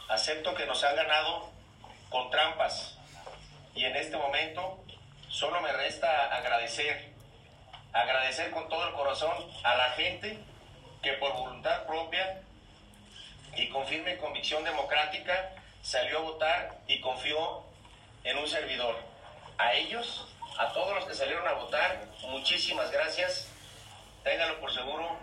Acepto 0.08 0.54
que 0.54 0.66
nos 0.66 0.82
han 0.82 0.96
ganado 0.96 1.50
con 2.08 2.30
trampas 2.30 2.98
y 3.74 3.84
en 3.84 3.94
este 3.96 4.16
momento 4.16 4.84
solo 5.28 5.60
me 5.60 5.72
resta 5.72 6.34
agradecer, 6.34 7.14
agradecer 7.92 8.50
con 8.50 8.68
todo 8.68 8.88
el 8.88 8.94
corazón 8.94 9.32
a 9.62 9.76
la 9.76 9.90
gente 9.90 10.38
que 11.02 11.12
por 11.14 11.32
voluntad 11.34 11.86
propia 11.86 12.42
y 13.56 13.68
con 13.68 13.86
firme 13.86 14.18
convicción 14.18 14.64
democrática 14.64 15.54
salió 15.82 16.18
a 16.18 16.22
votar 16.22 16.80
y 16.88 17.00
confió 17.00 17.69
en 18.24 18.38
un 18.38 18.48
servidor. 18.48 18.96
A 19.58 19.72
ellos, 19.74 20.26
a 20.58 20.72
todos 20.72 20.94
los 20.94 21.04
que 21.04 21.14
salieron 21.14 21.46
a 21.46 21.52
votar, 21.52 22.04
muchísimas 22.28 22.90
gracias. 22.90 23.50
Ténganlo 24.24 24.60
por 24.60 24.72
seguro 24.72 25.18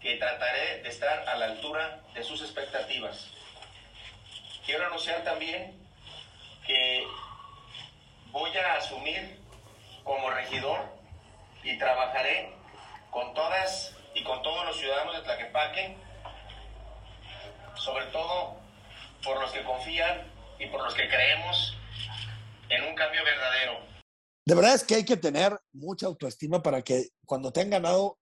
que 0.00 0.16
trataré 0.16 0.82
de 0.82 0.88
estar 0.88 1.28
a 1.28 1.36
la 1.36 1.46
altura 1.46 2.00
de 2.12 2.22
sus 2.22 2.42
expectativas. 2.42 3.28
Quiero 4.66 4.86
anunciar 4.86 5.22
también 5.24 5.78
que 6.66 7.06
voy 8.30 8.56
a 8.56 8.74
asumir 8.74 9.38
como 10.02 10.30
regidor 10.30 10.80
y 11.62 11.78
trabajaré 11.78 12.52
con 13.10 13.32
todas 13.34 13.94
y 14.14 14.22
con 14.22 14.42
todos 14.42 14.66
los 14.66 14.76
ciudadanos 14.76 15.16
de 15.16 15.22
Tlaquepaque, 15.22 15.96
sobre 17.76 18.06
todo 18.06 18.56
por 19.22 19.40
los 19.40 19.52
que 19.52 19.62
confían 19.62 20.30
y 20.58 20.66
por 20.66 20.82
los 20.82 20.94
que 20.94 21.08
creemos 21.08 21.76
en 22.70 22.84
un 22.84 22.94
cambio 22.94 23.24
verdadero. 23.24 23.94
De 24.46 24.54
verdad 24.54 24.74
es 24.74 24.84
que 24.84 24.96
hay 24.96 25.04
que 25.04 25.16
tener 25.16 25.58
mucha 25.72 26.06
autoestima 26.06 26.62
para 26.62 26.82
que 26.82 27.08
cuando 27.24 27.52
te 27.52 27.62
han 27.62 27.70
ganado 27.70 28.18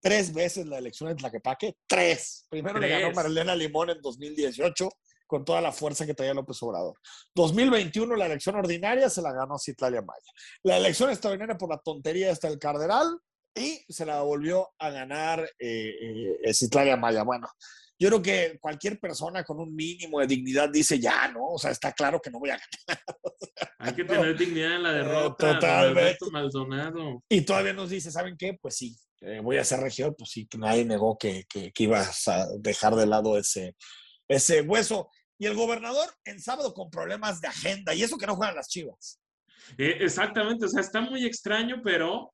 tres 0.00 0.32
veces 0.32 0.66
la 0.66 0.78
elección 0.78 1.10
en 1.10 1.16
Tlaquepaque, 1.16 1.76
tres. 1.86 2.46
Primero 2.48 2.78
le 2.78 2.88
ganó 2.88 3.06
Tres. 3.06 3.16
Marilena 3.16 3.54
Limón 3.54 3.90
en 3.90 4.00
2018 4.00 4.88
con 5.26 5.44
toda 5.44 5.60
la 5.60 5.72
fuerza 5.72 6.06
que 6.06 6.14
traía 6.14 6.32
López 6.34 6.62
Obrador. 6.62 6.96
2021 7.34 8.16
la 8.16 8.26
elección 8.26 8.54
ordinaria 8.56 9.10
se 9.10 9.20
la 9.20 9.32
ganó 9.32 9.58
Citlalia 9.58 10.02
Maya. 10.02 10.30
La 10.62 10.76
elección 10.76 11.10
extraordinaria 11.10 11.58
por 11.58 11.68
la 11.68 11.78
tontería 11.78 12.30
está 12.30 12.48
el 12.48 12.58
Cardenal 12.58 13.18
y 13.54 13.84
se 13.88 14.06
la 14.06 14.22
volvió 14.22 14.70
a 14.78 14.90
ganar 14.90 15.40
eh, 15.58 16.38
eh, 16.44 16.54
Citlalia 16.54 16.96
Maya. 16.96 17.22
Bueno, 17.24 17.48
yo 17.98 18.08
creo 18.08 18.22
que 18.22 18.58
cualquier 18.60 19.00
persona 19.00 19.42
con 19.42 19.58
un 19.58 19.74
mínimo 19.74 20.20
de 20.20 20.26
dignidad 20.26 20.68
dice 20.68 20.98
ya, 20.98 21.28
¿no? 21.28 21.46
O 21.52 21.58
sea, 21.58 21.70
está 21.70 21.92
claro 21.92 22.20
que 22.20 22.30
no 22.30 22.38
voy 22.38 22.50
a 22.50 22.58
ganar. 22.58 23.04
Hay 23.78 23.94
que 23.94 24.04
tener 24.04 24.36
dignidad 24.36 24.76
en 24.76 24.82
la 24.82 24.92
derrota. 24.92 25.46
don 25.46 25.54
totalmente. 25.54 26.18
Maldonado. 26.30 27.22
Y 27.28 27.40
todavía 27.42 27.72
nos 27.72 27.90
dice, 27.90 28.10
¿saben 28.10 28.36
qué? 28.36 28.58
Pues 28.60 28.76
sí, 28.76 28.96
eh, 29.22 29.40
voy 29.42 29.56
a 29.56 29.64
ser 29.64 29.80
regidor, 29.80 30.14
pues 30.16 30.30
sí, 30.30 30.46
nadie 30.58 30.84
negó 30.84 31.16
que, 31.16 31.44
que, 31.48 31.72
que 31.72 31.84
ibas 31.84 32.28
a 32.28 32.46
dejar 32.58 32.94
de 32.96 33.06
lado 33.06 33.38
ese, 33.38 33.76
ese 34.28 34.60
hueso. 34.60 35.08
Y 35.38 35.46
el 35.46 35.54
gobernador 35.54 36.08
en 36.24 36.40
sábado 36.40 36.72
con 36.74 36.90
problemas 36.90 37.40
de 37.40 37.48
agenda, 37.48 37.94
y 37.94 38.02
eso 38.02 38.16
que 38.16 38.26
no 38.26 38.36
juegan 38.36 38.56
las 38.56 38.68
chivas. 38.68 39.20
Eh, 39.78 39.98
exactamente, 40.00 40.66
o 40.66 40.68
sea, 40.68 40.80
está 40.80 41.00
muy 41.00 41.26
extraño, 41.26 41.80
pero 41.82 42.32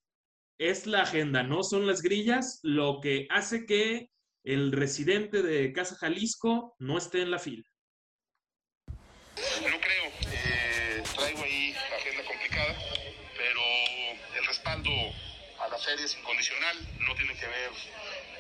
es 0.58 0.86
la 0.86 1.02
agenda, 1.02 1.42
no 1.42 1.62
son 1.62 1.86
las 1.86 2.02
grillas, 2.02 2.60
lo 2.62 3.00
que 3.00 3.26
hace 3.30 3.64
que 3.66 4.10
el 4.44 4.72
residente 4.72 5.42
de 5.42 5.72
Casa 5.72 5.96
Jalisco 5.96 6.74
no 6.78 6.98
esté 6.98 7.22
en 7.22 7.30
la 7.30 7.38
fila. 7.38 7.64
No 9.36 9.80
creo. 9.80 10.12
Eh, 10.32 11.02
traigo 11.16 11.42
ahí 11.42 11.74
agenda 11.96 12.24
complicada, 12.24 12.76
pero 13.36 13.60
el 14.38 14.46
respaldo 14.46 14.90
a 15.60 15.68
la 15.68 15.78
feria 15.78 16.04
es 16.04 16.16
incondicional. 16.16 16.76
No 17.00 17.14
tiene 17.14 17.34
que 17.34 17.46
ver 17.46 17.70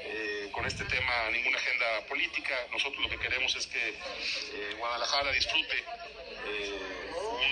eh, 0.04 0.48
con 0.52 0.66
este 0.66 0.84
tema 0.84 1.30
ninguna 1.30 1.56
agenda 1.58 2.06
política. 2.08 2.54
Nosotros 2.72 3.00
lo 3.02 3.08
que 3.08 3.18
queremos 3.18 3.54
es 3.56 3.66
que 3.68 3.88
eh, 3.90 4.74
Guadalajara 4.78 5.30
disfrute 5.32 5.84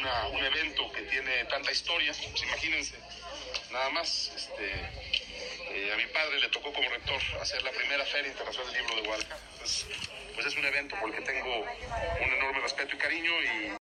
una- 0.01 0.29
un 0.29 0.45
evento 0.45 0.91
que 0.93 1.03
tiene 1.03 1.45
tanta 1.47 1.71
historia. 1.71 2.13
Pues 2.31 2.43
imagínense, 2.43 2.97
nada 3.71 3.91
más. 3.91 4.33
Este, 4.35 5.30
eh, 5.73 5.93
a 5.93 5.97
mi 5.97 6.07
padre 6.13 6.41
le 6.41 6.49
tocó 6.49 6.73
como 6.73 6.89
rector 6.89 7.21
hacer 7.41 7.63
la 7.63 7.71
primera 7.71 8.05
Feria 8.05 8.31
Internacional 8.31 8.73
del 8.73 8.83
Libro 8.83 8.97
de 8.97 9.03
Guadalajara. 9.07 9.41
Pues, 9.59 9.87
pues 10.35 10.47
es 10.47 10.57
un 10.57 10.65
evento 10.65 10.97
por 11.01 11.11
el 11.11 11.17
que 11.17 11.23
tengo 11.23 11.61
un 11.61 12.33
enorme 12.33 12.61
respeto 12.61 12.97
y 12.97 12.99
cariño 12.99 13.31
y 13.43 13.77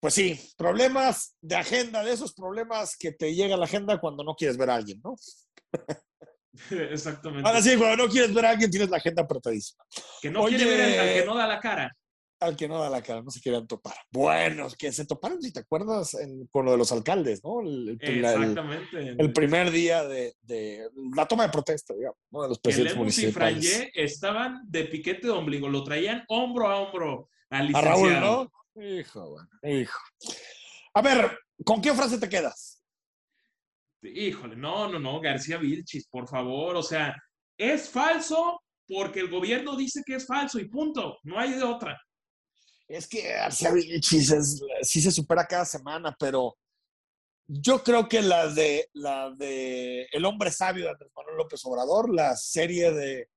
Pues 0.00 0.14
sí, 0.14 0.40
problemas 0.56 1.36
de 1.40 1.56
agenda, 1.56 2.02
de 2.02 2.12
esos 2.12 2.34
problemas 2.34 2.96
que 2.96 3.12
te 3.12 3.34
llega 3.34 3.54
a 3.54 3.58
la 3.58 3.66
agenda 3.66 3.98
cuando 3.98 4.24
no 4.24 4.34
quieres 4.34 4.56
ver 4.56 4.70
a 4.70 4.76
alguien, 4.76 5.00
¿no? 5.02 5.14
Exactamente. 6.70 7.46
Ahora 7.46 7.62
sí, 7.62 7.76
cuando 7.76 8.04
no 8.04 8.10
quieres 8.10 8.34
ver 8.34 8.46
a 8.46 8.50
alguien 8.50 8.70
tienes 8.70 8.90
la 8.90 8.96
agenda 8.96 9.22
apretadísima. 9.22 9.84
Que 10.20 10.30
no 10.30 10.42
Oye, 10.42 10.56
quiere 10.56 10.76
ver 10.76 11.00
al 11.00 11.14
que 11.14 11.24
no 11.24 11.36
da 11.36 11.46
la 11.46 11.60
cara. 11.60 11.96
Al 12.40 12.54
que 12.56 12.68
no 12.68 12.78
da 12.78 12.88
la 12.88 13.02
cara, 13.02 13.20
no 13.20 13.30
se 13.32 13.40
quieren 13.40 13.66
topar. 13.66 13.96
Bueno, 14.12 14.68
que 14.78 14.92
se 14.92 15.04
toparon, 15.04 15.42
si 15.42 15.52
te 15.52 15.58
acuerdas, 15.60 16.14
en- 16.14 16.46
con 16.46 16.64
lo 16.64 16.70
de 16.70 16.78
los 16.78 16.92
alcaldes, 16.92 17.42
¿no? 17.42 17.60
El, 17.62 17.88
el- 17.88 17.98
el- 18.00 18.24
Exactamente. 18.24 19.16
el 19.18 19.32
primer 19.32 19.72
día 19.72 20.04
de, 20.04 20.36
de 20.42 20.88
la 21.16 21.26
toma 21.26 21.42
de 21.44 21.48
protesta, 21.52 21.94
digamos, 21.94 22.18
¿no? 22.30 22.42
de 22.42 22.48
los 22.50 22.60
presidentes 22.60 22.94
y 22.94 22.98
municipales. 22.98 23.34
Frangé 23.72 23.90
estaban 23.94 24.60
de 24.70 24.84
piquete 24.84 25.26
de 25.26 25.32
ombligo, 25.32 25.68
lo 25.68 25.82
traían 25.82 26.24
hombro 26.28 26.68
a 26.68 26.76
hombro 26.80 27.28
al 27.50 27.74
A. 27.74 27.80
Raúl, 27.80 28.20
¿no? 28.20 28.52
Hijo, 28.80 29.30
bueno, 29.30 29.48
hijo. 29.64 29.98
A 30.94 31.02
ver, 31.02 31.36
¿con 31.64 31.82
qué 31.82 31.92
frase 31.92 32.18
te 32.18 32.28
quedas? 32.28 32.84
Híjole, 34.02 34.54
no, 34.54 34.88
no, 34.88 35.00
no, 35.00 35.20
García 35.20 35.56
Vilchis, 35.58 36.06
por 36.06 36.28
favor, 36.28 36.76
o 36.76 36.82
sea, 36.84 37.16
es 37.56 37.90
falso 37.90 38.62
porque 38.86 39.18
el 39.20 39.28
gobierno 39.28 39.76
dice 39.76 40.02
que 40.06 40.14
es 40.14 40.26
falso 40.26 40.60
y 40.60 40.68
punto, 40.68 41.18
no 41.24 41.38
hay 41.40 41.54
de 41.54 41.64
otra. 41.64 42.00
Es 42.88 43.06
que 43.06 43.34
Vilchis 43.74 44.30
es- 44.30 44.60
sí 44.82 45.00
se 45.02 45.10
supera 45.10 45.46
cada 45.46 45.64
semana, 45.64 46.16
pero 46.18 46.56
yo 47.46 47.82
creo 47.82 48.08
que 48.08 48.22
la 48.22 48.48
de, 48.48 48.88
la 48.94 49.30
de 49.30 50.02
El 50.12 50.24
hombre 50.24 50.50
sabio 50.50 50.84
de 50.84 50.90
Andrés 50.90 51.10
Manuel 51.14 51.36
López 51.36 51.60
Obrador, 51.64 52.12
la 52.12 52.36
serie 52.36 52.90
de, 52.92 53.28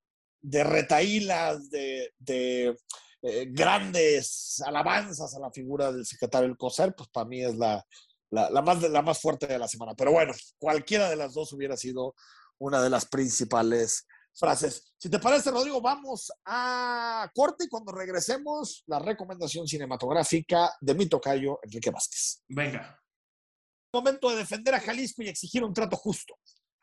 de 0.42 0.64
retaílas, 0.64 1.70
de, 1.70 2.14
de, 2.20 2.78
eh, 3.24 3.46
grandes 3.52 4.62
alabanzas 4.66 5.34
a 5.36 5.40
la 5.40 5.52
figura 5.52 5.92
del 5.92 6.06
secretario 6.06 6.48
del 6.48 6.58
COSER, 6.58 6.94
pues 6.96 7.10
para 7.10 7.28
mí 7.28 7.44
es 7.44 7.56
la, 7.56 7.86
la, 8.32 8.50
la 8.50 8.62
más, 8.62 8.82
la 8.82 9.02
más 9.02 9.20
fuerte 9.20 9.48
de 9.48 9.60
la 9.60 9.68
semana. 9.68 9.94
Pero 9.96 10.12
bueno, 10.12 10.34
cualquiera 10.60 11.10
de 11.10 11.16
las 11.18 11.34
dos 11.34 11.54
hubiera 11.54 11.78
sido 11.78 12.16
una 12.58 12.82
de 12.82 12.90
las 12.90 13.06
principales 13.06 14.08
frases. 14.34 14.94
Si 14.98 15.10
te 15.10 15.20
parece, 15.20 15.52
Rodrigo, 15.52 15.82
vamos 15.82 16.32
a 16.46 17.30
corte 17.34 17.66
y 17.66 17.70
cuando 17.70 17.92
regresemos, 17.92 18.84
la 18.88 19.00
recomendación 19.00 19.68
cinematográfica 19.68 20.74
de 20.80 20.94
mi 20.96 21.08
tocayo, 21.08 21.60
Enrique 21.64 21.92
Vázquez. 21.92 22.44
Venga. 22.48 23.00
Momento 23.94 24.30
de 24.30 24.38
defender 24.38 24.76
a 24.76 24.80
Jalisco 24.80 25.22
y 25.24 25.30
exigir 25.30 25.64
un 25.64 25.74
trato 25.74 25.98
justo. 25.98 26.36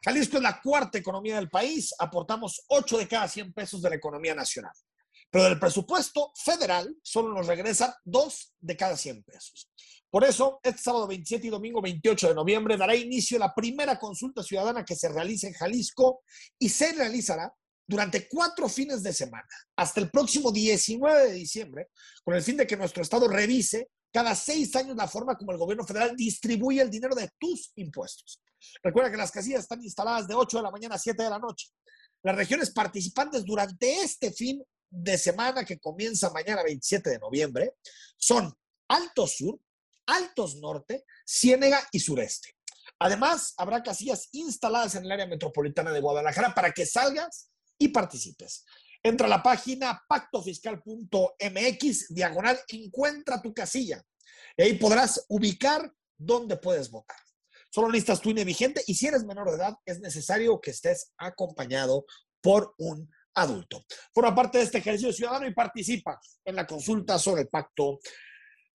Jalisco 0.05 0.37
es 0.37 0.43
la 0.43 0.61
cuarta 0.61 0.99
economía 0.99 1.37
del 1.37 1.49
país, 1.49 1.95
aportamos 1.99 2.65
8 2.69 2.99
de 2.99 3.09
cada 3.09 3.27
100 3.27 3.53
pesos 3.53 3.83
de 3.83 3.91
la 3.91 3.97
economía 3.97 4.35
nacional. 4.35 4.73
Pero 5.31 5.45
del 5.45 5.59
presupuesto 5.59 6.33
federal 6.37 6.97
solo 7.03 7.35
nos 7.35 7.47
regresan 7.47 7.93
2 8.05 8.55
de 8.61 8.77
cada 8.77 8.97
100 8.97 9.25
pesos. 9.25 9.71
Por 10.11 10.25
eso, 10.25 10.59
este 10.63 10.81
sábado 10.81 11.07
27 11.07 11.47
y 11.47 11.51
domingo 11.51 11.83
28 11.83 12.29
de 12.29 12.35
noviembre 12.35 12.77
dará 12.77 12.95
inicio 12.95 13.39
la 13.39 13.55
primera 13.55 13.99
consulta 13.99 14.43
ciudadana 14.43 14.85
que 14.85 14.97
se 14.97 15.09
realiza 15.09 15.49
en 15.49 15.53
Jalisco 15.53 16.23
y 16.59 16.69
se 16.69 16.93
realizará 16.93 17.53
durante 17.87 18.29
cuatro 18.29 18.69
fines 18.69 19.03
de 19.03 19.13
semana, 19.13 19.49
hasta 19.77 20.01
el 20.01 20.11
próximo 20.11 20.53
19 20.53 21.29
de 21.29 21.33
diciembre, 21.33 21.89
con 22.23 22.35
el 22.35 22.43
fin 22.43 22.57
de 22.57 22.67
que 22.67 22.77
nuestro 22.77 23.03
Estado 23.03 23.29
revise 23.29 23.89
cada 24.13 24.35
seis 24.35 24.75
años 24.77 24.97
la 24.97 25.09
forma 25.09 25.37
como 25.37 25.53
el 25.53 25.59
gobierno 25.59 25.85
federal 25.85 26.17
distribuye 26.17 26.81
el 26.81 26.91
dinero 26.91 27.15
de 27.15 27.31
tus 27.39 27.73
impuestos. 27.77 28.43
Recuerda 28.83 29.11
que 29.11 29.17
las 29.17 29.31
casillas 29.31 29.61
están 29.61 29.83
instaladas 29.83 30.27
de 30.27 30.35
8 30.35 30.59
de 30.59 30.63
la 30.63 30.71
mañana 30.71 30.95
a 30.97 30.99
7 30.99 31.23
de 31.23 31.31
la 31.31 31.39
noche. 31.39 31.69
Las 32.23 32.37
regiones 32.37 32.71
participantes 32.71 33.45
durante 33.45 34.03
este 34.03 34.33
fin 34.33 34.63
de 34.91 35.19
semana 35.19 35.65
que 35.65 35.79
comienza 35.79 36.31
mañana 36.31 36.63
27 36.63 37.11
de 37.11 37.19
noviembre 37.19 37.75
son 38.17 38.53
Alto 38.89 39.27
Sur, 39.27 39.59
Altos 40.09 40.57
Norte, 40.57 41.05
Ciénega 41.25 41.81
y 41.93 42.01
Sureste. 42.01 42.57
Además, 42.99 43.55
habrá 43.57 43.81
casillas 43.83 44.29
instaladas 44.33 44.97
en 44.97 45.05
el 45.05 45.13
área 45.13 45.27
metropolitana 45.27 45.93
de 45.93 46.01
Guadalajara 46.01 46.55
para 46.55 46.73
que 46.73 46.87
salgas 46.87 47.51
y 47.79 47.89
participes. 47.89 48.65
Entra 49.03 49.27
a 49.27 49.31
la 49.31 49.43
página 49.43 50.03
pactofiscal.mx, 50.09 52.09
diagonal, 52.09 52.59
encuentra 52.69 53.41
tu 53.41 53.55
casilla. 53.55 54.03
Y 54.57 54.63
ahí 54.63 54.75
podrás 54.75 55.25
ubicar 55.29 55.93
dónde 56.17 56.57
puedes 56.57 56.91
votar. 56.91 57.17
Solo 57.71 57.89
necesitas 57.89 58.21
tu 58.21 58.31
INE 58.31 58.45
vigente 58.45 58.83
y 58.87 58.95
si 58.95 59.07
eres 59.07 59.25
menor 59.25 59.51
de 59.51 59.57
edad, 59.57 59.77
es 59.85 60.01
necesario 60.01 60.61
que 60.61 60.73
estés 60.73 61.13
acompañado 61.19 62.07
por 62.41 62.75
un 62.79 63.09
adulto. 63.35 63.85
Forma 64.13 64.35
parte 64.35 64.59
de 64.59 64.65
este 64.65 64.79
ejercicio 64.79 65.13
ciudadano 65.13 65.47
y 65.47 65.55
participa 65.55 66.19
en 66.45 66.57
la 66.57 66.67
consulta 66.67 67.17
sobre 67.19 67.43
el 67.43 67.49
pacto 67.49 68.01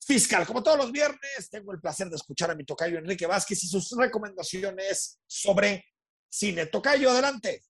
fiscal. 0.05 0.45
Como 0.45 0.63
todos 0.63 0.77
los 0.77 0.91
viernes, 0.91 1.49
tengo 1.49 1.71
el 1.71 1.79
placer 1.79 2.09
de 2.09 2.15
escuchar 2.15 2.51
a 2.51 2.55
mi 2.55 2.63
tocayo 2.63 2.97
Enrique 2.97 3.25
Vázquez 3.25 3.63
y 3.63 3.67
sus 3.67 3.91
recomendaciones 3.97 5.19
sobre 5.25 5.85
cine. 6.29 6.65
Tocayo, 6.65 7.11
adelante. 7.11 7.63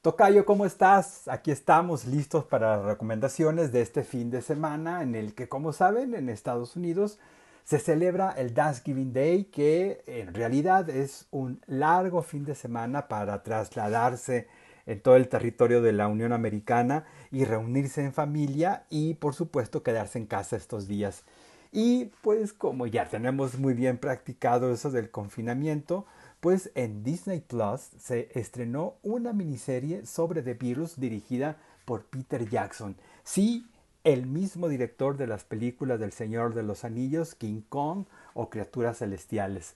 Tocayo, 0.00 0.44
¿cómo 0.44 0.66
estás? 0.66 1.28
Aquí 1.28 1.50
estamos 1.50 2.04
listos 2.04 2.44
para 2.44 2.76
las 2.76 2.84
recomendaciones 2.84 3.72
de 3.72 3.80
este 3.80 4.04
fin 4.04 4.30
de 4.30 4.42
semana 4.42 5.02
en 5.02 5.14
el 5.14 5.34
que, 5.34 5.48
como 5.48 5.72
saben, 5.72 6.14
en 6.14 6.28
Estados 6.28 6.76
Unidos 6.76 7.18
se 7.64 7.78
celebra 7.78 8.32
el 8.32 8.52
Thanksgiving 8.52 9.14
Day, 9.14 9.44
que 9.44 10.04
en 10.06 10.34
realidad 10.34 10.90
es 10.90 11.26
un 11.30 11.62
largo 11.66 12.22
fin 12.22 12.44
de 12.44 12.54
semana 12.54 13.08
para 13.08 13.42
trasladarse 13.42 14.46
en 14.86 15.00
todo 15.00 15.16
el 15.16 15.28
territorio 15.28 15.82
de 15.82 15.92
la 15.92 16.08
Unión 16.08 16.32
Americana 16.32 17.04
y 17.30 17.44
reunirse 17.44 18.02
en 18.04 18.12
familia 18.12 18.84
y 18.90 19.14
por 19.14 19.34
supuesto 19.34 19.82
quedarse 19.82 20.18
en 20.18 20.26
casa 20.26 20.56
estos 20.56 20.86
días. 20.86 21.24
Y 21.72 22.12
pues 22.22 22.52
como 22.52 22.86
ya 22.86 23.08
tenemos 23.08 23.58
muy 23.58 23.74
bien 23.74 23.98
practicado 23.98 24.72
eso 24.72 24.90
del 24.90 25.10
confinamiento, 25.10 26.06
pues 26.40 26.70
en 26.74 27.02
Disney 27.02 27.40
Plus 27.40 27.80
se 27.98 28.28
estrenó 28.34 28.94
una 29.02 29.32
miniserie 29.32 30.06
sobre 30.06 30.42
The 30.42 30.54
Virus 30.54 31.00
dirigida 31.00 31.56
por 31.84 32.04
Peter 32.04 32.48
Jackson. 32.48 32.96
Sí, 33.24 33.66
el 34.04 34.26
mismo 34.26 34.68
director 34.68 35.16
de 35.16 35.26
las 35.26 35.44
películas 35.44 35.98
del 35.98 36.12
Señor 36.12 36.54
de 36.54 36.62
los 36.62 36.84
Anillos, 36.84 37.34
King 37.34 37.62
Kong 37.68 38.04
o 38.34 38.50
Criaturas 38.50 38.98
Celestiales. 38.98 39.74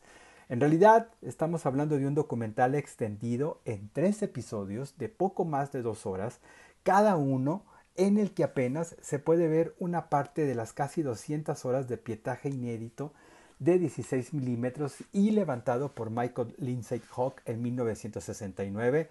En 0.48 0.60
realidad 0.60 1.08
estamos 1.20 1.66
hablando 1.66 1.98
de 1.98 2.06
un 2.06 2.14
documental 2.14 2.74
extendido 2.74 3.60
en 3.66 3.90
tres 3.92 4.22
episodios 4.22 4.96
de 4.96 5.10
poco 5.10 5.44
más 5.44 5.72
de 5.72 5.82
dos 5.82 6.06
horas, 6.06 6.40
cada 6.82 7.16
uno 7.16 7.64
en 7.96 8.16
el 8.16 8.32
que 8.32 8.44
apenas 8.44 8.96
se 9.02 9.18
puede 9.18 9.46
ver 9.48 9.74
una 9.78 10.08
parte 10.08 10.46
de 10.46 10.54
las 10.54 10.72
casi 10.72 11.02
200 11.02 11.66
horas 11.66 11.86
de 11.86 11.98
pietaje 11.98 12.48
inédito 12.48 13.12
de 13.58 13.78
16 13.78 14.32
milímetros 14.32 14.96
y 15.12 15.32
levantado 15.32 15.92
por 15.92 16.10
Michael 16.10 16.54
Lindsay 16.56 17.02
Hawk 17.14 17.42
en 17.44 17.60
1969 17.60 19.10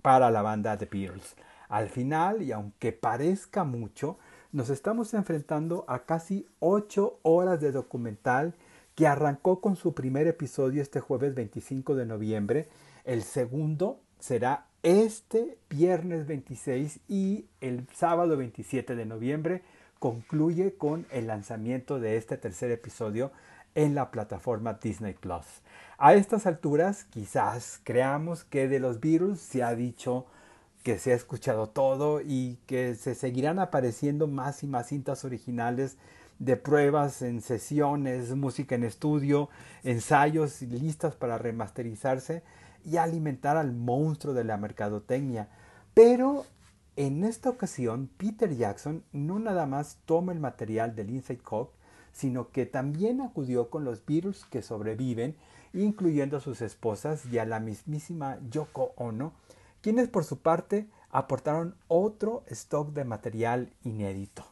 para 0.00 0.30
la 0.30 0.40
banda 0.40 0.78
The 0.78 0.86
Beatles. 0.86 1.36
Al 1.68 1.90
final, 1.90 2.40
y 2.40 2.52
aunque 2.52 2.92
parezca 2.92 3.64
mucho, 3.64 4.18
nos 4.50 4.70
estamos 4.70 5.12
enfrentando 5.12 5.84
a 5.88 6.04
casi 6.06 6.46
8 6.60 7.18
horas 7.22 7.60
de 7.60 7.70
documental 7.70 8.54
que 8.94 9.06
arrancó 9.06 9.60
con 9.60 9.76
su 9.76 9.94
primer 9.94 10.26
episodio 10.26 10.82
este 10.82 11.00
jueves 11.00 11.34
25 11.34 11.94
de 11.94 12.06
noviembre. 12.06 12.68
El 13.04 13.22
segundo 13.22 14.00
será 14.18 14.66
este 14.82 15.58
viernes 15.68 16.26
26 16.26 17.00
y 17.08 17.46
el 17.60 17.86
sábado 17.94 18.36
27 18.36 18.94
de 18.94 19.06
noviembre 19.06 19.62
concluye 19.98 20.74
con 20.74 21.06
el 21.10 21.26
lanzamiento 21.26 22.00
de 22.00 22.16
este 22.16 22.36
tercer 22.36 22.70
episodio 22.70 23.30
en 23.74 23.94
la 23.94 24.10
plataforma 24.10 24.78
Disney 24.82 25.14
Plus. 25.14 25.44
A 25.98 26.14
estas 26.14 26.46
alturas 26.46 27.04
quizás 27.04 27.80
creamos 27.84 28.44
que 28.44 28.68
de 28.68 28.80
los 28.80 29.00
Beatles 29.00 29.40
se 29.40 29.62
ha 29.62 29.74
dicho 29.74 30.26
que 30.82 30.98
se 30.98 31.12
ha 31.12 31.16
escuchado 31.16 31.68
todo 31.68 32.22
y 32.22 32.58
que 32.66 32.94
se 32.94 33.14
seguirán 33.14 33.58
apareciendo 33.58 34.26
más 34.26 34.62
y 34.62 34.66
más 34.66 34.88
cintas 34.88 35.24
originales 35.24 35.98
de 36.40 36.56
pruebas 36.56 37.20
en 37.20 37.42
sesiones, 37.42 38.34
música 38.34 38.74
en 38.74 38.82
estudio, 38.82 39.50
ensayos 39.84 40.62
listas 40.62 41.14
para 41.14 41.36
remasterizarse 41.36 42.42
y 42.82 42.96
alimentar 42.96 43.58
al 43.58 43.72
monstruo 43.72 44.32
de 44.32 44.44
la 44.44 44.56
mercadotecnia. 44.56 45.50
Pero 45.92 46.46
en 46.96 47.24
esta 47.24 47.50
ocasión, 47.50 48.08
Peter 48.16 48.56
Jackson 48.56 49.04
no 49.12 49.38
nada 49.38 49.66
más 49.66 49.98
toma 50.06 50.32
el 50.32 50.40
material 50.40 50.96
del 50.96 51.10
Inside 51.10 51.42
Cock, 51.42 51.72
sino 52.12 52.50
que 52.50 52.64
también 52.64 53.20
acudió 53.20 53.68
con 53.68 53.84
los 53.84 54.04
Beatles 54.06 54.46
que 54.46 54.62
sobreviven, 54.62 55.36
incluyendo 55.74 56.38
a 56.38 56.40
sus 56.40 56.62
esposas 56.62 57.26
y 57.26 57.38
a 57.38 57.44
la 57.44 57.60
mismísima 57.60 58.38
Yoko 58.50 58.94
Ono, 58.96 59.34
quienes 59.82 60.08
por 60.08 60.24
su 60.24 60.38
parte 60.38 60.88
aportaron 61.10 61.74
otro 61.86 62.44
stock 62.48 62.92
de 62.92 63.04
material 63.04 63.74
inédito. 63.84 64.46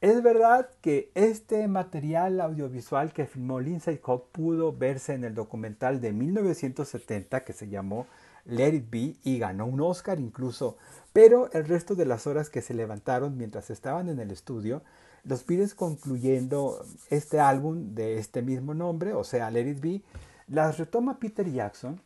Es 0.00 0.22
verdad 0.22 0.70
que 0.80 1.10
este 1.14 1.68
material 1.68 2.40
audiovisual 2.40 3.12
que 3.12 3.26
filmó 3.26 3.60
Lindsay 3.60 3.98
Cobb 3.98 4.30
pudo 4.32 4.72
verse 4.74 5.12
en 5.12 5.24
el 5.24 5.34
documental 5.34 6.00
de 6.00 6.12
1970 6.14 7.44
que 7.44 7.52
se 7.52 7.68
llamó 7.68 8.06
Let 8.46 8.74
It 8.76 8.90
Be 8.90 9.16
y 9.24 9.38
ganó 9.38 9.66
un 9.66 9.82
Oscar 9.82 10.18
incluso, 10.18 10.78
pero 11.12 11.52
el 11.52 11.66
resto 11.66 11.94
de 11.94 12.06
las 12.06 12.26
horas 12.26 12.48
que 12.48 12.62
se 12.62 12.72
levantaron 12.72 13.36
mientras 13.36 13.68
estaban 13.68 14.08
en 14.08 14.20
el 14.20 14.30
estudio, 14.30 14.82
los 15.22 15.42
pires 15.42 15.74
concluyendo 15.74 16.82
este 17.10 17.38
álbum 17.38 17.94
de 17.94 18.18
este 18.18 18.40
mismo 18.40 18.72
nombre, 18.72 19.12
o 19.12 19.22
sea, 19.22 19.50
Let 19.50 19.68
It 19.68 19.80
Be, 19.82 20.02
las 20.48 20.78
retoma 20.78 21.18
Peter 21.18 21.46
Jackson, 21.52 22.00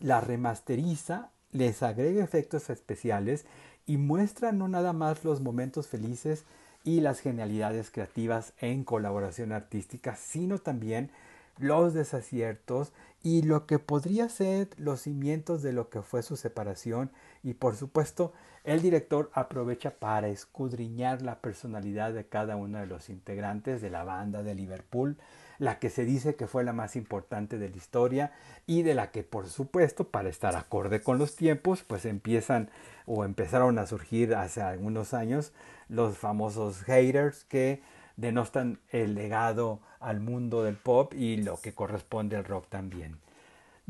las 0.00 0.26
remasteriza, 0.26 1.30
les 1.52 1.82
agrega 1.82 2.24
efectos 2.24 2.70
especiales 2.70 3.44
y 3.84 3.98
muestra 3.98 4.50
no 4.52 4.66
nada 4.66 4.94
más 4.94 5.24
los 5.24 5.42
momentos 5.42 5.88
felices, 5.88 6.46
y 6.84 7.00
las 7.00 7.20
genialidades 7.20 7.90
creativas 7.90 8.52
en 8.60 8.84
colaboración 8.84 9.52
artística, 9.52 10.16
sino 10.16 10.58
también 10.58 11.10
los 11.58 11.94
desaciertos 11.94 12.92
y 13.22 13.42
lo 13.42 13.66
que 13.66 13.78
podría 13.78 14.28
ser 14.28 14.68
los 14.76 15.02
cimientos 15.02 15.62
de 15.62 15.72
lo 15.72 15.90
que 15.90 16.02
fue 16.02 16.22
su 16.22 16.36
separación. 16.36 17.10
Y 17.42 17.54
por 17.54 17.76
supuesto 17.76 18.32
el 18.64 18.82
director 18.82 19.30
aprovecha 19.32 19.90
para 19.90 20.28
escudriñar 20.28 21.22
la 21.22 21.40
personalidad 21.40 22.12
de 22.12 22.26
cada 22.26 22.56
uno 22.56 22.78
de 22.78 22.86
los 22.86 23.08
integrantes 23.08 23.80
de 23.80 23.90
la 23.90 24.04
banda 24.04 24.42
de 24.42 24.54
Liverpool, 24.54 25.16
la 25.58 25.78
que 25.78 25.90
se 25.90 26.04
dice 26.04 26.36
que 26.36 26.46
fue 26.46 26.64
la 26.64 26.72
más 26.72 26.96
importante 26.96 27.58
de 27.58 27.68
la 27.68 27.76
historia 27.76 28.32
y 28.66 28.82
de 28.82 28.94
la 28.94 29.10
que 29.10 29.22
por 29.22 29.48
supuesto 29.48 30.08
para 30.08 30.28
estar 30.28 30.56
acorde 30.56 31.02
con 31.02 31.18
los 31.18 31.36
tiempos 31.36 31.82
pues 31.82 32.04
empiezan 32.04 32.70
o 33.06 33.24
empezaron 33.24 33.78
a 33.78 33.86
surgir 33.86 34.34
hace 34.34 34.60
algunos 34.60 35.14
años 35.14 35.52
los 35.88 36.18
famosos 36.18 36.82
haters 36.82 37.44
que 37.44 37.82
denostan 38.16 38.80
el 38.90 39.14
legado 39.14 39.80
al 40.00 40.20
mundo 40.20 40.62
del 40.62 40.76
pop 40.76 41.14
y 41.14 41.38
lo 41.38 41.56
que 41.56 41.74
corresponde 41.74 42.36
al 42.36 42.44
rock 42.44 42.66
también. 42.68 43.16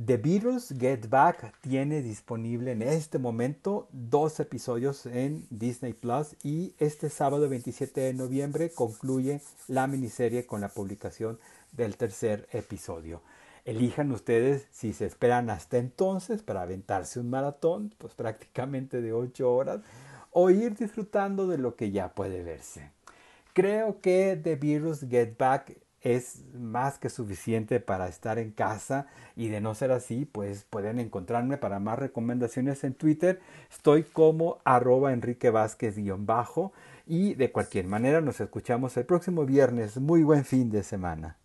The 0.05 0.16
Beatles 0.16 0.75
Get 0.79 1.09
Back 1.09 1.53
tiene 1.61 2.03
disponible 2.03 2.71
en 2.71 2.83
este 2.83 3.19
momento 3.19 3.89
dos 3.91 4.39
episodios 4.39 5.07
en 5.07 5.45
Disney 5.51 5.93
Plus 5.93 6.37
y 6.45 6.73
este 6.79 7.11
sábado 7.11 7.49
27 7.49 8.01
de 8.01 8.14
noviembre 8.14 8.71
concluye 8.71 9.41
la 9.66 9.89
miniserie 9.89 10.47
con 10.47 10.61
la 10.61 10.69
publicación 10.69 11.41
del 11.73 11.97
tercer 11.97 12.49
episodio. 12.53 13.23
Elijan 13.64 14.12
ustedes 14.12 14.66
si 14.71 14.93
se 14.93 15.05
esperan 15.05 15.51
hasta 15.51 15.77
entonces 15.77 16.43
para 16.43 16.62
aventarse 16.62 17.21
un 17.21 17.29
maratón, 17.29 17.95
pues 17.99 18.14
prácticamente 18.14 19.03
de 19.03 19.12
8 19.12 19.53
horas, 19.53 19.81
o 20.31 20.51
ir 20.51 20.75
disfrutando 20.75 21.47
de 21.47 21.59
lo 21.59 21.77
que 21.77 21.91
ya 21.91 22.14
puede 22.14 22.43
verse. 22.43 22.91
Creo 23.53 24.01
que 24.01 24.41
The 24.43 24.57
Virus 24.57 25.01
Get 25.09 25.37
Back 25.37 25.77
es 26.01 26.45
más 26.55 26.99
que 26.99 27.11
suficiente 27.11 27.81
para 27.81 28.09
estar 28.09 28.39
en 28.39 28.53
casa 28.53 29.07
y 29.37 29.49
de 29.49 29.61
no 29.61 29.75
ser 29.75 29.91
así, 29.91 30.25
pues 30.25 30.64
pueden 30.64 30.99
encontrarme 30.99 31.59
para 31.59 31.81
más 31.81 31.99
recomendaciones 31.99 32.85
en 32.85 32.95
Twitter. 32.95 33.41
Estoy 33.71 34.05
como 34.05 34.59
arroba 34.64 35.12
Enrique 35.12 35.51
Vázquez-bajo 35.51 36.73
y 37.07 37.35
de 37.35 37.51
cualquier 37.53 37.87
manera 37.87 38.21
nos 38.21 38.41
escuchamos 38.41 38.97
el 38.97 39.07
próximo 39.07 39.45
viernes. 39.45 39.99
Muy 39.99 40.23
buen 40.23 40.45
fin 40.45 40.71
de 40.71 40.83
semana. 40.83 41.37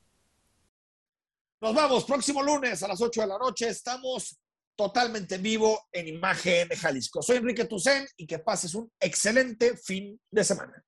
Nos 1.64 1.74
vamos, 1.74 2.04
próximo 2.04 2.44
lunes 2.44 2.84
a 2.84 2.90
las 2.90 3.00
8 3.00 3.22
de 3.22 3.28
la 3.28 3.38
noche. 3.38 3.70
Estamos 3.70 4.38
totalmente 4.76 5.36
en 5.36 5.44
vivo 5.44 5.88
en 5.94 6.10
Imagen 6.10 6.68
Jalisco. 6.68 7.22
Soy 7.22 7.38
Enrique 7.38 7.64
Tucen 7.64 8.06
y 8.18 8.28
que 8.28 8.40
pases 8.40 8.76
un 8.76 8.92
excelente 9.00 9.78
fin 9.78 10.20
de 10.30 10.44
semana. 10.44 10.84